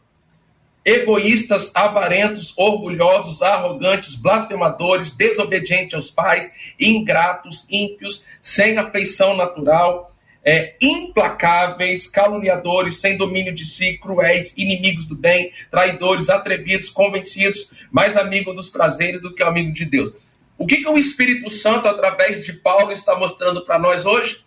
egoístas, 0.85 1.73
avarentos, 1.75 2.53
orgulhosos, 2.57 3.43
arrogantes, 3.43 4.15
blasfemadores, 4.15 5.11
desobedientes 5.11 5.95
aos 5.95 6.13
pais, 6.13 6.49
ingratos, 6.79 7.67
ímpios, 7.69 8.25
sem 8.41 8.79
afeição 8.79 9.37
natural, 9.37 10.15
é, 10.47 10.77
implacáveis, 10.81 12.07
caluniadores, 12.07 13.01
sem 13.01 13.17
domínio 13.17 13.53
de 13.53 13.67
si, 13.67 13.99
cruéis, 13.99 14.55
inimigos 14.57 15.05
do 15.05 15.17
bem, 15.17 15.51
traidores, 15.73 16.31
atrevidos, 16.31 16.89
convencidos, 16.89 17.73
mais 17.91 18.17
amigos 18.17 18.55
dos 18.55 18.71
prazeres 18.71 19.21
do 19.21 19.35
que 19.35 19.43
amigo 19.43 19.73
de 19.73 19.85
Deus. 19.85 20.13
O 20.57 20.65
que, 20.65 20.77
que 20.77 20.89
o 20.89 20.97
Espírito 20.97 21.51
Santo, 21.51 21.89
através 21.89 22.47
de 22.47 22.53
Paulo, 22.53 22.93
está 22.93 23.19
mostrando 23.19 23.67
para 23.67 23.77
nós 23.77 24.07
hoje? 24.07 24.45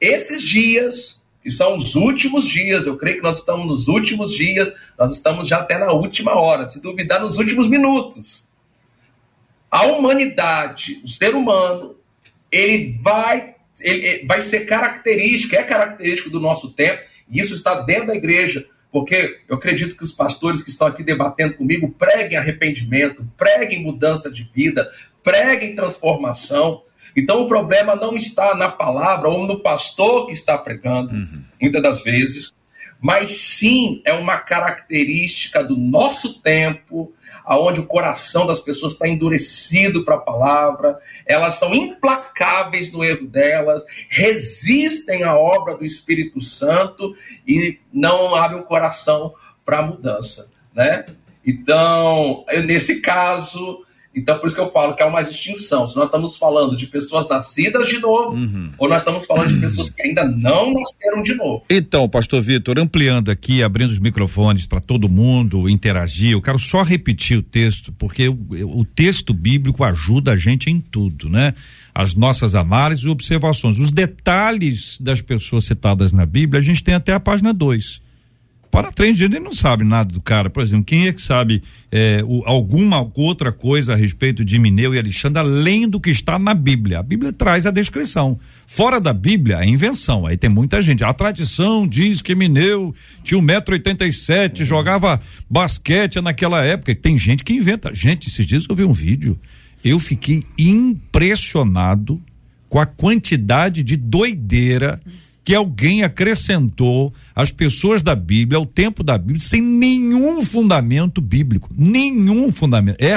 Esses 0.00 0.42
dias, 0.42 1.20
que 1.42 1.50
são 1.50 1.76
os 1.76 1.96
últimos 1.96 2.46
dias, 2.46 2.86
eu 2.86 2.96
creio 2.96 3.16
que 3.16 3.22
nós 3.24 3.38
estamos 3.38 3.66
nos 3.66 3.88
últimos 3.88 4.32
dias, 4.32 4.72
nós 4.96 5.12
estamos 5.12 5.48
já 5.48 5.58
até 5.58 5.76
na 5.76 5.90
última 5.92 6.40
hora, 6.40 6.70
se 6.70 6.80
duvidar, 6.80 7.20
nos 7.20 7.36
últimos 7.36 7.68
minutos. 7.68 8.46
A 9.68 9.86
humanidade, 9.86 11.00
o 11.04 11.08
ser 11.08 11.34
humano, 11.34 11.96
ele 12.50 12.96
vai, 13.02 13.51
ele 13.82 14.24
vai 14.26 14.40
ser 14.40 14.60
característico, 14.60 15.54
é 15.54 15.62
característico 15.62 16.30
do 16.30 16.40
nosso 16.40 16.70
tempo, 16.72 17.02
e 17.28 17.40
isso 17.40 17.54
está 17.54 17.80
dentro 17.80 18.08
da 18.08 18.14
igreja, 18.14 18.66
porque 18.90 19.38
eu 19.48 19.56
acredito 19.56 19.96
que 19.96 20.04
os 20.04 20.12
pastores 20.12 20.62
que 20.62 20.70
estão 20.70 20.86
aqui 20.86 21.02
debatendo 21.02 21.54
comigo 21.54 21.88
preguem 21.90 22.36
arrependimento, 22.36 23.26
preguem 23.36 23.82
mudança 23.82 24.30
de 24.30 24.48
vida, 24.54 24.90
preguem 25.22 25.74
transformação. 25.74 26.82
Então 27.16 27.42
o 27.42 27.48
problema 27.48 27.96
não 27.96 28.14
está 28.14 28.54
na 28.54 28.68
palavra 28.68 29.28
ou 29.28 29.46
no 29.46 29.60
pastor 29.60 30.26
que 30.26 30.32
está 30.32 30.58
pregando, 30.58 31.12
muitas 31.60 31.82
das 31.82 32.02
vezes, 32.02 32.52
mas 33.00 33.32
sim 33.32 34.00
é 34.04 34.12
uma 34.12 34.36
característica 34.36 35.64
do 35.64 35.76
nosso 35.76 36.40
tempo, 36.40 37.12
aonde 37.44 37.80
o 37.80 37.86
coração 37.86 38.46
das 38.46 38.60
pessoas 38.60 38.92
está 38.92 39.08
endurecido 39.08 40.04
para 40.04 40.16
a 40.16 40.20
palavra, 40.20 40.98
elas 41.26 41.54
são 41.54 41.74
implacáveis 41.74 42.92
no 42.92 43.04
erro 43.04 43.26
delas, 43.26 43.84
resistem 44.08 45.22
à 45.22 45.34
obra 45.34 45.76
do 45.76 45.84
Espírito 45.84 46.40
Santo 46.40 47.14
e 47.46 47.80
não 47.92 48.34
abrem 48.34 48.60
o 48.60 48.64
coração 48.64 49.34
para 49.64 49.78
a 49.78 49.82
mudança, 49.82 50.50
né? 50.74 51.04
Então, 51.44 52.44
nesse 52.64 53.00
caso, 53.00 53.84
então 54.14 54.38
por 54.38 54.46
isso 54.46 54.56
que 54.56 54.60
eu 54.60 54.70
falo 54.70 54.94
que 54.94 55.02
há 55.02 55.06
uma 55.06 55.22
distinção. 55.22 55.86
Se 55.86 55.96
nós 55.96 56.06
estamos 56.06 56.36
falando 56.36 56.76
de 56.76 56.86
pessoas 56.86 57.28
nascidas 57.28 57.88
de 57.88 57.98
novo, 57.98 58.36
ou 58.78 58.88
nós 58.88 59.00
estamos 59.00 59.24
falando 59.26 59.54
de 59.54 59.60
pessoas 59.60 59.88
que 59.90 60.02
ainda 60.02 60.24
não 60.24 60.72
nasceram 60.72 61.22
de 61.22 61.34
novo. 61.34 61.64
Então, 61.70 62.08
pastor 62.08 62.42
Vitor, 62.42 62.78
ampliando 62.78 63.30
aqui, 63.30 63.62
abrindo 63.62 63.90
os 63.90 63.98
microfones 63.98 64.66
para 64.66 64.80
todo 64.80 65.08
mundo 65.08 65.68
interagir, 65.68 66.32
eu 66.32 66.42
quero 66.42 66.58
só 66.58 66.82
repetir 66.82 67.38
o 67.38 67.42
texto, 67.42 67.92
porque 67.92 68.28
o, 68.28 68.80
o 68.80 68.84
texto 68.84 69.32
bíblico 69.32 69.82
ajuda 69.84 70.32
a 70.32 70.36
gente 70.36 70.70
em 70.70 70.80
tudo, 70.80 71.28
né? 71.28 71.54
As 71.94 72.14
nossas 72.14 72.54
análises 72.54 73.04
e 73.04 73.08
observações. 73.08 73.78
Os 73.78 73.90
detalhes 73.90 74.98
das 75.00 75.20
pessoas 75.20 75.64
citadas 75.64 76.12
na 76.12 76.24
Bíblia, 76.24 76.60
a 76.60 76.64
gente 76.64 76.82
tem 76.82 76.94
até 76.94 77.12
a 77.12 77.20
página 77.20 77.52
2. 77.52 78.00
Para 78.72 78.90
trem, 78.90 79.14
gente 79.14 79.38
não 79.38 79.52
sabe 79.54 79.84
nada 79.84 80.10
do 80.10 80.20
cara. 80.22 80.48
Por 80.48 80.62
exemplo, 80.62 80.86
quem 80.86 81.06
é 81.06 81.12
que 81.12 81.20
sabe 81.20 81.62
é, 81.90 82.24
o- 82.26 82.42
alguma 82.46 83.06
outra 83.14 83.52
coisa 83.52 83.92
a 83.92 83.96
respeito 83.96 84.42
de 84.42 84.58
Mineu 84.58 84.94
e 84.94 84.98
Alexandre, 84.98 85.40
além 85.40 85.86
do 85.86 86.00
que 86.00 86.08
está 86.08 86.38
na 86.38 86.54
Bíblia? 86.54 86.98
A 86.98 87.02
Bíblia 87.02 87.34
traz 87.34 87.66
a 87.66 87.70
descrição. 87.70 88.40
Fora 88.66 88.98
da 88.98 89.12
Bíblia, 89.12 89.58
é 89.58 89.66
invenção. 89.66 90.26
Aí 90.26 90.38
tem 90.38 90.48
muita 90.48 90.80
gente. 90.80 91.04
A 91.04 91.12
tradição 91.12 91.86
diz 91.86 92.22
que 92.22 92.34
Mineu 92.34 92.94
tinha 93.22 93.38
1,87m, 93.38 94.64
jogava 94.64 95.20
basquete 95.50 96.18
naquela 96.22 96.64
época. 96.64 96.92
E 96.92 96.94
tem 96.94 97.18
gente 97.18 97.44
que 97.44 97.52
inventa. 97.52 97.94
Gente, 97.94 98.28
esses 98.28 98.46
dias 98.46 98.64
eu 98.66 98.74
vi 98.74 98.84
um 98.84 98.92
vídeo. 98.94 99.38
Eu 99.84 99.98
fiquei 99.98 100.44
impressionado 100.58 102.18
com 102.70 102.78
a 102.80 102.86
quantidade 102.86 103.82
de 103.82 103.96
doideira 103.96 104.98
que 105.44 105.54
alguém 105.54 106.02
acrescentou 106.02 107.12
as 107.34 107.50
pessoas 107.50 108.02
da 108.02 108.14
Bíblia 108.14 108.58
ao 108.58 108.66
tempo 108.66 109.02
da 109.02 109.16
Bíblia 109.16 109.40
sem 109.40 109.60
nenhum 109.60 110.44
fundamento 110.44 111.20
bíblico, 111.20 111.70
nenhum 111.76 112.52
fundamento. 112.52 112.96
É, 113.00 113.16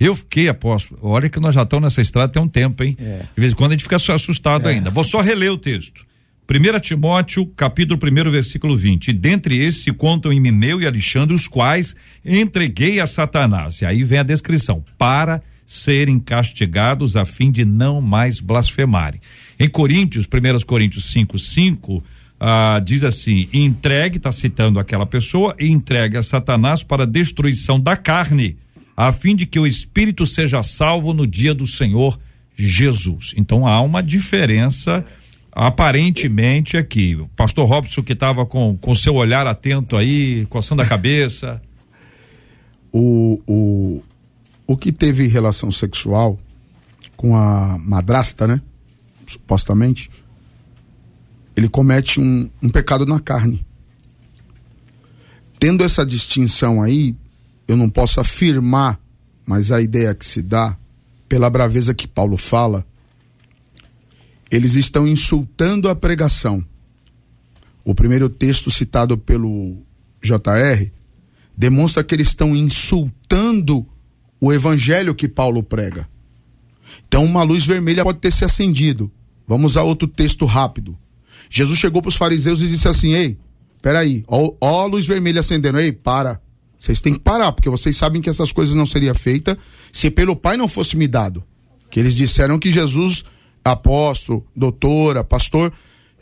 eu 0.00 0.14
fiquei 0.16 0.48
apóstolo. 0.48 1.00
Olha 1.02 1.28
que 1.28 1.40
nós 1.40 1.54
já 1.54 1.62
estamos 1.62 1.84
nessa 1.84 2.02
estrada 2.02 2.32
tem 2.32 2.42
um 2.42 2.48
tempo, 2.48 2.82
hein? 2.82 2.96
É. 2.98 3.20
De 3.34 3.40
vez 3.40 3.52
em 3.52 3.56
quando 3.56 3.72
a 3.72 3.74
gente 3.74 3.84
fica 3.84 3.96
assustado 3.96 4.68
ainda. 4.68 4.90
Vou 4.90 5.04
só 5.04 5.20
reler 5.20 5.52
o 5.52 5.58
texto. 5.58 6.04
1 6.46 6.80
Timóteo, 6.80 7.46
capítulo 7.56 7.98
1, 7.98 8.30
versículo 8.30 8.76
20. 8.76 9.08
E 9.08 9.12
dentre 9.14 9.56
esses 9.56 9.82
se 9.82 9.92
contam 9.92 10.32
Emineu 10.32 10.80
e 10.80 10.86
Alexandre, 10.86 11.34
os 11.34 11.48
quais 11.48 11.96
entreguei 12.24 13.00
a 13.00 13.06
Satanás. 13.06 13.80
E 13.80 13.86
aí 13.86 14.02
vem 14.02 14.18
a 14.18 14.22
descrição: 14.22 14.84
para 14.98 15.42
serem 15.66 16.20
castigados 16.20 17.16
a 17.16 17.24
fim 17.24 17.50
de 17.50 17.64
não 17.64 18.00
mais 18.00 18.40
blasfemarem. 18.40 19.20
Em 19.58 19.68
Coríntios, 19.68 20.26
1 20.26 20.66
Coríntios 20.66 21.06
5, 21.06 21.38
5, 21.38 22.04
ah, 22.38 22.80
diz 22.84 23.02
assim: 23.02 23.48
entregue, 23.52 24.16
está 24.16 24.32
citando 24.32 24.78
aquela 24.78 25.06
pessoa, 25.06 25.54
entregue 25.58 26.16
a 26.16 26.22
Satanás 26.22 26.82
para 26.82 27.06
destruição 27.06 27.78
da 27.78 27.96
carne, 27.96 28.56
a 28.96 29.12
fim 29.12 29.34
de 29.34 29.46
que 29.46 29.58
o 29.58 29.66
espírito 29.66 30.26
seja 30.26 30.62
salvo 30.62 31.12
no 31.12 31.26
dia 31.26 31.54
do 31.54 31.66
Senhor 31.66 32.18
Jesus. 32.56 33.34
Então 33.36 33.66
há 33.66 33.80
uma 33.80 34.02
diferença 34.02 35.04
aparentemente 35.50 36.76
aqui. 36.76 37.16
O 37.16 37.28
pastor 37.28 37.68
Robson 37.68 38.02
que 38.02 38.12
estava 38.12 38.44
com 38.44 38.76
com 38.76 38.94
seu 38.94 39.14
olhar 39.14 39.46
atento 39.46 39.96
aí, 39.96 40.46
coçando 40.46 40.82
a 40.82 40.86
cabeça. 40.86 41.60
O, 42.96 43.42
o, 43.44 44.04
o 44.68 44.76
que 44.76 44.92
teve 44.92 45.26
relação 45.26 45.68
sexual 45.72 46.38
com 47.16 47.34
a 47.34 47.76
madrasta, 47.76 48.46
né? 48.46 48.60
Supostamente, 49.26 50.08
ele 51.56 51.68
comete 51.68 52.20
um, 52.20 52.50
um 52.62 52.68
pecado 52.68 53.06
na 53.06 53.18
carne. 53.18 53.64
Tendo 55.58 55.84
essa 55.84 56.04
distinção 56.04 56.82
aí, 56.82 57.14
eu 57.66 57.76
não 57.76 57.88
posso 57.88 58.20
afirmar, 58.20 59.00
mas 59.46 59.70
a 59.70 59.80
ideia 59.80 60.14
que 60.14 60.24
se 60.24 60.42
dá, 60.42 60.76
pela 61.28 61.48
braveza 61.48 61.94
que 61.94 62.06
Paulo 62.06 62.36
fala, 62.36 62.84
eles 64.50 64.74
estão 64.74 65.06
insultando 65.06 65.88
a 65.88 65.94
pregação. 65.94 66.64
O 67.84 67.94
primeiro 67.94 68.28
texto 68.28 68.70
citado 68.70 69.16
pelo 69.16 69.76
JR 70.22 70.90
demonstra 71.56 72.02
que 72.02 72.14
eles 72.14 72.28
estão 72.28 72.54
insultando 72.54 73.86
o 74.40 74.52
evangelho 74.52 75.14
que 75.14 75.28
Paulo 75.28 75.62
prega. 75.62 76.08
Então, 77.06 77.24
uma 77.24 77.42
luz 77.42 77.64
vermelha 77.64 78.04
pode 78.04 78.18
ter 78.18 78.32
se 78.32 78.44
acendido. 78.44 79.10
Vamos 79.46 79.72
usar 79.72 79.82
outro 79.82 80.08
texto 80.08 80.44
rápido. 80.44 80.98
Jesus 81.50 81.78
chegou 81.78 82.02
para 82.02 82.08
os 82.08 82.16
fariseus 82.16 82.60
e 82.60 82.68
disse 82.68 82.88
assim: 82.88 83.14
Ei, 83.14 83.38
peraí, 83.82 84.24
ó, 84.26 84.52
ó 84.60 84.82
a 84.82 84.86
luz 84.86 85.06
vermelha 85.06 85.40
acendendo. 85.40 85.78
Ei, 85.78 85.92
para. 85.92 86.40
Vocês 86.78 87.00
têm 87.00 87.14
que 87.14 87.20
parar, 87.20 87.50
porque 87.52 87.70
vocês 87.70 87.96
sabem 87.96 88.20
que 88.20 88.28
essas 88.28 88.52
coisas 88.52 88.74
não 88.74 88.84
seriam 88.84 89.14
feitas 89.14 89.56
se 89.90 90.10
pelo 90.10 90.36
Pai 90.36 90.56
não 90.56 90.68
fosse 90.68 90.96
me 90.96 91.08
dado. 91.08 91.42
Que 91.90 91.98
eles 91.98 92.14
disseram 92.14 92.58
que 92.58 92.70
Jesus, 92.70 93.24
apóstolo, 93.64 94.44
doutora, 94.54 95.24
pastor, 95.24 95.72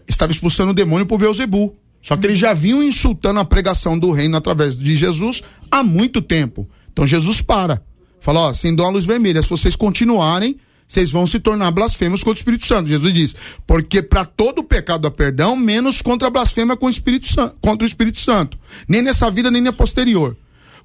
estava 0.06 0.30
expulsando 0.30 0.70
o 0.70 0.74
demônio 0.74 1.06
por 1.06 1.18
Beuzebu. 1.18 1.74
Só 2.00 2.16
que 2.16 2.26
eles 2.26 2.38
já 2.38 2.52
vinham 2.52 2.82
insultando 2.82 3.40
a 3.40 3.44
pregação 3.44 3.98
do 3.98 4.12
reino 4.12 4.36
através 4.36 4.76
de 4.76 4.94
Jesus 4.94 5.42
há 5.70 5.82
muito 5.82 6.20
tempo. 6.22 6.68
Então 6.92 7.06
Jesus 7.06 7.40
para. 7.40 7.82
Fala, 8.20 8.40
ó, 8.40 8.50
acendeu 8.50 8.84
a 8.84 8.90
luz 8.90 9.04
vermelha. 9.04 9.42
Se 9.42 9.48
vocês 9.48 9.74
continuarem, 9.74 10.56
vocês 10.92 11.10
vão 11.10 11.26
se 11.26 11.40
tornar 11.40 11.70
blasfemos 11.70 12.22
contra 12.22 12.36
o 12.36 12.40
Espírito 12.40 12.66
Santo. 12.66 12.86
Jesus 12.86 13.14
diz, 13.14 13.34
porque 13.66 14.02
para 14.02 14.26
todo 14.26 14.62
pecado 14.62 15.08
há 15.08 15.10
perdão, 15.10 15.56
menos 15.56 16.02
contra 16.02 16.28
a 16.28 16.30
blasfêmia 16.30 16.76
com 16.76 16.84
o 16.84 16.90
Espírito 16.90 17.32
Santo, 17.32 17.56
contra 17.62 17.86
o 17.86 17.88
Espírito 17.88 18.18
Santo. 18.18 18.58
Nem 18.86 19.00
nessa 19.00 19.30
vida, 19.30 19.50
nem 19.50 19.62
na 19.62 19.72
posterior. 19.72 20.36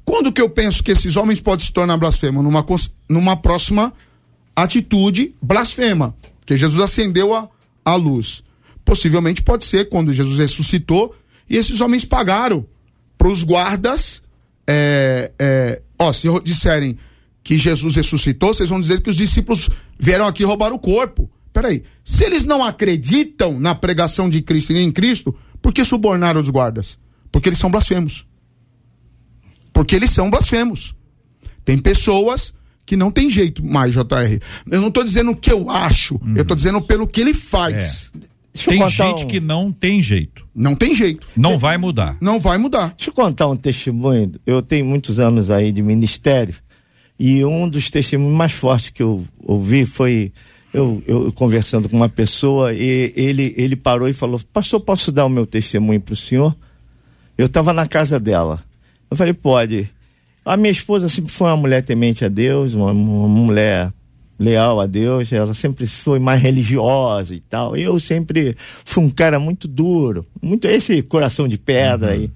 Quando 0.05 0.32
que 0.32 0.39
eu 0.39 0.49
penso 0.49 0.82
que 0.82 0.93
esses 0.93 1.18
homens 1.18 1.41
podem 1.41 1.66
se 1.66 1.74
tornar 1.74 1.97
blasfemos? 1.97 2.41
Numa, 2.41 2.66
numa 3.10 3.36
próxima 3.36 3.91
atitude 4.55 5.36
blasfema. 5.41 6.16
Porque 6.39 6.55
Jesus 6.55 6.82
acendeu 6.82 7.34
a, 7.34 7.49
a 7.84 7.95
luz. 7.95 8.41
Possivelmente 8.86 9.43
pode 9.43 9.66
ser 9.66 9.89
quando 9.89 10.14
Jesus 10.14 10.38
ressuscitou 10.38 11.14
e 11.49 11.58
esses 11.58 11.82
homens 11.82 12.05
pagaram 12.05 12.66
para 13.18 13.28
os 13.28 13.43
guardas. 13.43 14.24
É, 14.66 15.34
é, 15.38 15.82
ó, 15.99 16.14
se 16.14 16.28
disserem 16.45 16.97
que 17.48 17.58
Jesus 17.58 17.95
ressuscitou, 17.95 18.54
vocês 18.54 18.70
vão 18.70 18.78
dizer 18.82 19.00
que 19.00 19.10
os 19.10 19.16
discípulos 19.16 19.70
vieram 19.98 20.28
aqui 20.28 20.43
roubar 20.43 20.74
o 20.74 20.78
corpo. 20.80 21.32
Peraí, 21.54 21.82
se 22.04 22.26
eles 22.26 22.45
não 22.45 22.62
acreditam 22.62 23.58
na 23.58 23.74
pregação 23.74 24.30
de 24.30 24.41
Cristo 24.41 24.72
e 24.72 24.74
nem 24.76 24.88
em 24.89 24.91
Cristo, 24.91 25.34
por 25.62 25.72
que 25.72 25.86
subornaram 25.86 26.41
os 26.41 26.50
guardas? 26.50 27.00
Porque 27.32 27.48
eles 27.48 27.58
são 27.58 27.72
blasfemos. 27.72 28.28
Porque 29.72 29.95
eles 29.95 30.10
são 30.10 30.30
blasfemos. 30.30 30.93
Tem 31.64 31.78
pessoas 31.78 32.54
que 32.86 32.98
não 32.98 33.10
tem 33.10 33.30
jeito 33.30 33.66
mais, 33.66 33.93
JR. 33.93 34.41
Eu 34.70 34.82
não 34.82 34.91
tô 34.91 35.02
dizendo 35.02 35.32
o 35.32 35.36
que 35.36 35.50
eu 35.50 35.70
acho, 35.70 36.20
eu 36.36 36.43
tô 36.43 36.54
dizendo 36.54 36.82
pelo 36.82 37.08
que 37.08 37.22
ele 37.22 37.34
faz. 37.34 38.12
Eu 38.14 38.72
Tem 38.74 38.88
gente 38.89 39.24
um- 39.24 39.28
que 39.28 39.39
não 39.39 39.72
tem 39.72 40.02
jeito. 40.02 40.45
Não 40.54 40.76
tem 40.76 40.93
jeito. 40.93 41.26
Não 41.38 41.58
vai 41.58 41.78
mudar. 41.78 42.18
Não 42.20 42.41
vai 42.41 42.58
mudar. 42.58 42.93
Deixa 42.98 43.10
eu 43.10 43.14
contar 43.14 43.48
um 43.48 43.56
testemunho. 43.56 44.34
Eu 44.45 44.62
tenho 44.62 44.86
muitos 44.86 45.18
anos 45.18 45.50
aí 45.50 45.72
de 45.72 45.82
ministério 45.82 46.54
e 47.20 47.43
um 47.43 47.68
dos 47.68 47.89
testemunhos 47.89 48.36
mais 48.36 48.51
fortes 48.51 48.89
que 48.89 49.01
eu 49.01 49.26
ouvi 49.43 49.86
foi 49.86 50.32
eu, 50.74 51.01
eu 51.07 51.32
conversando 51.34 51.89
com 51.89 51.95
uma 51.95 52.09
pessoa 52.09 52.74
e 52.74 53.11
ele, 53.15 53.53
ele 53.57 53.76
parou 53.76 54.07
e 54.07 54.13
falou: 54.13 54.39
Pastor, 54.53 54.80
posso 54.80 55.11
dar 55.11 55.26
o 55.26 55.30
meu 55.30 55.45
testemunho 55.45 55.99
para 55.99 56.13
o 56.13 56.18
senhor? 56.18 56.55
Eu 57.38 57.47
estava 57.47 57.74
na 57.74 57.88
casa 57.88 58.20
dela. 58.20 58.63
Eu 59.09 59.18
falei: 59.18 59.34
Pode. 59.34 59.89
A 60.45 60.55
minha 60.55 60.72
esposa 60.72 61.09
sempre 61.09 61.32
foi 61.32 61.47
uma 61.47 61.57
mulher 61.57 61.84
temente 61.84 62.24
a 62.24 62.30
Deus, 62.30 62.74
uma, 62.74 62.91
uma 62.91 63.28
mulher 63.28 63.91
leal 64.39 64.80
a 64.80 64.86
Deus, 64.86 65.34
ela 65.34 65.53
sempre 65.53 65.88
foi 65.88 66.20
mais 66.20 66.41
religiosa 66.41 67.34
e 67.34 67.41
tal. 67.41 67.76
Eu 67.76 67.99
sempre 67.99 68.55
fui 68.86 69.03
um 69.03 69.09
cara 69.09 69.39
muito 69.39 69.68
duro, 69.68 70.26
muito 70.41 70.68
esse 70.68 71.01
coração 71.01 71.47
de 71.47 71.57
pedra 71.57 72.11
aí. 72.11 72.30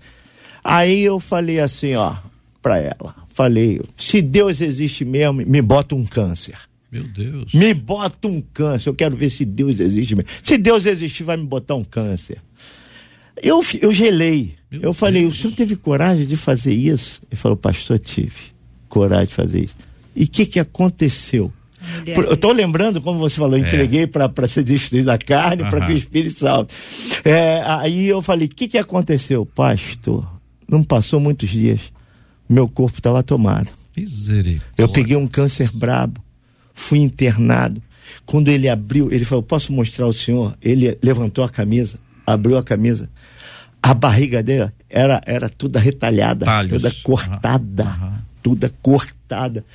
Aí 0.64 1.02
eu 1.02 1.20
falei 1.20 1.60
assim, 1.60 1.96
ó, 1.96 2.16
pra 2.62 2.80
ela, 2.80 3.16
falei, 3.34 3.82
se 3.98 4.22
Deus 4.22 4.62
existe 4.62 5.06
mesmo, 5.06 5.44
me 5.46 5.62
bota 5.62 5.96
um 5.96 6.06
câncer. 6.06 6.58
Meu 6.92 7.04
Deus. 7.04 7.54
Me 7.54 7.74
bota 7.74 8.28
um 8.28 8.42
câncer, 8.54 8.90
eu 8.90 8.94
quero 8.94 9.16
ver 9.16 9.30
se 9.30 9.46
Deus 9.46 9.80
existe 9.80 10.16
mesmo. 10.16 10.30
Se 10.44 10.58
Deus 10.58 10.86
existir, 10.86 11.24
vai 11.24 11.38
me 11.38 11.46
botar 11.46 11.76
um 11.76 11.84
câncer. 11.84 12.38
Eu, 13.42 13.62
eu 13.82 13.94
gelei. 13.94 14.56
Meu 14.70 14.82
eu 14.82 14.94
falei, 14.94 15.24
Deus. 15.24 15.38
o 15.38 15.42
senhor 15.42 15.54
teve 15.56 15.76
coragem 15.76 16.26
de 16.26 16.36
fazer 16.36 16.74
isso? 16.74 17.22
Ele 17.32 17.40
falou, 17.40 17.58
pastor, 17.58 17.98
tive 17.98 18.52
coragem 18.90 19.28
de 19.28 19.36
fazer 19.36 19.64
isso. 19.64 19.76
E 20.16 20.26
o 20.26 20.28
que 20.28 20.46
que 20.46 20.60
aconteceu? 20.60 21.52
Mulher 22.00 22.18
Eu 22.28 22.34
estou 22.34 22.52
lembrando, 22.52 23.02
como 23.02 23.18
você 23.18 23.38
falou, 23.38 23.58
entreguei 23.58 24.06
para 24.06 24.48
ser 24.48 24.64
destruída 24.64 25.14
a 25.14 25.18
carne, 25.18 25.64
para 25.70 25.84
É. 25.84 25.88
Que 25.88 25.94
o 25.94 25.98
Espírito 25.98 26.40
Santo. 26.40 26.74
É, 27.26 27.64
aí 27.66 28.08
eu 28.08 28.22
falei, 28.22 28.48
o 28.48 28.50
que, 28.50 28.68
que 28.68 28.78
aconteceu? 28.78 29.46
Pastor, 29.46 30.28
não 30.68 30.84
passou 30.84 31.20
muitos 31.20 31.50
dias, 31.50 31.92
meu 32.52 32.68
corpo 32.68 32.98
estava 33.00 33.24
tomado. 33.24 33.70
Misericórdia. 33.96 34.68
Eu 34.78 34.90
peguei 34.90 35.16
um 35.16 35.28
câncer 35.28 35.72
brabo, 35.72 36.22
fui 36.74 37.00
internado. 37.00 37.82
Quando 38.26 38.50
ele 38.50 38.68
abriu, 38.68 39.12
ele 39.12 39.26
falou: 39.26 39.44
Posso 39.44 39.72
mostrar 39.72 40.06
ao 40.06 40.14
senhor? 40.14 40.58
Ele 40.62 40.98
levantou 41.02 41.44
a 41.44 41.50
camisa, 41.50 41.98
abriu 42.26 42.58
a 42.58 42.64
camisa. 42.64 43.10
A 43.82 43.94
barriga 43.94 44.44
dele 44.44 44.72
era, 44.90 45.22
era 45.26 45.50
toda 45.50 45.80
retalhada, 45.80 46.46
Talhos. 46.46 46.82
toda 46.82 46.96
cortada, 47.04 47.84
Aham. 47.84 48.22
toda 48.44 48.72
cortada. 48.82 49.66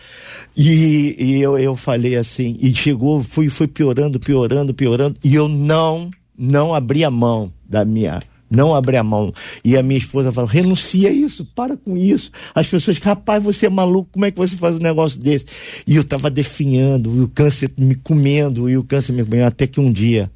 E, 0.56 1.16
e 1.18 1.42
eu, 1.42 1.58
eu 1.58 1.74
falei 1.74 2.14
assim, 2.14 2.56
e 2.60 2.72
chegou, 2.74 3.22
fui, 3.22 3.48
fui 3.48 3.66
piorando, 3.66 4.20
piorando, 4.20 4.72
piorando, 4.72 5.16
e 5.24 5.34
eu 5.34 5.48
não, 5.48 6.10
não 6.38 6.72
abri 6.72 7.02
a 7.02 7.10
mão 7.10 7.50
da 7.68 7.84
minha. 7.84 8.20
Não 8.50 8.74
abri 8.74 8.96
a 8.96 9.02
mão. 9.02 9.32
E 9.64 9.76
a 9.76 9.82
minha 9.82 9.98
esposa 9.98 10.30
falou: 10.30 10.48
renuncia 10.48 11.08
a 11.08 11.12
isso, 11.12 11.44
para 11.44 11.76
com 11.76 11.96
isso. 11.96 12.30
As 12.54 12.68
pessoas, 12.68 12.98
rapaz, 12.98 13.42
você 13.42 13.66
é 13.66 13.70
maluco, 13.70 14.10
como 14.12 14.24
é 14.24 14.30
que 14.30 14.38
você 14.38 14.56
faz 14.56 14.76
um 14.76 14.80
negócio 14.80 15.20
desse? 15.20 15.46
E 15.86 15.96
eu 15.96 16.04
tava 16.04 16.30
definhando, 16.30 17.16
e 17.16 17.20
o 17.20 17.28
câncer 17.28 17.72
me 17.76 17.94
comendo, 17.96 18.68
e 18.68 18.76
o 18.76 18.84
câncer 18.84 19.12
me 19.12 19.24
comendo, 19.24 19.46
até 19.46 19.66
que 19.66 19.80
um 19.80 19.92
dia 19.92 20.30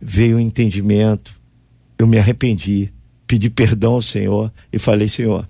veio 0.00 0.36
o 0.36 0.40
entendimento, 0.40 1.34
eu 1.98 2.06
me 2.06 2.18
arrependi, 2.18 2.92
pedi 3.26 3.50
perdão 3.50 3.94
ao 3.94 4.02
Senhor 4.02 4.52
e 4.72 4.78
falei: 4.78 5.08
Senhor, 5.08 5.48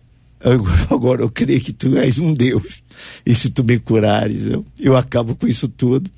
agora, 0.91 1.21
eu 1.23 1.31
creio 1.31 1.61
que 1.61 1.73
tu 1.73 1.99
és 1.99 2.19
um 2.19 2.33
Deus, 2.33 2.83
e 3.27 3.35
se 3.35 3.51
tu 3.51 3.62
me 3.62 3.79
curares, 3.79 4.47
eu, 4.47 4.64
eu 4.81 4.97
acabo 4.97 5.35
com 5.37 5.47
isso 5.47 5.69
tudo, 5.69 6.11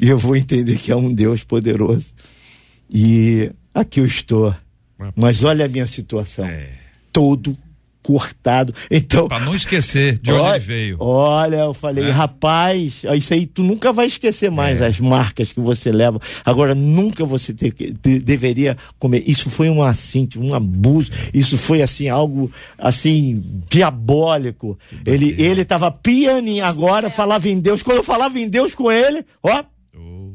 e 0.00 0.08
eu 0.08 0.18
vou 0.18 0.34
entender 0.34 0.76
que 0.76 0.90
há 0.90 0.96
um 0.96 1.12
Deus 1.12 1.44
poderoso. 1.44 2.06
E 2.92 3.52
aqui 3.74 4.00
eu 4.00 4.06
estou. 4.06 4.54
Mas 5.16 5.42
olha 5.44 5.64
a 5.64 5.68
minha 5.68 5.86
situação. 5.86 6.44
É. 6.44 6.68
Todo 7.12 7.56
cortado. 8.02 8.74
Então. 8.90 9.28
Pra 9.28 9.38
não 9.38 9.54
esquecer 9.54 10.18
de 10.18 10.32
onde 10.32 10.40
olha, 10.40 10.56
ele 10.56 10.64
veio. 10.64 10.96
Olha, 11.00 11.56
eu 11.56 11.74
falei, 11.74 12.04
É. 12.04 12.10
rapaz, 12.10 13.02
isso 13.16 13.34
aí 13.34 13.46
tu 13.46 13.62
nunca 13.62 13.92
vai 13.92 14.06
esquecer 14.06 14.50
mais 14.50 14.80
as 14.80 14.98
marcas 14.98 15.52
que 15.52 15.60
você 15.60 15.92
leva. 15.92 16.18
Agora, 16.44 16.74
nunca 16.74 17.24
você 17.26 17.52
ter 17.52 17.72
que- 17.74 17.92
de- 17.92 18.18
deveria 18.18 18.76
comer. 18.98 19.22
Isso 19.26 19.50
foi 19.50 19.68
um 19.68 19.82
assim, 19.82 20.26
um 20.38 20.54
abuso. 20.54 21.10
Isso 21.32 21.58
foi 21.58 21.82
assim, 21.82 22.08
algo 22.08 22.50
assim, 22.78 23.42
diabólico. 23.68 24.78
Ele, 25.04 25.34
ele 25.38 25.64
tava 25.64 25.90
pianinho 25.90 26.64
agora, 26.64 27.10
falava 27.10 27.48
em 27.50 27.60
Deus. 27.60 27.82
Quando 27.82 27.98
eu 27.98 28.04
falava 28.04 28.38
em 28.40 28.48
Deus 28.48 28.74
com 28.74 28.90
ele, 28.90 29.24
ó, 29.42 29.62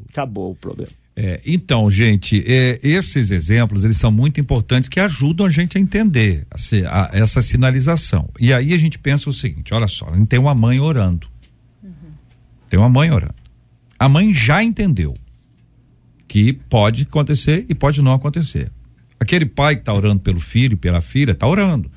acabou 0.08 0.52
o 0.52 0.54
problema. 0.56 0.92
É, 1.18 1.40
então, 1.46 1.90
gente, 1.90 2.44
é, 2.46 2.78
esses 2.82 3.30
exemplos 3.30 3.84
eles 3.84 3.96
são 3.96 4.12
muito 4.12 4.38
importantes 4.38 4.86
que 4.86 5.00
ajudam 5.00 5.46
a 5.46 5.48
gente 5.48 5.78
a 5.78 5.80
entender 5.80 6.46
a 6.50 6.56
a- 6.90 7.10
essa 7.12 7.40
sinalização. 7.40 8.28
E 8.38 8.52
aí 8.52 8.74
a 8.74 8.76
gente 8.76 8.98
pensa 8.98 9.30
o 9.30 9.32
seguinte: 9.32 9.72
olha 9.72 9.88
só, 9.88 10.08
a 10.10 10.14
gente 10.16 10.26
tem 10.28 10.38
uma 10.38 10.54
mãe 10.54 10.78
orando. 10.78 11.26
Tem 12.68 12.78
uma 12.78 12.88
mãe 12.90 13.10
orando. 13.10 13.34
A 13.98 14.08
mãe 14.10 14.34
já 14.34 14.62
entendeu 14.62 15.16
que 16.28 16.52
pode 16.52 17.04
acontecer 17.04 17.64
e 17.68 17.74
pode 17.74 18.02
não 18.02 18.12
acontecer. 18.12 18.70
Aquele 19.18 19.46
pai 19.46 19.76
que 19.76 19.80
está 19.82 19.94
orando 19.94 20.20
pelo 20.20 20.38
filho 20.40 20.74
e 20.74 20.76
pela 20.76 21.00
filha 21.00 21.30
está 21.32 21.46
orando. 21.46 21.90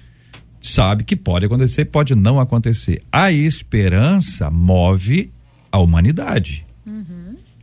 Sabe 0.62 1.04
que 1.04 1.16
pode 1.16 1.46
acontecer 1.46 1.82
e 1.82 1.86
pode 1.86 2.16
não 2.16 2.40
acontecer. 2.40 3.02
A 3.12 3.32
esperança 3.32 4.50
move 4.50 5.30
a 5.72 5.78
humanidade 5.80 6.66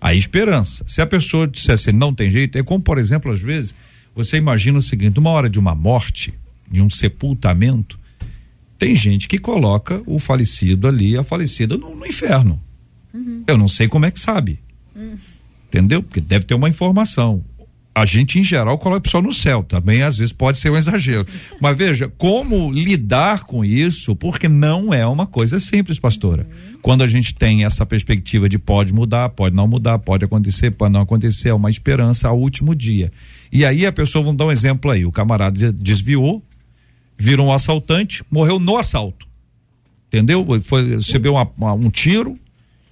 a 0.07 0.15
esperança. 0.15 0.85
Se 0.87 1.01
a 1.03 1.07
pessoa 1.07 1.49
disser 1.49 1.75
assim, 1.75 1.91
não 1.91 2.15
tem 2.15 2.31
jeito, 2.31 2.57
é 2.57 2.63
como, 2.63 2.81
por 2.81 2.97
exemplo, 2.97 3.33
às 3.33 3.41
vezes, 3.41 3.75
você 4.15 4.37
imagina 4.37 4.79
o 4.79 4.83
seguinte: 4.83 5.19
uma 5.19 5.31
hora 5.31 5.51
de 5.51 5.59
uma 5.59 5.75
morte, 5.75 6.33
de 6.71 6.81
um 6.81 6.89
sepultamento, 6.89 7.99
tem 8.79 8.95
gente 8.95 9.27
que 9.27 9.37
coloca 9.37 10.01
o 10.07 10.21
falecido 10.21 10.87
ali, 10.87 11.17
a 11.17 11.25
falecida, 11.25 11.77
no, 11.77 11.97
no 11.97 12.07
inferno. 12.07 12.63
Eu 13.49 13.59
não 13.59 13.67
sei 13.67 13.89
como 13.89 14.07
é 14.07 14.11
que 14.13 14.21
sabe. 14.21 14.61
Entendeu? 15.67 16.01
Porque 16.01 16.21
deve 16.21 16.45
ter 16.45 16.55
uma 16.55 16.69
informação. 16.69 17.45
A 17.97 18.05
gente, 18.05 18.39
em 18.39 18.45
geral, 18.45 18.77
coloca 18.77 18.99
a 18.99 19.01
pessoa 19.01 19.23
no 19.23 19.33
céu. 19.33 19.63
Também, 19.63 20.03
às 20.03 20.19
vezes, 20.19 20.31
pode 20.31 20.59
ser 20.59 20.69
um 20.69 20.77
exagero. 20.77 21.27
Mas 21.59 21.79
veja, 21.79 22.13
como 22.19 22.71
lidar 22.71 23.45
com 23.45 23.65
isso, 23.65 24.15
porque 24.15 24.49
não 24.49 24.93
é 24.93 25.07
uma 25.07 25.27
coisa 25.27 25.59
simples, 25.59 25.99
pastora. 25.99 26.47
Quando 26.83 27.03
a 27.03 27.07
gente 27.07 27.35
tem 27.35 27.65
essa 27.65 27.87
perspectiva 27.87 28.51
de 28.51 28.59
pode 28.59 28.93
mudar, 28.93 29.31
pode 29.31 29.57
não 29.57 29.67
mudar, 29.67 29.99
pode 29.99 30.27
acontecer, 30.27 30.73
pode 30.73 30.93
não 30.93 31.01
acontecer, 31.01 31.49
é 31.49 31.55
uma 31.55 31.71
esperança 31.71 32.29
ao 32.29 32.39
último 32.39 32.75
dia. 32.75 33.11
E 33.51 33.65
aí 33.65 33.87
a 33.87 33.93
pessoa, 33.93 34.23
vamos 34.23 34.37
dar 34.37 34.45
um 34.45 34.53
exemplo 34.53 34.91
aí: 34.91 35.07
o 35.07 35.11
camarada 35.11 35.73
desviou, 35.73 36.43
virou 37.17 37.47
um 37.47 37.53
assaltante, 37.53 38.23
morreu 38.31 38.59
no 38.59 38.77
assalto 38.77 39.25
entendeu? 40.09 40.47
Foi, 40.65 40.97
recebeu 40.97 41.33
uma- 41.35 41.51
uma- 41.59 41.73
um 41.75 41.91
tiro 41.91 42.39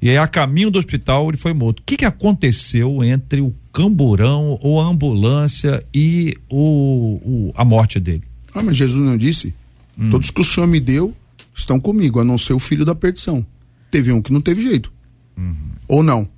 e 0.05 0.11
aí 0.11 0.19
a 0.19 0.29
caminho 0.29 0.71
do 0.71 0.79
hospital 0.79 1.29
ele 1.29 1.37
foi 1.37 1.53
morto. 1.53 1.81
O 1.81 1.83
que, 1.85 1.97
que 1.97 2.05
aconteceu 2.05 3.03
entre 3.03 3.41
o 3.41 3.53
camburão 3.73 4.59
ou 4.63 4.81
a 4.81 4.85
ambulância 4.87 5.85
e 5.93 6.37
o, 6.49 7.19
o- 7.25 7.53
a 7.57 7.65
morte 7.65 7.99
dele? 7.99 8.23
Ah, 8.55 8.63
mas 8.63 8.77
Jesus 8.77 9.03
não 9.05 9.17
disse? 9.17 9.53
Hum. 9.99 10.11
Todos 10.11 10.31
que 10.31 10.41
o 10.41 10.45
Senhor 10.45 10.67
me 10.67 10.79
deu 10.79 11.13
estão 11.55 11.81
comigo, 11.81 12.21
a 12.21 12.25
não 12.25 12.37
ser 12.39 12.53
o 12.53 12.59
filho 12.59 12.85
da 12.85 12.95
perdição. 12.95 13.45
Teve 13.91 14.13
um 14.13 14.21
que 14.23 14.33
não 14.33 14.41
teve 14.41 14.63
jeito. 14.63 14.93
Uhum. 15.37 15.55
Ou 15.89 16.03
não? 16.03 16.29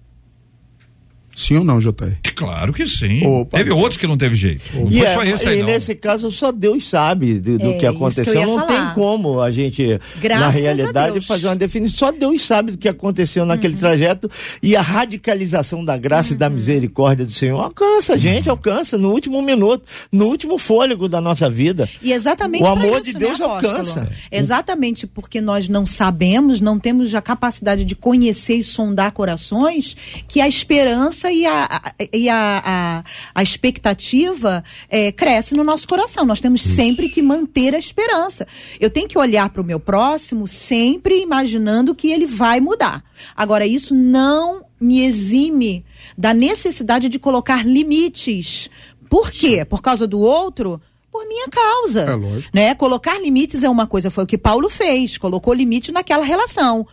Sim 1.37 1.59
ou 1.59 1.65
não, 1.65 1.79
JR? 1.79 1.93
Claro 2.35 2.73
que 2.73 2.87
sim. 2.87 3.25
Opa. 3.27 3.59
Teve 3.59 3.71
outros 3.71 3.99
que 3.99 4.07
não 4.07 4.17
teve 4.17 4.35
jeito. 4.35 4.63
Não 4.75 4.89
E, 4.89 4.99
foi 5.01 5.07
é, 5.07 5.15
só 5.15 5.23
esse 5.25 5.49
aí, 5.49 5.59
e 5.59 5.63
não. 5.63 5.67
nesse 5.69 5.95
caso 5.95 6.33
só 6.33 6.51
Deus 6.51 6.89
sabe 6.89 7.39
do, 7.39 7.59
do 7.59 7.69
É, 7.69 7.73
que 7.75 7.79
que 7.81 7.87
aconteceu. 7.87 8.41
ia 8.41 8.47
não 8.47 8.55
falar. 8.67 8.67
tem 8.67 8.95
como 8.95 9.41
a 9.43 9.51
gente, 9.51 10.01
Graças 10.21 10.45
na 10.45 10.51
realidade, 10.51 11.21
fazer 11.21 11.47
uma 11.47 11.57
definição. 11.57 11.99
Só 11.99 12.11
Deus 12.13 12.41
sabe 12.43 12.73
do 12.73 12.79
que 12.79 12.89
aconteceu 12.89 13.45
naquele 13.45 13.75
Uhum. 13.75 13.81
trajeto 13.81 14.31
e 14.63 14.75
a 14.75 14.81
radicalização 14.81 15.85
da 15.85 15.97
graça 15.97 16.33
e 16.33 16.37
da 16.37 16.49
misericórdia 16.49 17.25
do 17.27 17.33
Senhor 17.33 17.61
alcança 17.61 18.15
a 18.15 18.17
gente, 18.17 18.49
alcança 18.49 18.97
no 18.99 19.11
último 19.13 19.41
minuto, 19.43 19.85
no 20.11 20.27
último 20.27 20.57
fôlego 20.59 21.09
da 21.09 21.21
nossa 21.21 21.49
vida. 21.51 21.89
E 22.03 22.13
exatamente 22.13 22.63
O 22.63 22.67
amor 22.67 23.01
isso, 23.01 23.13
de 23.13 23.15
Deus 23.15 23.39
né, 23.41 23.45
alcança. 23.47 24.09
Exatamente 24.33 25.07
porque 25.07 25.41
nós 25.41 25.69
não 25.69 25.87
sabemos, 25.87 26.61
não 26.61 26.79
temos 26.79 27.15
a 27.15 27.21
capacidade 27.23 27.85
de 27.85 27.95
conhecer 27.95 28.57
e 28.57 28.63
sondar 28.65 29.13
corações, 29.13 29.97
que 30.29 30.41
a 30.41 30.49
esperança 30.49 31.26
e 31.33 31.45
a, 31.47 31.65
a- 31.65 31.93
e 32.13 32.29
a, 32.29 32.63
a, 32.65 33.05
a 33.35 33.43
expectativa 33.43 34.63
eh, 34.89 35.13
cresce 35.13 35.55
no 35.55 35.63
nosso 35.65 35.87
coração. 35.87 36.25
Nós 36.25 36.41
temos 36.41 36.63
sempre 36.63 37.09
que 37.09 37.23
manter 37.23 37.75
a 37.75 37.79
esperança. 37.79 38.47
Eu 38.81 38.91
tenho 38.91 39.09
que 39.09 39.19
olhar 39.19 39.49
para 39.51 39.63
o 39.63 39.65
meu 39.65 39.79
próximo 39.81 40.47
sempre 40.49 41.21
imaginando 41.23 41.95
que 41.95 42.11
ele 42.11 42.27
vai 42.27 42.61
mudar. 42.61 43.05
Agora, 43.37 43.67
isso 43.67 43.95
não 43.95 44.65
me 44.81 45.01
exime 45.03 45.85
da 46.17 46.35
necessidade 46.35 47.09
de 47.09 47.19
colocar 47.19 47.67
limites. 47.67 48.69
Por 49.09 49.31
quê? 49.31 49.65
Por 49.65 49.81
causa 49.81 50.07
do 50.07 50.21
outro? 50.21 50.81
Por 51.17 51.27
minha 51.27 51.49
causa. 51.49 52.01
É 52.03 52.15
lógico. 52.15 52.51
Né? 52.53 52.75
Colocar 52.75 53.19
limites 53.19 53.65
é 53.65 53.71
uma 53.71 53.87
coisa, 53.87 54.11
foi 54.11 54.25
o 54.25 54.27
que 54.27 54.37
Paulo 54.37 54.69
fez, 54.69 55.17
colocou 55.17 55.55
limite 55.55 55.91
naquela 55.91 56.23
relação. 56.23 56.87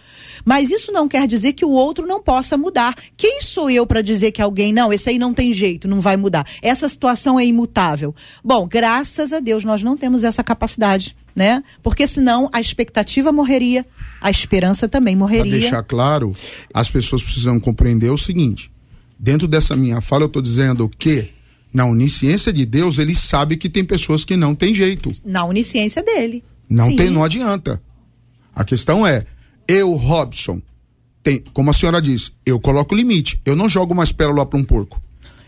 Mas 0.46 0.72
isso 0.72 0.94
não 0.94 1.10
quer 1.10 1.28
dizer 1.28 1.52
que 1.52 1.66
o 1.66 1.72
outro 1.72 2.08
não 2.08 2.24
possa 2.24 2.58
mudar. 2.58 2.96
Quem 3.18 3.42
sou 3.42 3.70
eu 3.70 3.86
para 3.86 4.02
dizer 4.02 4.32
que 4.32 4.42
alguém, 4.42 4.72
não, 4.72 4.94
esse 4.94 5.10
aí 5.10 5.20
não 5.20 5.34
tem 5.34 5.52
jeito, 5.52 5.90
não 5.90 6.00
vai 6.00 6.16
mudar. 6.16 6.48
Essa 6.62 6.88
situação 6.88 7.38
é 7.38 7.46
imutável. 7.46 8.16
Bom, 8.42 8.66
graças 8.66 9.34
a 9.34 9.42
Deus 9.42 9.66
nós 9.66 9.84
não 9.84 9.98
temos 9.98 10.24
essa 10.24 10.42
capacidade, 10.42 11.18
né? 11.36 11.62
Porque 11.82 12.08
senão 12.08 12.50
a 12.54 12.62
expectativa 12.62 13.30
morreria, 13.30 13.86
a 14.22 14.32
esperança 14.32 14.88
também 14.88 15.18
Para 15.18 15.20
morreria. 15.20 15.52
deixar 15.60 15.84
claro, 15.84 16.34
as 16.74 16.88
pessoas 16.88 17.22
precisam 17.22 17.60
compreender 17.60 18.10
o 18.10 18.18
seguinte: 18.18 18.72
dentro 19.20 19.50
dessa 19.50 19.76
minha 19.76 20.00
fala, 20.00 20.24
eu 20.24 20.28
estou 20.28 20.42
dizendo 20.42 20.90
que 20.98 21.43
na 21.74 21.86
onisciência 21.86 22.54
de 22.54 22.66
Deus, 22.66 23.00
ele 23.00 23.16
sabe 23.16 23.58
que 23.58 23.68
tem 23.68 23.84
pessoas 23.84 24.24
que 24.24 24.38
não 24.38 24.54
tem 24.54 24.76
jeito. 24.76 25.12
Na 25.26 25.44
onisciência 25.44 26.04
dele. 26.04 26.44
Não 26.70 26.90
Sim. 26.90 26.96
tem, 26.96 27.10
não 27.10 27.24
adianta. 27.24 27.82
A 28.56 28.64
questão 28.64 29.06
é, 29.06 29.26
eu, 29.68 29.94
Robson, 29.94 30.62
tem, 31.24 31.44
como 31.54 31.72
a 31.72 31.74
senhora 31.74 32.02
diz, 32.02 32.32
eu 32.46 32.60
coloco 32.60 32.94
limite. 32.94 33.40
Eu 33.44 33.56
não 33.56 33.68
jogo 33.68 33.96
mais 33.96 34.12
pérola 34.12 34.46
para 34.46 34.60
um 34.60 34.64
porco. 34.64 35.02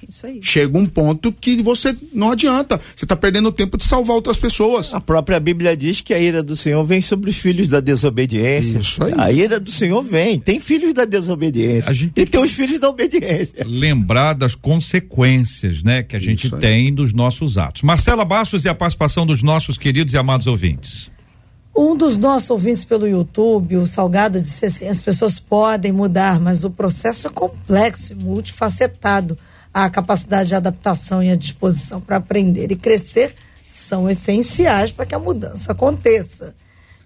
Isso 0.07 0.25
aí. 0.25 0.39
Chega 0.41 0.77
um 0.77 0.85
ponto 0.85 1.31
que 1.31 1.61
você 1.61 1.95
não 2.13 2.31
adianta. 2.31 2.79
Você 2.95 3.05
está 3.05 3.15
perdendo 3.15 3.51
tempo 3.51 3.77
de 3.77 3.83
salvar 3.83 4.15
outras 4.15 4.37
pessoas. 4.37 4.93
A 4.93 5.01
própria 5.01 5.39
Bíblia 5.39 5.75
diz 5.75 6.01
que 6.01 6.13
a 6.13 6.19
ira 6.19 6.41
do 6.43 6.55
Senhor 6.55 6.83
vem 6.83 7.01
sobre 7.01 7.29
os 7.29 7.37
filhos 7.37 7.67
da 7.67 7.79
desobediência. 7.79 8.77
Isso 8.79 9.03
aí. 9.03 9.13
A 9.17 9.31
ira 9.31 9.59
do 9.59 9.71
Senhor 9.71 10.01
vem. 10.01 10.39
Tem 10.39 10.59
filhos 10.59 10.93
da 10.93 11.05
desobediência. 11.05 11.89
A 11.89 11.93
gente 11.93 12.13
E 12.15 12.25
tem 12.25 12.41
os 12.41 12.51
filhos 12.51 12.79
da 12.79 12.89
obediência. 12.89 13.65
Lembrar 13.65 14.33
das 14.33 14.55
consequências, 14.55 15.83
né, 15.83 16.03
que 16.03 16.15
a 16.15 16.19
gente 16.19 16.47
Isso 16.47 16.55
aí. 16.55 16.61
tem 16.61 16.93
dos 16.93 17.13
nossos 17.13 17.57
atos. 17.57 17.81
Marcela 17.81 18.23
Bastos 18.25 18.65
e 18.65 18.69
a 18.69 18.75
participação 18.75 19.25
dos 19.25 19.41
nossos 19.41 19.77
queridos 19.77 20.13
e 20.13 20.17
amados 20.17 20.47
ouvintes. 20.47 21.09
Um 21.77 21.93
dos 21.95 22.15
nossos 22.15 22.49
ouvintes 22.49 22.85
pelo 22.85 23.05
YouTube, 23.05 23.75
o 23.75 23.85
Salgado, 23.85 24.39
disse 24.39 24.65
assim: 24.65 24.87
as 24.87 25.01
pessoas 25.01 25.37
podem 25.39 25.91
mudar, 25.91 26.39
mas 26.39 26.63
o 26.63 26.69
processo 26.69 27.27
é 27.27 27.29
complexo 27.29 28.13
e 28.13 28.15
multifacetado. 28.15 29.37
A 29.77 29.89
capacidade 29.89 30.47
de 30.47 30.55
adaptação 30.55 31.21
e 31.21 31.29
a 31.29 31.35
disposição 31.35 31.99
para 31.99 32.15
aprender 32.15 32.71
e 32.71 32.77
crescer 32.77 33.35
são 33.65 34.09
essenciais 34.09 34.89
para 34.89 35.05
que 35.05 35.13
a 35.13 35.19
mudança 35.19 35.73
aconteça. 35.73 36.55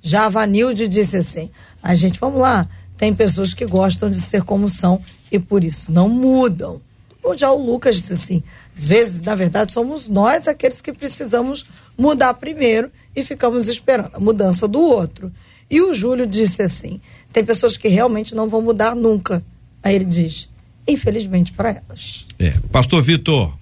Já 0.03 0.27
a 0.27 0.29
Vanilde 0.29 0.87
disse 0.87 1.17
assim: 1.17 1.49
a 1.81 1.95
gente, 1.95 2.19
vamos 2.19 2.39
lá, 2.39 2.69
tem 2.95 3.11
pessoas 3.11 3.55
que 3.55 3.65
gostam 3.65 4.11
de 4.11 4.21
ser 4.21 4.43
como 4.43 4.69
são 4.69 5.01
e 5.31 5.39
por 5.39 5.63
isso 5.63 5.91
não 5.91 6.07
mudam. 6.07 6.79
Ou 7.23 7.35
já 7.35 7.51
o 7.51 7.57
Lucas 7.57 7.95
disse 7.95 8.13
assim: 8.13 8.43
às 8.77 8.83
vezes, 8.83 9.19
na 9.21 9.33
verdade, 9.33 9.73
somos 9.73 10.07
nós 10.07 10.47
aqueles 10.47 10.79
que 10.79 10.93
precisamos 10.93 11.65
mudar 11.97 12.35
primeiro 12.35 12.91
e 13.15 13.23
ficamos 13.23 13.67
esperando 13.67 14.11
a 14.13 14.19
mudança 14.19 14.67
do 14.67 14.79
outro. 14.79 15.33
E 15.71 15.81
o 15.81 15.91
Júlio 15.91 16.27
disse 16.27 16.61
assim: 16.61 17.01
tem 17.33 17.43
pessoas 17.43 17.75
que 17.75 17.87
realmente 17.87 18.35
não 18.35 18.47
vão 18.47 18.61
mudar 18.61 18.95
nunca. 18.95 19.43
Aí 19.81 19.95
ele 19.95 20.05
diz: 20.05 20.47
infelizmente 20.89 21.51
para 21.53 21.69
elas. 21.69 22.25
É. 22.37 22.53
Pastor 22.71 23.01
Vitor, 23.01 23.53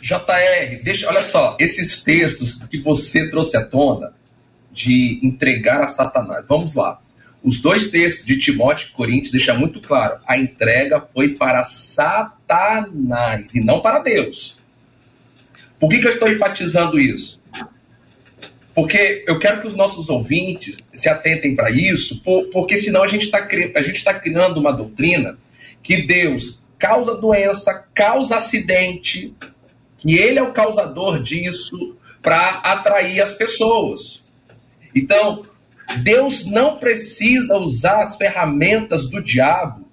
JR, 0.00 0.82
deixa, 0.82 1.06
olha 1.08 1.22
só, 1.22 1.56
esses 1.60 2.02
textos 2.02 2.62
que 2.64 2.78
você 2.78 3.28
trouxe 3.28 3.56
à 3.56 3.64
tona 3.64 4.12
de 4.72 5.20
entregar 5.22 5.82
a 5.82 5.88
Satanás. 5.88 6.46
Vamos 6.48 6.74
lá. 6.74 7.00
Os 7.42 7.60
dois 7.60 7.88
textos 7.88 8.26
de 8.26 8.38
Timóteo 8.38 8.88
e 8.88 8.92
Coríntios 8.92 9.32
deixam 9.32 9.58
muito 9.58 9.80
claro: 9.80 10.18
a 10.26 10.38
entrega 10.38 11.06
foi 11.12 11.30
para 11.34 11.64
Satanás 11.64 13.54
e 13.54 13.60
não 13.60 13.80
para 13.80 13.98
Deus. 13.98 14.58
Por 15.78 15.88
que, 15.88 15.98
que 15.98 16.06
eu 16.06 16.12
estou 16.12 16.30
enfatizando 16.30 16.98
isso? 16.98 17.39
Porque 18.74 19.24
eu 19.26 19.38
quero 19.38 19.60
que 19.60 19.66
os 19.68 19.74
nossos 19.74 20.08
ouvintes 20.08 20.78
se 20.94 21.08
atentem 21.08 21.56
para 21.56 21.70
isso, 21.70 22.22
por- 22.22 22.44
porque 22.50 22.78
senão 22.78 23.02
a 23.02 23.08
gente 23.08 23.24
está 23.24 23.38
tá 24.04 24.14
criando 24.14 24.58
uma 24.58 24.72
doutrina 24.72 25.36
que 25.82 26.06
Deus 26.06 26.62
causa 26.78 27.14
doença, 27.16 27.74
causa 27.92 28.36
acidente, 28.36 29.34
que 29.98 30.16
ele 30.16 30.38
é 30.38 30.42
o 30.42 30.52
causador 30.52 31.22
disso, 31.22 31.96
para 32.22 32.58
atrair 32.60 33.20
as 33.20 33.34
pessoas. 33.34 34.22
Então, 34.94 35.44
Deus 36.02 36.46
não 36.46 36.76
precisa 36.78 37.56
usar 37.56 38.02
as 38.04 38.16
ferramentas 38.16 39.08
do 39.10 39.22
diabo, 39.22 39.88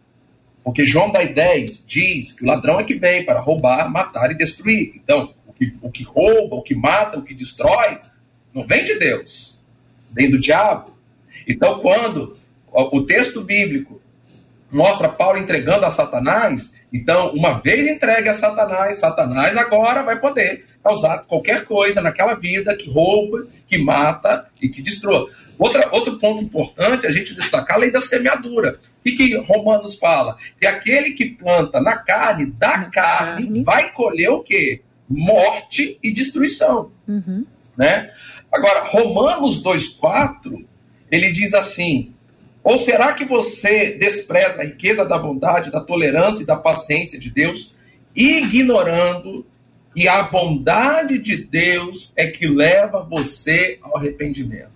porque 0.64 0.86
João 0.86 1.12
10, 1.12 1.34
10 1.34 1.84
diz 1.88 2.34
que 2.34 2.44
o 2.44 2.48
ladrão 2.48 2.80
é 2.80 2.84
que 2.84 2.96
vem 2.96 3.26
para 3.26 3.40
roubar, 3.40 3.90
matar 3.92 4.32
e 4.32 4.38
destruir. 4.38 4.94
Então, 4.96 5.34
o 5.48 5.54
que, 5.54 5.74
o 5.82 5.90
que 5.92 6.04
rouba, 6.04 6.56
o 6.58 6.62
que 6.62 6.76
mata, 6.76 7.18
o 7.18 7.24
que 7.24 7.34
destrói, 7.34 8.00
não 8.58 8.66
vem 8.66 8.84
de 8.84 8.96
Deus, 8.96 9.56
vem 10.12 10.32
do 10.32 10.40
diabo. 10.40 10.98
Então, 11.48 11.80
quando 11.80 12.36
o 12.74 13.02
texto 13.04 13.42
bíblico 13.42 14.02
mostra 14.72 15.08
Paulo 15.08 15.38
entregando 15.38 15.86
a 15.86 15.92
Satanás, 15.92 16.74
então, 16.92 17.32
uma 17.34 17.60
vez 17.60 17.86
entregue 17.86 18.30
a 18.30 18.34
Satanás, 18.34 18.98
Satanás 18.98 19.56
agora 19.56 20.02
vai 20.02 20.20
poder 20.20 20.66
causar 20.84 21.20
qualquer 21.20 21.66
coisa 21.66 22.02
naquela 22.02 22.34
vida 22.34 22.76
que 22.76 22.90
rouba, 22.90 23.46
que 23.68 23.78
mata 23.78 24.48
e 24.60 24.68
que 24.68 24.82
destrói. 24.82 25.30
Outra, 25.60 25.88
outro 25.92 26.18
ponto 26.18 26.42
importante 26.42 27.06
é 27.06 27.10
a 27.10 27.12
gente 27.12 27.36
destacar 27.36 27.78
a 27.78 27.80
lei 27.80 27.92
da 27.92 28.02
semeadura. 28.02 28.80
O 29.00 29.04
que, 29.04 29.36
Romanos 29.38 29.96
fala? 29.96 30.36
Que 30.60 30.66
aquele 30.66 31.12
que 31.12 31.30
planta 31.30 31.80
na 31.80 31.96
carne, 31.96 32.48
da 32.48 32.86
carne, 32.86 32.92
carne. 32.92 33.64
vai 33.64 33.92
colher 33.92 34.30
o 34.30 34.42
quê? 34.42 34.82
Morte 35.08 36.00
e 36.02 36.12
destruição. 36.12 36.92
Uhum. 37.08 37.46
Né? 37.78 38.12
Agora, 38.58 38.86
Romanos 38.90 39.62
2,4, 39.62 40.66
ele 41.12 41.32
diz 41.32 41.54
assim: 41.54 42.12
Ou 42.64 42.80
será 42.80 43.14
que 43.14 43.24
você 43.24 43.92
despreza 43.92 44.62
a 44.62 44.66
riqueza 44.66 45.06
da 45.06 45.16
bondade, 45.16 45.70
da 45.70 45.80
tolerância 45.80 46.42
e 46.42 46.46
da 46.46 46.56
paciência 46.56 47.20
de 47.20 47.30
Deus, 47.30 47.76
ignorando 48.16 49.46
que 49.96 50.08
a 50.08 50.24
bondade 50.24 51.20
de 51.20 51.38
Deus 51.38 52.12
é 52.16 52.26
que 52.28 52.48
leva 52.48 53.04
você 53.04 53.78
ao 53.84 53.96
arrependimento? 53.96 54.72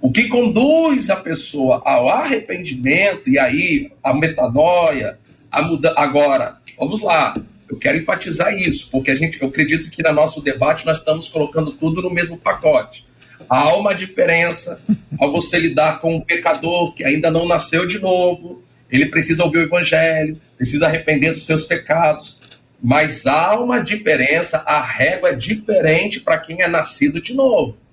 O 0.00 0.10
que 0.10 0.28
conduz 0.28 1.10
a 1.10 1.16
pessoa 1.16 1.80
ao 1.84 2.08
arrependimento 2.08 3.30
e 3.30 3.38
aí 3.38 3.92
a 4.02 4.12
metanoia, 4.12 5.16
a 5.48 5.62
muda 5.62 5.94
Agora, 5.96 6.58
vamos 6.76 7.00
lá. 7.00 7.36
Eu 7.68 7.76
quero 7.76 7.98
enfatizar 7.98 8.54
isso, 8.54 8.88
porque 8.90 9.10
a 9.10 9.14
gente, 9.14 9.40
eu 9.40 9.48
acredito 9.48 9.90
que 9.90 10.02
no 10.02 10.12
nosso 10.12 10.40
debate 10.40 10.84
nós 10.84 10.98
estamos 10.98 11.28
colocando 11.28 11.72
tudo 11.72 12.02
no 12.02 12.10
mesmo 12.10 12.36
pacote. 12.36 13.06
Há 13.48 13.74
uma 13.74 13.94
diferença 13.94 14.80
ao 15.18 15.32
você 15.32 15.58
lidar 15.58 16.00
com 16.00 16.14
um 16.14 16.20
pecador 16.20 16.94
que 16.94 17.04
ainda 17.04 17.30
não 17.30 17.46
nasceu 17.46 17.86
de 17.86 17.98
novo, 17.98 18.62
ele 18.90 19.06
precisa 19.06 19.44
ouvir 19.44 19.58
o 19.58 19.62
evangelho, 19.62 20.40
precisa 20.56 20.86
arrepender 20.86 21.32
dos 21.32 21.44
seus 21.44 21.64
pecados, 21.64 22.38
mas 22.82 23.26
há 23.26 23.58
uma 23.58 23.80
diferença, 23.80 24.58
a 24.58 24.80
régua 24.80 25.30
é 25.30 25.34
diferente 25.34 26.20
para 26.20 26.38
quem 26.38 26.62
é 26.62 26.68
nascido 26.68 27.20
de 27.20 27.34
novo 27.34 27.84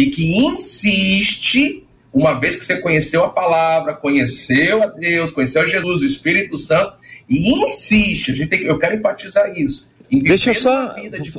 e 0.00 0.06
que 0.06 0.34
insiste, 0.46 1.84
uma 2.10 2.40
vez 2.40 2.56
que 2.56 2.64
você 2.64 2.78
conheceu 2.78 3.22
a 3.22 3.28
palavra, 3.28 3.92
conheceu 3.92 4.82
a 4.82 4.86
Deus, 4.86 5.30
conheceu 5.30 5.60
a 5.60 5.66
Jesus, 5.66 6.00
o 6.00 6.06
Espírito 6.06 6.56
Santo, 6.56 6.94
e 7.30 7.50
insiste, 7.50 8.32
a 8.32 8.34
gente 8.34 8.48
tem, 8.50 8.62
eu 8.64 8.78
quero 8.78 8.96
enfatizar 8.96 9.56
isso. 9.56 9.86
Deixa 10.10 10.50
eu 10.50 10.54
só. 10.54 10.94
de 10.94 11.30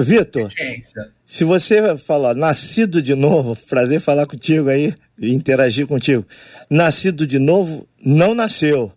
Vitor, 0.00 0.52
se 1.24 1.42
você 1.44 1.96
falar 1.96 2.34
nascido 2.34 3.00
de 3.02 3.14
novo, 3.14 3.56
prazer 3.68 3.98
falar 4.00 4.26
contigo 4.26 4.68
aí 4.68 4.94
e 5.18 5.32
interagir 5.32 5.86
contigo. 5.86 6.24
Nascido 6.70 7.26
de 7.26 7.38
novo, 7.38 7.88
não 8.04 8.32
nasceu. 8.34 8.92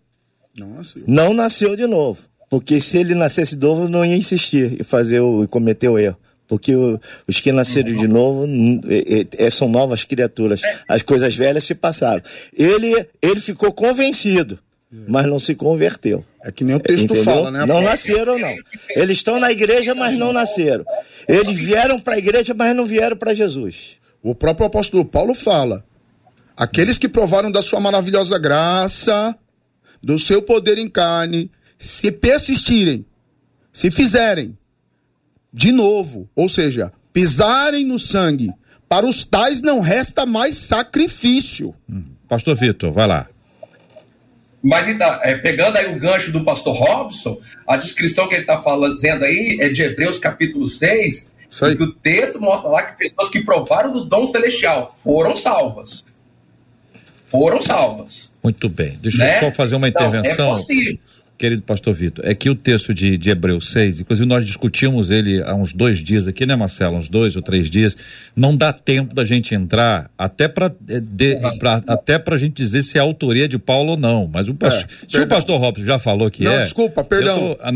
Nossa, 0.56 0.98
eu- 0.98 1.04
Não 1.08 1.32
nasceu 1.34 1.74
de 1.74 1.86
novo. 1.86 2.20
Porque 2.50 2.80
se 2.80 2.98
ele 2.98 3.14
nascesse 3.14 3.56
de 3.56 3.66
novo, 3.66 3.88
não 3.88 4.04
ia 4.04 4.14
insistir 4.14 4.76
e 4.80 4.84
fazer 4.84 5.20
o, 5.20 5.42
e 5.44 5.48
cometer 5.48 5.88
o 5.88 5.98
erro. 5.98 6.16
Porque 6.46 6.76
o- 6.76 7.00
os 7.26 7.40
que 7.40 7.50
nasceram 7.50 7.96
de 7.96 8.06
novo 8.06 8.44
é- 8.86 9.20
é- 9.42 9.46
é- 9.46 9.50
são 9.50 9.68
novas 9.70 10.04
criaturas. 10.04 10.60
As 10.86 11.00
coisas 11.02 11.34
velhas 11.34 11.64
se 11.64 11.74
passaram. 11.74 12.22
Ele, 12.56 13.06
ele 13.22 13.40
ficou 13.40 13.72
convencido, 13.72 14.58
mas 15.08 15.26
não 15.26 15.38
se 15.38 15.54
converteu. 15.54 16.24
é 16.44 16.52
que 16.52 16.64
nem 16.64 16.76
o 16.76 16.80
texto 16.80 17.04
Entendeu? 17.04 17.24
fala, 17.24 17.50
né? 17.50 17.64
Não 17.64 17.80
nasceram, 17.80 18.38
não. 18.38 18.54
Eles 18.90 19.16
estão 19.18 19.40
na 19.40 19.50
igreja, 19.50 19.94
mas 19.94 20.18
não 20.18 20.32
nasceram. 20.32 20.84
Eles 21.26 21.56
vieram 21.56 21.98
para 21.98 22.14
a 22.14 22.18
igreja, 22.18 22.52
mas 22.52 22.76
não 22.76 22.84
vieram 22.84 23.16
para 23.16 23.32
Jesus. 23.32 23.96
O 24.22 24.34
próprio 24.34 24.66
apóstolo 24.66 25.04
Paulo 25.04 25.34
fala: 25.34 25.84
aqueles 26.56 26.98
que 26.98 27.08
provaram 27.08 27.50
da 27.50 27.62
sua 27.62 27.80
maravilhosa 27.80 28.38
graça, 28.38 29.34
do 30.02 30.18
seu 30.18 30.42
poder 30.42 30.76
em 30.78 30.88
carne, 30.88 31.50
se 31.78 32.12
persistirem, 32.12 33.06
se 33.72 33.90
fizerem 33.90 34.56
de 35.52 35.72
novo, 35.72 36.28
ou 36.34 36.48
seja, 36.48 36.92
pisarem 37.12 37.84
no 37.84 37.98
sangue, 37.98 38.52
para 38.88 39.06
os 39.06 39.24
tais 39.24 39.62
não 39.62 39.80
resta 39.80 40.26
mais 40.26 40.56
sacrifício. 40.56 41.74
Pastor 42.28 42.54
Vitor, 42.56 42.92
vai 42.92 43.06
lá. 43.06 43.28
Mas 44.62 44.88
então, 44.88 45.18
é, 45.22 45.34
pegando 45.36 45.76
aí 45.76 45.92
o 45.92 45.98
gancho 45.98 46.30
do 46.30 46.44
pastor 46.44 46.76
Robson, 46.76 47.38
a 47.66 47.76
descrição 47.76 48.28
que 48.28 48.34
ele 48.34 48.42
está 48.42 48.62
fazendo 48.62 49.24
aí 49.24 49.58
é 49.60 49.68
de 49.68 49.82
Hebreus 49.82 50.18
capítulo 50.18 50.68
6, 50.68 51.30
Isso 51.50 51.64
aí. 51.64 51.72
em 51.72 51.76
que 51.76 51.82
o 51.82 51.92
texto 51.92 52.40
mostra 52.40 52.70
lá 52.70 52.82
que 52.82 52.96
pessoas 52.98 53.28
que 53.28 53.40
provaram 53.42 53.92
do 53.92 54.04
dom 54.04 54.24
celestial 54.26 54.96
foram 55.02 55.34
salvas. 55.36 56.04
Foram 57.28 57.60
salvas. 57.62 58.30
Muito 58.42 58.68
bem. 58.68 58.98
Deixa 59.00 59.24
né? 59.24 59.36
eu 59.36 59.40
só 59.40 59.50
fazer 59.52 59.74
uma 59.74 59.88
Então, 59.88 60.06
intervenção. 60.06 60.52
É 60.52 60.56
possível. 60.56 60.98
Querido 61.38 61.62
pastor 61.62 61.92
Vitor, 61.94 62.24
é 62.26 62.34
que 62.34 62.48
o 62.48 62.54
texto 62.54 62.94
de, 62.94 63.18
de 63.18 63.30
Hebreus 63.30 63.70
6, 63.70 64.00
inclusive 64.00 64.26
nós 64.28 64.44
discutimos 64.44 65.10
ele 65.10 65.42
há 65.42 65.54
uns 65.54 65.72
dois 65.72 65.98
dias 66.02 66.28
aqui, 66.28 66.46
né, 66.46 66.54
Marcelo? 66.54 66.96
Uns 66.96 67.08
dois 67.08 67.34
ou 67.34 67.42
três 67.42 67.68
dias. 67.68 67.96
Não 68.36 68.56
dá 68.56 68.72
tempo 68.72 69.14
da 69.14 69.24
gente 69.24 69.54
entrar, 69.54 70.10
até 70.16 70.46
para 70.46 70.72
até 71.86 72.18
pra 72.18 72.36
gente 72.36 72.54
dizer 72.54 72.82
se 72.82 72.98
é 72.98 73.00
autoria 73.00 73.48
de 73.48 73.58
Paulo 73.58 73.92
ou 73.92 73.96
não. 73.96 74.28
Mas 74.32 74.48
o 74.48 74.54
pastor, 74.54 74.86
se 75.08 75.20
o 75.20 75.26
pastor 75.26 75.58
Robson 75.60 75.82
já 75.84 75.98
falou 75.98 76.30
que 76.30 76.44
Não, 76.44 76.52
é. 76.52 76.62
desculpa, 76.62 77.02
perdão. 77.04 77.54
tô- 77.54 77.58
ah, 77.60 77.72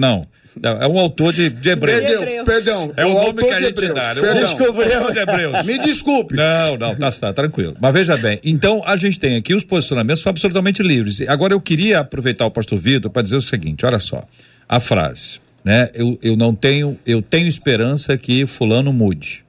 não. 0.60 0.82
É 0.82 0.86
um 0.86 0.98
autor 0.98 1.32
de, 1.32 1.50
de 1.50 1.70
Hebreus. 1.70 2.00
Perdeu, 2.00 2.44
perdão. 2.44 2.92
É 2.96 3.04
o 3.04 3.10
nome 3.10 3.26
autor 3.26 3.48
que 3.48 3.54
a 3.54 3.58
de 3.58 3.64
gente 3.64 3.84
Hebreus, 3.84 3.94
dá. 3.94 4.14
né? 4.14 4.20
perdão. 4.20 4.40
Descobriu 4.40 5.12
de 5.12 5.18
Hebreus. 5.18 5.66
Me 5.66 5.78
desculpe. 5.78 6.34
Não, 6.34 6.76
não, 6.76 6.94
tá, 6.96 7.10
tá 7.10 7.32
tranquilo. 7.32 7.76
Mas 7.80 7.92
veja 7.92 8.16
bem, 8.16 8.40
então 8.44 8.82
a 8.86 8.96
gente 8.96 9.20
tem 9.20 9.36
aqui 9.36 9.54
os 9.54 9.64
posicionamentos 9.64 10.22
são 10.22 10.30
absolutamente 10.30 10.82
livres. 10.82 11.20
Agora 11.28 11.52
eu 11.52 11.60
queria 11.60 12.00
aproveitar 12.00 12.46
o 12.46 12.50
pastor 12.50 12.78
Vitor 12.78 13.10
para 13.10 13.22
dizer 13.22 13.36
o 13.36 13.42
seguinte, 13.42 13.84
olha 13.84 13.98
só, 13.98 14.26
a 14.68 14.80
frase, 14.80 15.40
né? 15.64 15.90
Eu, 15.94 16.18
eu 16.22 16.36
não 16.36 16.54
tenho, 16.54 16.98
eu 17.06 17.20
tenho 17.20 17.46
esperança 17.46 18.16
que 18.16 18.46
fulano 18.46 18.92
mude. 18.92 19.44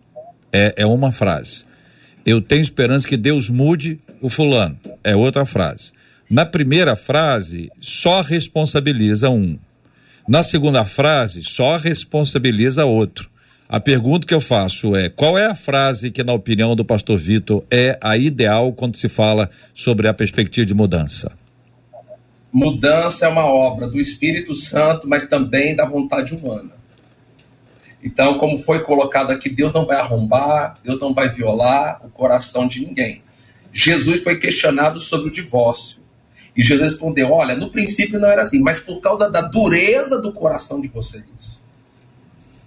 É, 0.51 0.73
é 0.77 0.85
uma 0.85 1.11
frase. 1.11 1.65
Eu 2.25 2.41
tenho 2.41 2.61
esperança 2.61 3.07
que 3.07 3.15
Deus 3.15 3.49
mude 3.49 3.99
o 4.21 4.29
fulano. 4.29 4.77
É 5.03 5.15
outra 5.15 5.45
frase. 5.45 5.93
Na 6.29 6.45
primeira 6.45 6.95
frase, 6.95 7.71
só 7.79 8.21
responsabiliza 8.21 9.29
um. 9.29 9.57
Na 10.27 10.43
segunda 10.43 10.83
frase, 10.83 11.41
só 11.41 11.77
responsabiliza 11.77 12.83
outro. 12.83 13.29
A 13.69 13.79
pergunta 13.79 14.27
que 14.27 14.33
eu 14.33 14.41
faço 14.41 14.93
é: 14.93 15.07
qual 15.07 15.37
é 15.37 15.45
a 15.45 15.55
frase 15.55 16.11
que, 16.11 16.21
na 16.21 16.33
opinião 16.33 16.75
do 16.75 16.83
pastor 16.83 17.17
Vitor, 17.17 17.63
é 17.71 17.97
a 18.01 18.17
ideal 18.17 18.73
quando 18.73 18.97
se 18.97 19.07
fala 19.07 19.49
sobre 19.73 20.05
a 20.05 20.13
perspectiva 20.13 20.65
de 20.65 20.73
mudança? 20.73 21.31
Mudança 22.51 23.25
é 23.25 23.29
uma 23.29 23.45
obra 23.45 23.87
do 23.87 24.01
Espírito 24.01 24.53
Santo, 24.53 25.07
mas 25.07 25.27
também 25.29 25.75
da 25.75 25.85
vontade 25.85 26.33
humana. 26.33 26.71
Então, 28.03 28.37
como 28.37 28.59
foi 28.63 28.83
colocado 28.83 29.31
aqui, 29.31 29.49
Deus 29.49 29.71
não 29.71 29.85
vai 29.85 29.97
arrombar, 29.97 30.77
Deus 30.83 30.99
não 30.99 31.13
vai 31.13 31.29
violar 31.29 32.05
o 32.05 32.09
coração 32.09 32.67
de 32.67 32.85
ninguém. 32.85 33.21
Jesus 33.71 34.21
foi 34.21 34.39
questionado 34.39 34.99
sobre 34.99 35.29
o 35.29 35.31
divórcio. 35.31 35.96
E 36.57 36.63
Jesus 36.63 36.93
respondeu: 36.93 37.31
Olha, 37.31 37.55
no 37.55 37.69
princípio 37.69 38.19
não 38.19 38.27
era 38.27 38.41
assim, 38.41 38.59
mas 38.59 38.79
por 38.79 38.99
causa 38.99 39.29
da 39.29 39.41
dureza 39.41 40.19
do 40.19 40.33
coração 40.33 40.81
de 40.81 40.87
vocês. 40.87 41.61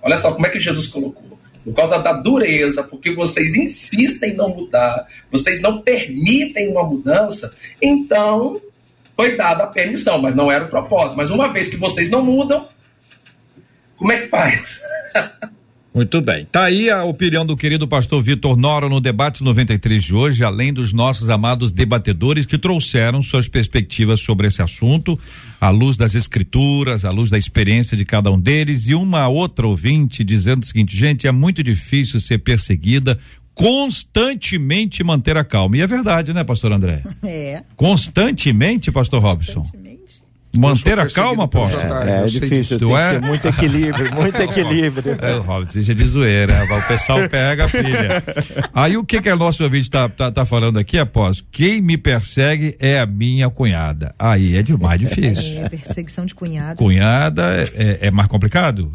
Olha 0.00 0.16
só 0.16 0.32
como 0.32 0.46
é 0.46 0.50
que 0.50 0.60
Jesus 0.60 0.86
colocou. 0.86 1.38
Por 1.64 1.74
causa 1.74 1.98
da 1.98 2.14
dureza, 2.14 2.82
porque 2.82 3.12
vocês 3.12 3.54
insistem 3.54 4.30
em 4.30 4.36
não 4.36 4.48
mudar, 4.48 5.06
vocês 5.30 5.60
não 5.60 5.82
permitem 5.82 6.70
uma 6.70 6.82
mudança, 6.82 7.52
então 7.82 8.60
foi 9.14 9.36
dada 9.36 9.64
a 9.64 9.66
permissão, 9.66 10.16
mas 10.22 10.34
não 10.34 10.50
era 10.50 10.64
o 10.64 10.68
propósito. 10.70 11.16
Mas 11.18 11.30
uma 11.30 11.52
vez 11.52 11.68
que 11.68 11.76
vocês 11.76 12.08
não 12.08 12.24
mudam, 12.24 12.66
como 13.98 14.12
é 14.12 14.22
que 14.22 14.28
faz? 14.28 14.80
Muito 15.92 16.20
bem. 16.20 16.44
Tá 16.44 16.64
aí 16.64 16.88
a 16.88 17.02
opinião 17.02 17.44
do 17.44 17.56
querido 17.56 17.86
pastor 17.88 18.22
Vitor 18.22 18.56
Nora 18.56 18.88
no 18.88 19.00
debate 19.00 19.42
93 19.42 20.04
de 20.04 20.14
hoje, 20.14 20.44
além 20.44 20.72
dos 20.72 20.92
nossos 20.92 21.28
amados 21.28 21.72
debatedores 21.72 22.46
que 22.46 22.56
trouxeram 22.56 23.24
suas 23.24 23.48
perspectivas 23.48 24.20
sobre 24.20 24.46
esse 24.46 24.62
assunto, 24.62 25.18
à 25.60 25.68
luz 25.70 25.96
das 25.96 26.14
escrituras, 26.14 27.04
à 27.04 27.10
luz 27.10 27.28
da 27.28 27.36
experiência 27.36 27.96
de 27.96 28.04
cada 28.04 28.30
um 28.30 28.38
deles 28.38 28.86
e 28.86 28.94
uma 28.94 29.26
outra 29.26 29.66
ouvinte 29.66 30.22
dizendo 30.22 30.62
o 30.62 30.66
seguinte, 30.66 30.96
gente, 30.96 31.26
é 31.26 31.32
muito 31.32 31.60
difícil 31.60 32.20
ser 32.20 32.38
perseguida 32.38 33.18
constantemente 33.52 35.02
manter 35.02 35.36
a 35.36 35.44
calma. 35.44 35.76
E 35.76 35.82
é 35.82 35.86
verdade, 35.86 36.32
né, 36.32 36.44
pastor 36.44 36.72
André? 36.72 37.02
É. 37.22 37.62
Constantemente, 37.76 38.90
pastor 38.90 39.20
Robson. 39.20 39.60
Constantemente. 39.60 39.79
Manter 40.52 40.98
a 40.98 41.08
calma? 41.08 41.46
JR, 41.46 42.08
É, 42.08 42.24
é 42.24 42.28
sei 42.28 42.40
difícil, 42.40 42.78
Tu 42.78 42.86
tem 42.88 42.96
é? 42.96 43.14
que 43.14 43.20
ter 43.20 43.26
muito 43.26 43.46
equilíbrio, 43.48 44.14
muito 44.16 44.40
equilíbrio. 44.42 45.16
É, 45.20 45.32
Robert, 45.38 45.70
seja 45.70 45.94
de 45.94 46.04
zoeira, 46.08 46.64
o 46.64 46.88
pessoal 46.88 47.28
pega 47.28 47.66
a 47.66 47.68
filha. 47.68 48.22
Aí 48.74 48.96
o 48.96 49.04
que 49.04 49.20
que 49.22 49.28
a 49.28 49.36
nosso 49.36 49.62
ouvinte 49.62 49.88
tá, 49.88 50.08
tá, 50.08 50.30
tá 50.32 50.44
falando 50.44 50.78
aqui, 50.78 50.98
após? 50.98 51.42
Quem 51.52 51.80
me 51.80 51.96
persegue 51.96 52.76
é 52.80 52.98
a 52.98 53.06
minha 53.06 53.48
cunhada. 53.48 54.14
Aí 54.18 54.56
é 54.56 54.62
demais 54.62 54.98
difícil. 54.98 55.60
É, 55.64 55.68
perseguição 55.68 56.26
de 56.26 56.34
cunhado. 56.34 56.76
Cunhada 56.76 57.64
é, 57.76 57.98
é 58.08 58.10
mais 58.10 58.28
complicado? 58.28 58.90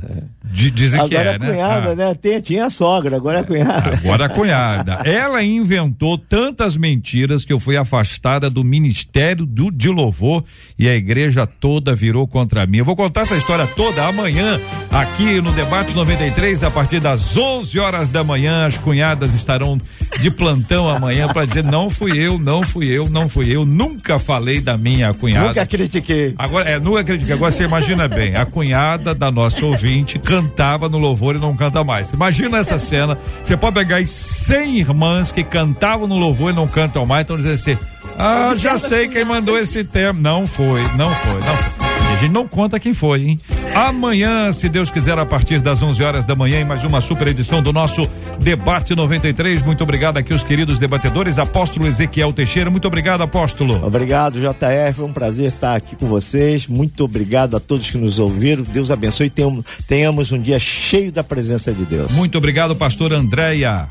Dizem 0.51 1.07
que 1.07 1.15
Agora 1.15 1.31
é, 1.31 1.35
a 1.35 1.39
né? 1.39 1.47
cunhada, 1.51 1.89
Ah. 1.91 1.95
né? 1.95 2.15
Tem- 2.15 2.41
tinha 2.41 2.65
a 2.65 2.69
sogra, 2.69 3.15
agora 3.15 3.37
é 3.39 3.41
a 3.41 3.43
cunhada. 3.43 3.93
Agora 3.97 4.25
a 4.25 4.29
cunhada. 4.29 4.93
Ela 5.05 5.43
inventou 5.43 6.17
tantas 6.17 6.75
mentiras 6.77 7.45
que 7.45 7.53
eu 7.53 7.59
fui 7.59 7.77
afastada 7.77 8.49
do 8.49 8.63
ministério 8.63 9.45
do, 9.45 9.71
de 9.71 9.89
louvor 9.89 10.43
e 10.77 10.87
a 10.87 10.95
igreja 10.95 11.44
toda 11.45 11.95
virou 11.95 12.27
contra 12.27 12.65
mim. 12.65 12.77
Eu 12.79 12.85
vou 12.85 12.95
contar 12.95 13.21
essa 13.21 13.35
história 13.35 13.67
toda 13.67 14.05
amanhã 14.05 14.59
aqui 14.91 15.41
no 15.41 15.51
Debate 15.51 15.95
93 15.95 16.63
a 16.63 16.71
partir 16.71 16.99
das 16.99 17.35
11 17.35 17.79
horas 17.79 18.09
da 18.09 18.23
manhã. 18.23 18.65
As 18.65 18.77
cunhadas 18.77 19.33
estarão 19.33 19.79
de 20.19 20.31
plantão 20.31 20.89
amanhã 20.89 21.27
para 21.27 21.45
dizer 21.45 21.63
não 21.63 21.89
fui 21.89 22.17
eu, 22.17 22.39
não 22.39 22.63
fui 22.63 22.87
eu, 22.87 23.09
não 23.09 23.29
fui 23.29 23.55
eu. 23.55 23.65
Nunca 23.65 24.19
falei 24.19 24.61
da 24.61 24.77
minha 24.77 25.13
cunhada. 25.13 25.47
Nunca 25.47 25.65
critiquei. 25.65 26.33
Agora, 26.37 26.69
é, 26.69 26.79
não 26.79 26.95
acredito. 26.95 27.31
Agora 27.31 27.51
você 27.51 27.63
imagina 27.63 28.07
bem, 28.07 28.35
a 28.35 28.45
cunhada 28.45 29.13
da 29.13 29.31
nossa 29.31 29.65
ouvinte 29.65 30.19
cantava 30.19 30.89
no 30.89 30.97
louvor 30.97 31.35
e 31.35 31.39
não 31.39 31.55
canta 31.55 31.83
mais. 31.83 32.11
Imagina 32.11 32.57
essa 32.57 32.79
cena. 32.79 33.17
Você 33.43 33.57
pode 33.57 33.75
pegar 33.75 33.97
aí 33.97 34.07
100 34.07 34.77
irmãs 34.79 35.31
que 35.31 35.43
cantavam 35.43 36.07
no 36.07 36.17
louvor 36.17 36.51
e 36.51 36.55
não 36.55 36.67
cantam 36.67 37.05
mais, 37.05 37.23
então 37.23 37.37
dizer 37.37 37.53
assim: 37.53 37.77
Ah, 38.17 38.53
já 38.55 38.77
sei 38.77 39.07
quem 39.07 39.25
mandou 39.25 39.57
esse 39.57 39.83
tema. 39.83 40.19
Não 40.19 40.47
foi, 40.47 40.81
não 40.95 41.09
foi, 41.11 41.34
não 41.39 41.57
foi. 41.57 41.74
E 41.74 41.74
a 42.15 42.17
gente 42.17 42.31
não 42.31 42.47
conta 42.47 42.79
quem 42.79 42.93
foi, 42.93 43.23
hein? 43.23 43.39
Amanhã, 43.75 44.49
se 44.53 44.69
Deus 44.69 44.89
quiser, 44.89 45.19
a 45.19 45.25
partir 45.25 45.59
das 45.59 45.83
11 45.83 46.01
horas 46.01 46.23
da 46.23 46.33
manhã, 46.33 46.61
em 46.61 46.63
mais 46.63 46.81
uma 46.85 47.01
super 47.01 47.27
edição 47.27 47.61
do 47.61 47.73
nosso 47.73 48.09
Debate 48.39 48.95
93. 48.95 49.61
Muito 49.63 49.83
obrigado 49.83 50.17
aqui, 50.17 50.33
os 50.33 50.43
queridos 50.43 50.79
debatedores. 50.79 51.37
Apóstolo 51.37 51.85
Ezequiel 51.85 52.31
Teixeira, 52.31 52.69
muito 52.69 52.87
obrigado, 52.87 53.21
apóstolo. 53.21 53.85
Obrigado, 53.85 54.39
JR. 54.39 54.93
Foi 54.93 55.05
um 55.05 55.11
prazer 55.11 55.47
estar 55.47 55.75
aqui 55.75 55.95
com 55.97 56.07
vocês. 56.07 56.67
Muito 56.67 57.03
obrigado 57.03 57.57
a 57.57 57.59
todos 57.59 57.91
que 57.91 57.97
nos 57.97 58.17
ouviram. 58.17 58.63
Deus 58.63 58.91
abençoe 58.91 59.27
e 59.27 59.29
tenhamos, 59.29 59.65
tenhamos 59.85 60.31
um 60.31 60.41
dia 60.41 60.57
cheio 60.57 61.11
da 61.11 61.23
presença 61.23 61.73
de 61.73 61.83
Deus. 61.83 62.11
Muito 62.11 62.37
obrigado, 62.37 62.77
pastor 62.77 63.11
Andréia. 63.11 63.89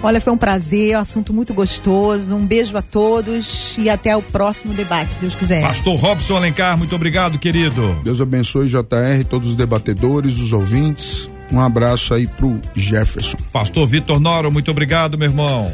Olha, 0.00 0.20
foi 0.20 0.32
um 0.32 0.36
prazer, 0.36 0.96
um 0.96 1.00
assunto 1.00 1.32
muito 1.32 1.52
gostoso. 1.52 2.34
Um 2.34 2.46
beijo 2.46 2.76
a 2.76 2.82
todos 2.82 3.76
e 3.76 3.90
até 3.90 4.16
o 4.16 4.22
próximo 4.22 4.72
debate, 4.74 5.14
se 5.14 5.18
Deus 5.18 5.34
quiser. 5.34 5.62
Pastor 5.62 5.96
Robson 5.96 6.36
Alencar, 6.36 6.78
muito 6.78 6.94
obrigado, 6.94 7.36
querido. 7.52 8.00
Deus 8.04 8.20
abençoe 8.20 8.68
JR, 8.68 9.24
todos 9.28 9.50
os 9.50 9.56
debatedores, 9.56 10.38
os 10.38 10.52
ouvintes. 10.52 11.30
Um 11.52 11.60
abraço 11.60 12.12
aí 12.12 12.26
pro 12.26 12.60
Jefferson. 12.76 13.38
Pastor 13.52 13.86
Vitor 13.86 14.20
Noro, 14.20 14.50
muito 14.50 14.70
obrigado, 14.70 15.16
meu 15.16 15.28
irmão. 15.28 15.72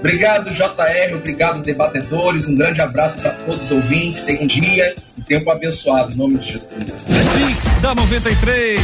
Obrigado, 0.00 0.50
JR, 0.50 1.16
obrigado, 1.16 1.62
debatedores. 1.62 2.46
Um 2.46 2.56
grande 2.56 2.82
abraço 2.82 3.16
para 3.16 3.30
todos 3.30 3.64
os 3.64 3.70
ouvintes. 3.70 4.22
Tenham 4.24 4.42
um 4.42 4.46
dia 4.46 4.94
e 5.16 5.22
tempo 5.22 5.50
abençoado, 5.50 6.12
em 6.12 6.16
nome 6.16 6.36
de 6.36 6.52
Jesus. 6.52 6.68
Pix 6.74 7.74
da 7.80 7.94
93. 7.94 8.80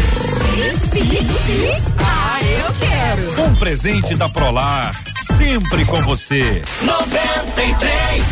Ah, 1.98 2.38
eu 2.42 2.74
quero. 2.80 3.50
Um 3.50 3.54
presente 3.54 4.16
da 4.16 4.30
Prolar, 4.30 4.94
sempre 5.36 5.84
com 5.84 6.00
você. 6.04 6.62
93. 6.82 8.24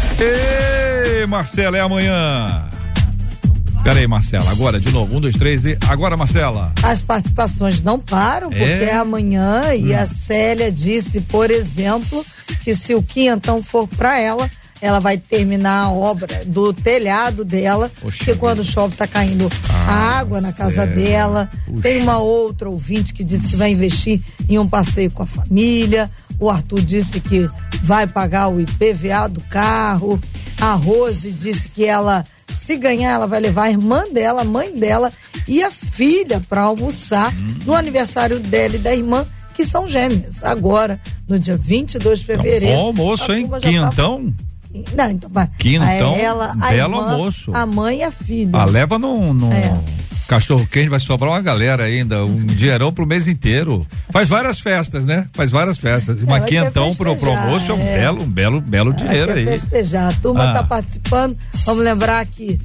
Ei, 1.20 1.26
Marcela, 1.26 1.76
é 1.76 1.80
amanhã. 1.82 2.77
Pera 3.82 4.00
aí, 4.00 4.06
Marcela, 4.06 4.50
agora 4.50 4.78
de 4.78 4.90
novo. 4.90 5.16
Um, 5.16 5.20
dois, 5.20 5.34
três 5.36 5.64
e. 5.64 5.78
Agora, 5.88 6.16
Marcela. 6.16 6.72
As 6.82 7.00
participações 7.00 7.80
não 7.80 7.98
param, 7.98 8.50
porque 8.50 8.62
É? 8.62 8.84
é 8.90 8.94
amanhã 8.94 9.74
e 9.74 9.92
Hum. 9.94 9.98
a 9.98 10.04
Célia 10.06 10.70
disse, 10.70 11.20
por 11.22 11.50
exemplo, 11.50 12.24
que 12.62 12.74
se 12.74 12.94
o 12.94 13.02
quinhentão 13.02 13.62
for 13.62 13.88
para 13.88 14.20
ela, 14.20 14.50
ela 14.80 15.00
vai 15.00 15.16
terminar 15.16 15.84
a 15.84 15.90
obra 15.90 16.44
do 16.44 16.72
telhado 16.72 17.44
dela, 17.44 17.90
Poxa 18.00 18.16
porque 18.18 18.34
quando 18.34 18.62
chove 18.64 18.94
tá 18.94 19.06
caindo 19.06 19.48
Ah, 19.70 20.18
água 20.18 20.40
na 20.40 20.52
casa 20.52 20.86
dela. 20.86 21.50
Puxa. 21.64 21.80
Tem 21.82 22.02
uma 22.02 22.18
outra 22.18 22.68
ouvinte 22.68 23.14
que 23.14 23.24
disse 23.24 23.48
que 23.48 23.56
vai 23.56 23.70
investir 23.70 24.20
em 24.48 24.58
um 24.58 24.68
passeio 24.68 25.10
com 25.10 25.22
a 25.22 25.26
família. 25.26 26.10
O 26.38 26.50
Arthur 26.50 26.82
disse 26.82 27.20
que 27.20 27.48
vai 27.82 28.06
pagar 28.06 28.48
o 28.48 28.60
IPVA 28.60 29.28
do 29.28 29.40
carro. 29.42 30.20
A 30.60 30.72
Rose 30.74 31.32
disse 31.32 31.68
que 31.68 31.84
ela, 31.84 32.24
se 32.58 32.76
ganhar, 32.76 33.12
ela 33.12 33.26
vai 33.26 33.40
levar 33.40 33.64
a 33.64 33.70
irmã 33.70 34.04
dela, 34.12 34.42
a 34.42 34.44
mãe 34.44 34.72
dela 34.74 35.12
e 35.46 35.62
a 35.62 35.70
filha 35.70 36.42
para 36.48 36.62
almoçar 36.62 37.32
Hum. 37.34 37.54
no 37.64 37.74
aniversário 37.74 38.38
dela 38.40 38.76
e 38.76 38.78
da 38.78 38.94
irmã, 38.94 39.26
que 39.54 39.64
são 39.64 39.88
gêmeas. 39.88 40.42
Agora, 40.44 41.00
no 41.28 41.38
dia 41.38 41.56
22 41.56 42.20
de 42.20 42.24
fevereiro. 42.26 42.66
Bom 42.76 42.86
almoço, 42.86 43.32
hein? 43.32 43.48
tá- 43.48 43.60
Quintão. 43.60 44.34
Não, 44.94 45.10
então 45.10 45.30
vai. 45.32 45.48
Quintão, 45.58 46.14
ela, 46.16 46.54
a 46.60 46.70
belo 46.70 46.94
irmã, 46.96 47.10
almoço. 47.12 47.50
A 47.54 47.64
mãe 47.66 47.98
e 47.98 48.02
a 48.02 48.10
filha. 48.10 48.50
Ah, 48.52 48.64
leva 48.66 48.98
num. 48.98 49.32
num 49.32 49.50
É. 49.52 49.72
Cachorro 50.28 50.68
quente, 50.70 50.90
vai 50.90 51.00
sobrar 51.00 51.30
uma 51.30 51.40
galera 51.40 51.84
ainda, 51.84 52.22
um 52.22 52.36
dinheirão 52.36 52.92
pro 52.92 53.06
mês 53.06 53.26
inteiro. 53.26 53.86
Faz 54.10 54.28
várias 54.28 54.60
festas, 54.60 55.06
né? 55.06 55.26
Faz 55.32 55.50
várias 55.50 55.78
festas. 55.78 56.18
Uma 56.22 56.38
vai 56.38 56.40
ter 56.42 56.62
quentão 56.62 56.94
pro, 56.94 57.16
pro 57.16 57.30
almoço 57.30 57.70
é 57.72 57.74
um 57.74 57.80
é. 57.80 57.98
belo, 57.98 58.22
um 58.22 58.30
belo, 58.30 58.60
belo 58.60 58.92
dinheiro 58.92 59.32
aí. 59.32 59.46
festejar. 59.46 60.10
A 60.10 60.12
turma 60.20 60.44
Ah. 60.44 60.48
está 60.48 60.62
participando. 60.62 61.34
Vamos 61.64 61.82
lembrar 61.82 62.26
que 62.26 62.60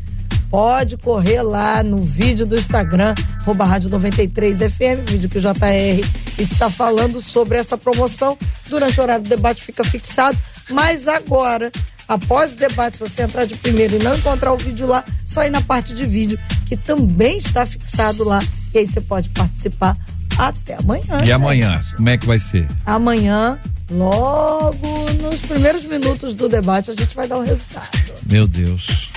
pode 0.49 0.97
correr 0.97 1.41
lá 1.41 1.82
no 1.82 2.03
vídeo 2.03 2.45
do 2.45 2.57
Instagram, 2.57 3.16
arroba 3.39 3.64
rádio 3.64 3.89
93 3.89 4.57
FM, 4.57 5.09
vídeo 5.09 5.30
que 5.30 5.38
o 5.38 5.41
JR 5.41 6.05
está 6.38 6.70
falando 6.70 7.22
sobre 7.22 7.57
essa 7.57 7.78
promoção. 7.78 8.38
Durante 8.70 8.99
o 8.99 9.03
horário 9.03 9.24
do 9.24 9.30
debate 9.30 9.64
fica 9.64 9.86
fixado. 9.86 10.38
Mas 10.70 11.07
agora, 11.07 11.72
após 12.07 12.53
o 12.53 12.57
debate, 12.57 12.97
se 12.97 12.99
você 12.99 13.24
entrar 13.24 13.45
de 13.45 13.55
primeiro 13.55 13.95
e 13.95 13.99
não 13.99 14.16
encontrar 14.16 14.51
o 14.53 14.57
vídeo 14.57 14.86
lá, 14.86 15.03
só 15.26 15.43
ir 15.43 15.49
na 15.49 15.61
parte 15.61 15.93
de 15.95 16.05
vídeo, 16.05 16.38
que 16.74 16.78
também 16.78 17.38
está 17.38 17.65
fixado 17.65 18.24
lá. 18.24 18.43
E 18.74 18.80
aí 18.80 18.88
você 18.88 18.99
pode 18.99 19.30
participar 19.30 19.95
até 20.38 20.76
amanhã. 20.76 21.19
E 21.21 21.28
né, 21.28 21.32
amanhã, 21.32 21.82
como 21.95 22.09
é 22.09 22.17
que 22.17 22.26
vai 22.26 22.39
ser? 22.39 22.67
Amanhã, 22.86 23.59
logo 23.91 25.11
nos 25.21 25.39
primeiros 25.41 25.84
minutos 25.86 26.34
do 26.34 26.49
debate, 26.49 26.89
a 26.89 26.95
gente 26.95 27.15
vai 27.15 27.28
dar 27.28 27.38
o 27.38 27.43
resultado. 27.43 27.89
Meu 28.26 28.47
Deus. 28.47 29.11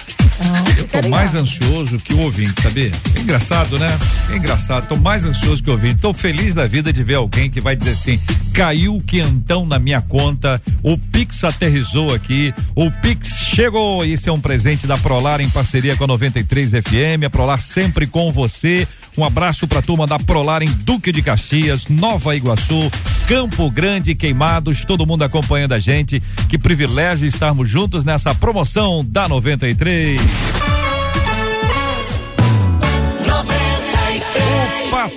Eu 0.77 1.03
tô 1.03 1.09
mais 1.09 1.35
ansioso 1.35 1.99
que 1.99 2.13
o 2.13 2.21
ouvinte, 2.21 2.61
sabia? 2.63 2.91
É 3.15 3.21
engraçado, 3.21 3.79
né? 3.79 3.89
É 4.31 4.37
engraçado. 4.37 4.89
Tô 4.89 4.97
mais 4.97 5.25
ansioso 5.25 5.63
que 5.63 5.71
o 5.71 5.73
ouvinte. 5.73 6.01
Tô 6.01 6.13
feliz 6.13 6.55
da 6.55 6.67
vida 6.67 6.93
de 6.93 7.03
ver 7.03 7.15
alguém 7.15 7.51
que 7.51 7.61
vai 7.61 7.75
dizer 7.75 7.93
assim: 7.93 8.21
caiu 8.53 8.97
o 8.97 9.03
quentão 9.03 9.65
na 9.65 9.79
minha 9.79 10.01
conta, 10.01 10.61
o 10.83 10.99
Pix 10.99 11.45
aterrizou 11.45 12.15
aqui, 12.15 12.53
o 12.75 12.91
Pix 12.91 13.29
chegou. 13.29 14.05
Isso 14.05 14.29
é 14.29 14.33
um 14.33 14.41
presente 14.41 14.87
da 14.87 14.99
Prolar 14.99 15.41
em 15.41 15.49
parceria 15.49 15.97
com 15.97 16.05
a 16.05 16.09
93 16.09 16.71
FM. 16.71 17.25
A 17.27 17.31
Prolar 17.31 17.61
sempre 17.61 18.07
com 18.07 18.31
você. 18.31 18.87
Um 19.17 19.25
abraço 19.25 19.67
pra 19.67 19.81
turma 19.81 20.07
da 20.07 20.19
Prolar 20.19 20.63
em 20.63 20.69
Duque 20.69 21.11
de 21.11 21.23
Caxias, 21.23 21.87
Nova 21.89 22.37
Iguaçu, 22.37 22.91
Campo 23.27 23.71
Grande, 23.71 24.15
Queimados, 24.15 24.85
todo 24.85 25.07
mundo 25.07 25.23
acompanhando 25.23 25.73
a 25.73 25.79
gente. 25.79 26.23
Que 26.51 26.59
privilégio 26.59 27.27
estarmos 27.27 27.67
juntos 27.69 28.05
nessa 28.05 28.35
promoção 28.35 29.03
da 29.03 29.27
93. 29.27 29.47
93. 29.47 30.26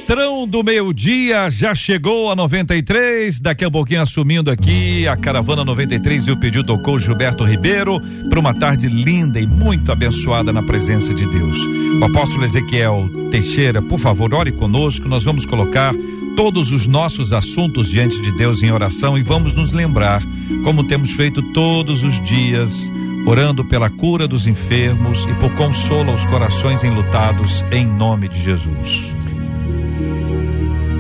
Patrão 0.09 0.47
do 0.47 0.63
meio-dia 0.63 1.49
já 1.51 1.75
chegou 1.75 2.31
a 2.31 2.35
93. 2.35 3.39
Daqui 3.39 3.63
a 3.63 3.69
pouquinho 3.69 4.01
assumindo 4.01 4.49
aqui 4.49 5.07
a 5.07 5.15
caravana 5.15 5.63
93 5.63 6.27
e 6.27 6.31
o 6.31 6.39
pedido 6.39 6.63
tocou 6.63 6.97
Gilberto 6.97 7.43
Ribeiro 7.43 8.01
para 8.27 8.39
uma 8.39 8.53
tarde 8.53 8.87
linda 8.87 9.39
e 9.39 9.45
muito 9.45 9.91
abençoada 9.91 10.51
na 10.51 10.63
presença 10.63 11.13
de 11.13 11.25
Deus. 11.27 11.57
O 11.99 12.03
apóstolo 12.03 12.43
Ezequiel 12.43 13.07
Teixeira, 13.29 13.81
por 13.81 13.99
favor, 13.99 14.33
ore 14.33 14.51
conosco. 14.51 15.07
Nós 15.07 15.23
vamos 15.23 15.45
colocar 15.45 15.93
todos 16.35 16.71
os 16.71 16.87
nossos 16.87 17.31
assuntos 17.33 17.89
diante 17.89 18.21
de 18.21 18.31
Deus 18.31 18.63
em 18.63 18.71
oração 18.71 19.17
e 19.17 19.21
vamos 19.21 19.53
nos 19.53 19.71
lembrar, 19.71 20.23
como 20.63 20.85
temos 20.85 21.11
feito 21.11 21.41
todos 21.53 22.01
os 22.03 22.19
dias, 22.21 22.89
orando 23.25 23.63
pela 23.65 23.89
cura 23.89 24.27
dos 24.27 24.47
enfermos 24.47 25.25
e 25.25 25.33
por 25.35 25.53
consolo 25.55 26.11
aos 26.11 26.25
corações 26.25 26.83
enlutados, 26.83 27.63
em 27.71 27.85
nome 27.85 28.27
de 28.27 28.41
Jesus. 28.41 29.11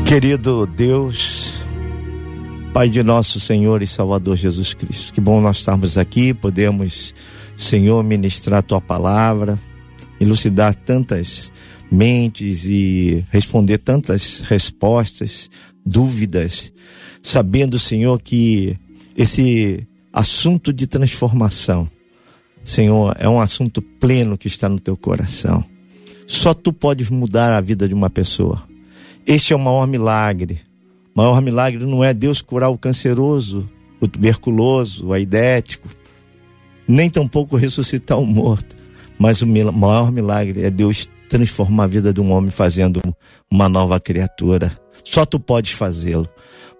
Querido 0.05 0.65
Deus, 0.65 1.63
Pai 2.73 2.89
de 2.89 3.01
nosso 3.03 3.39
Senhor 3.39 3.81
e 3.81 3.87
Salvador 3.87 4.35
Jesus 4.35 4.73
Cristo, 4.73 5.13
que 5.13 5.21
bom 5.21 5.41
nós 5.41 5.57
estarmos 5.57 5.97
aqui, 5.97 6.33
podemos, 6.33 7.13
Senhor, 7.55 8.03
ministrar 8.03 8.61
tua 8.61 8.79
palavra, 8.79 9.57
elucidar 10.19 10.75
tantas 10.75 11.51
mentes 11.91 12.65
e 12.65 13.25
responder 13.31 13.79
tantas 13.79 14.41
respostas, 14.41 15.49
dúvidas, 15.85 16.71
sabendo, 17.21 17.79
Senhor, 17.79 18.21
que 18.21 18.77
esse 19.17 19.87
assunto 20.13 20.71
de 20.71 20.85
transformação 20.85 21.87
Senhor, 22.63 23.15
é 23.19 23.27
um 23.27 23.39
assunto 23.39 23.81
pleno 23.81 24.37
que 24.37 24.47
está 24.47 24.69
no 24.69 24.79
teu 24.79 24.95
coração. 24.95 25.63
Só 26.27 26.53
tu 26.53 26.71
podes 26.71 27.09
mudar 27.09 27.51
a 27.53 27.61
vida 27.61 27.87
de 27.87 27.93
uma 27.93 28.09
pessoa. 28.09 28.63
Este 29.25 29.53
é 29.53 29.55
o 29.55 29.59
maior 29.59 29.87
milagre. 29.87 30.61
O 31.15 31.19
maior 31.21 31.41
milagre 31.41 31.85
não 31.85 32.03
é 32.03 32.13
Deus 32.13 32.41
curar 32.41 32.69
o 32.69 32.77
canceroso, 32.77 33.65
o 33.99 34.07
tuberculoso, 34.07 35.07
o 35.07 35.13
aidético, 35.13 35.87
nem 36.87 37.09
tampouco 37.09 37.57
ressuscitar 37.57 38.19
o 38.19 38.25
morto. 38.25 38.77
Mas 39.17 39.41
o 39.41 39.47
maior 39.47 40.11
milagre 40.11 40.63
é 40.63 40.69
Deus 40.69 41.09
transformar 41.27 41.83
a 41.83 41.87
vida 41.87 42.13
de 42.13 42.21
um 42.21 42.31
homem 42.31 42.51
fazendo 42.51 43.01
uma 43.49 43.69
nova 43.69 43.99
criatura. 43.99 44.71
Só 45.03 45.25
tu 45.25 45.39
podes 45.39 45.71
fazê-lo. 45.71 46.27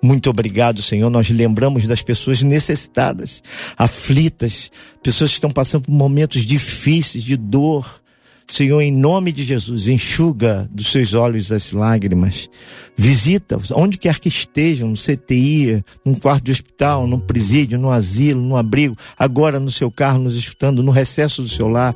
Muito 0.02 0.30
obrigado, 0.30 0.82
Senhor. 0.82 1.10
Nós 1.10 1.30
lembramos 1.30 1.86
das 1.86 2.02
pessoas 2.02 2.42
necessitadas, 2.42 3.44
aflitas, 3.78 4.72
pessoas 5.04 5.32
que 5.32 5.36
estão 5.36 5.52
passando 5.52 5.84
por 5.84 5.92
momentos 5.92 6.46
difíceis 6.46 7.24
de 7.24 7.36
dor. 7.36 8.02
Senhor, 8.48 8.82
em 8.82 8.92
nome 8.92 9.32
de 9.32 9.44
Jesus, 9.44 9.88
enxuga 9.88 10.68
dos 10.72 10.88
seus 10.88 11.14
olhos 11.14 11.52
as 11.52 11.72
lágrimas. 11.72 12.50
Visita-os, 12.98 13.72
onde 13.72 13.98
quer 13.98 14.20
que 14.20 14.30
estejam, 14.30 14.90
no 14.90 14.96
CTI, 14.96 15.84
num 16.04 16.16
quarto 16.16 16.46
de 16.46 16.52
hospital, 16.52 17.06
num 17.06 17.20
presídio, 17.20 17.78
no 17.78 17.92
asilo, 17.92 18.42
no 18.42 18.58
abrigo, 18.58 18.96
agora 19.18 19.60
no 19.60 19.70
seu 19.70 19.92
carro, 19.92 20.20
nos 20.20 20.34
escutando, 20.34 20.82
no 20.82 20.92
recesso 20.92 21.44
do 21.44 21.50
seu 21.50 21.68
lar. 21.68 21.96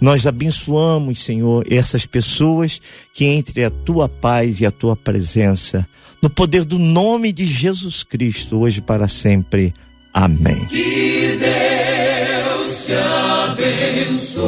Nós 0.00 0.26
abençoamos, 0.26 1.22
Senhor, 1.22 1.64
essas 1.70 2.04
pessoas 2.04 2.80
que 3.12 3.26
entre 3.26 3.64
a 3.64 3.70
tua 3.70 4.08
paz 4.08 4.60
e 4.60 4.66
a 4.66 4.70
tua 4.70 4.96
presença 4.96 5.86
no 6.24 6.30
poder 6.30 6.64
do 6.64 6.78
nome 6.78 7.34
de 7.34 7.44
Jesus 7.44 8.02
Cristo, 8.02 8.58
hoje 8.60 8.80
para 8.80 9.06
sempre. 9.06 9.74
Amém. 10.10 10.64
Que 10.70 11.38
Deus 11.38 12.86
te 12.86 12.94
abençoe. 12.94 14.40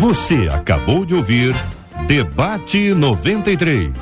Você 0.00 0.48
acabou 0.50 1.04
de 1.04 1.14
ouvir 1.14 1.54
Debate 2.06 2.94
93. 2.94 3.92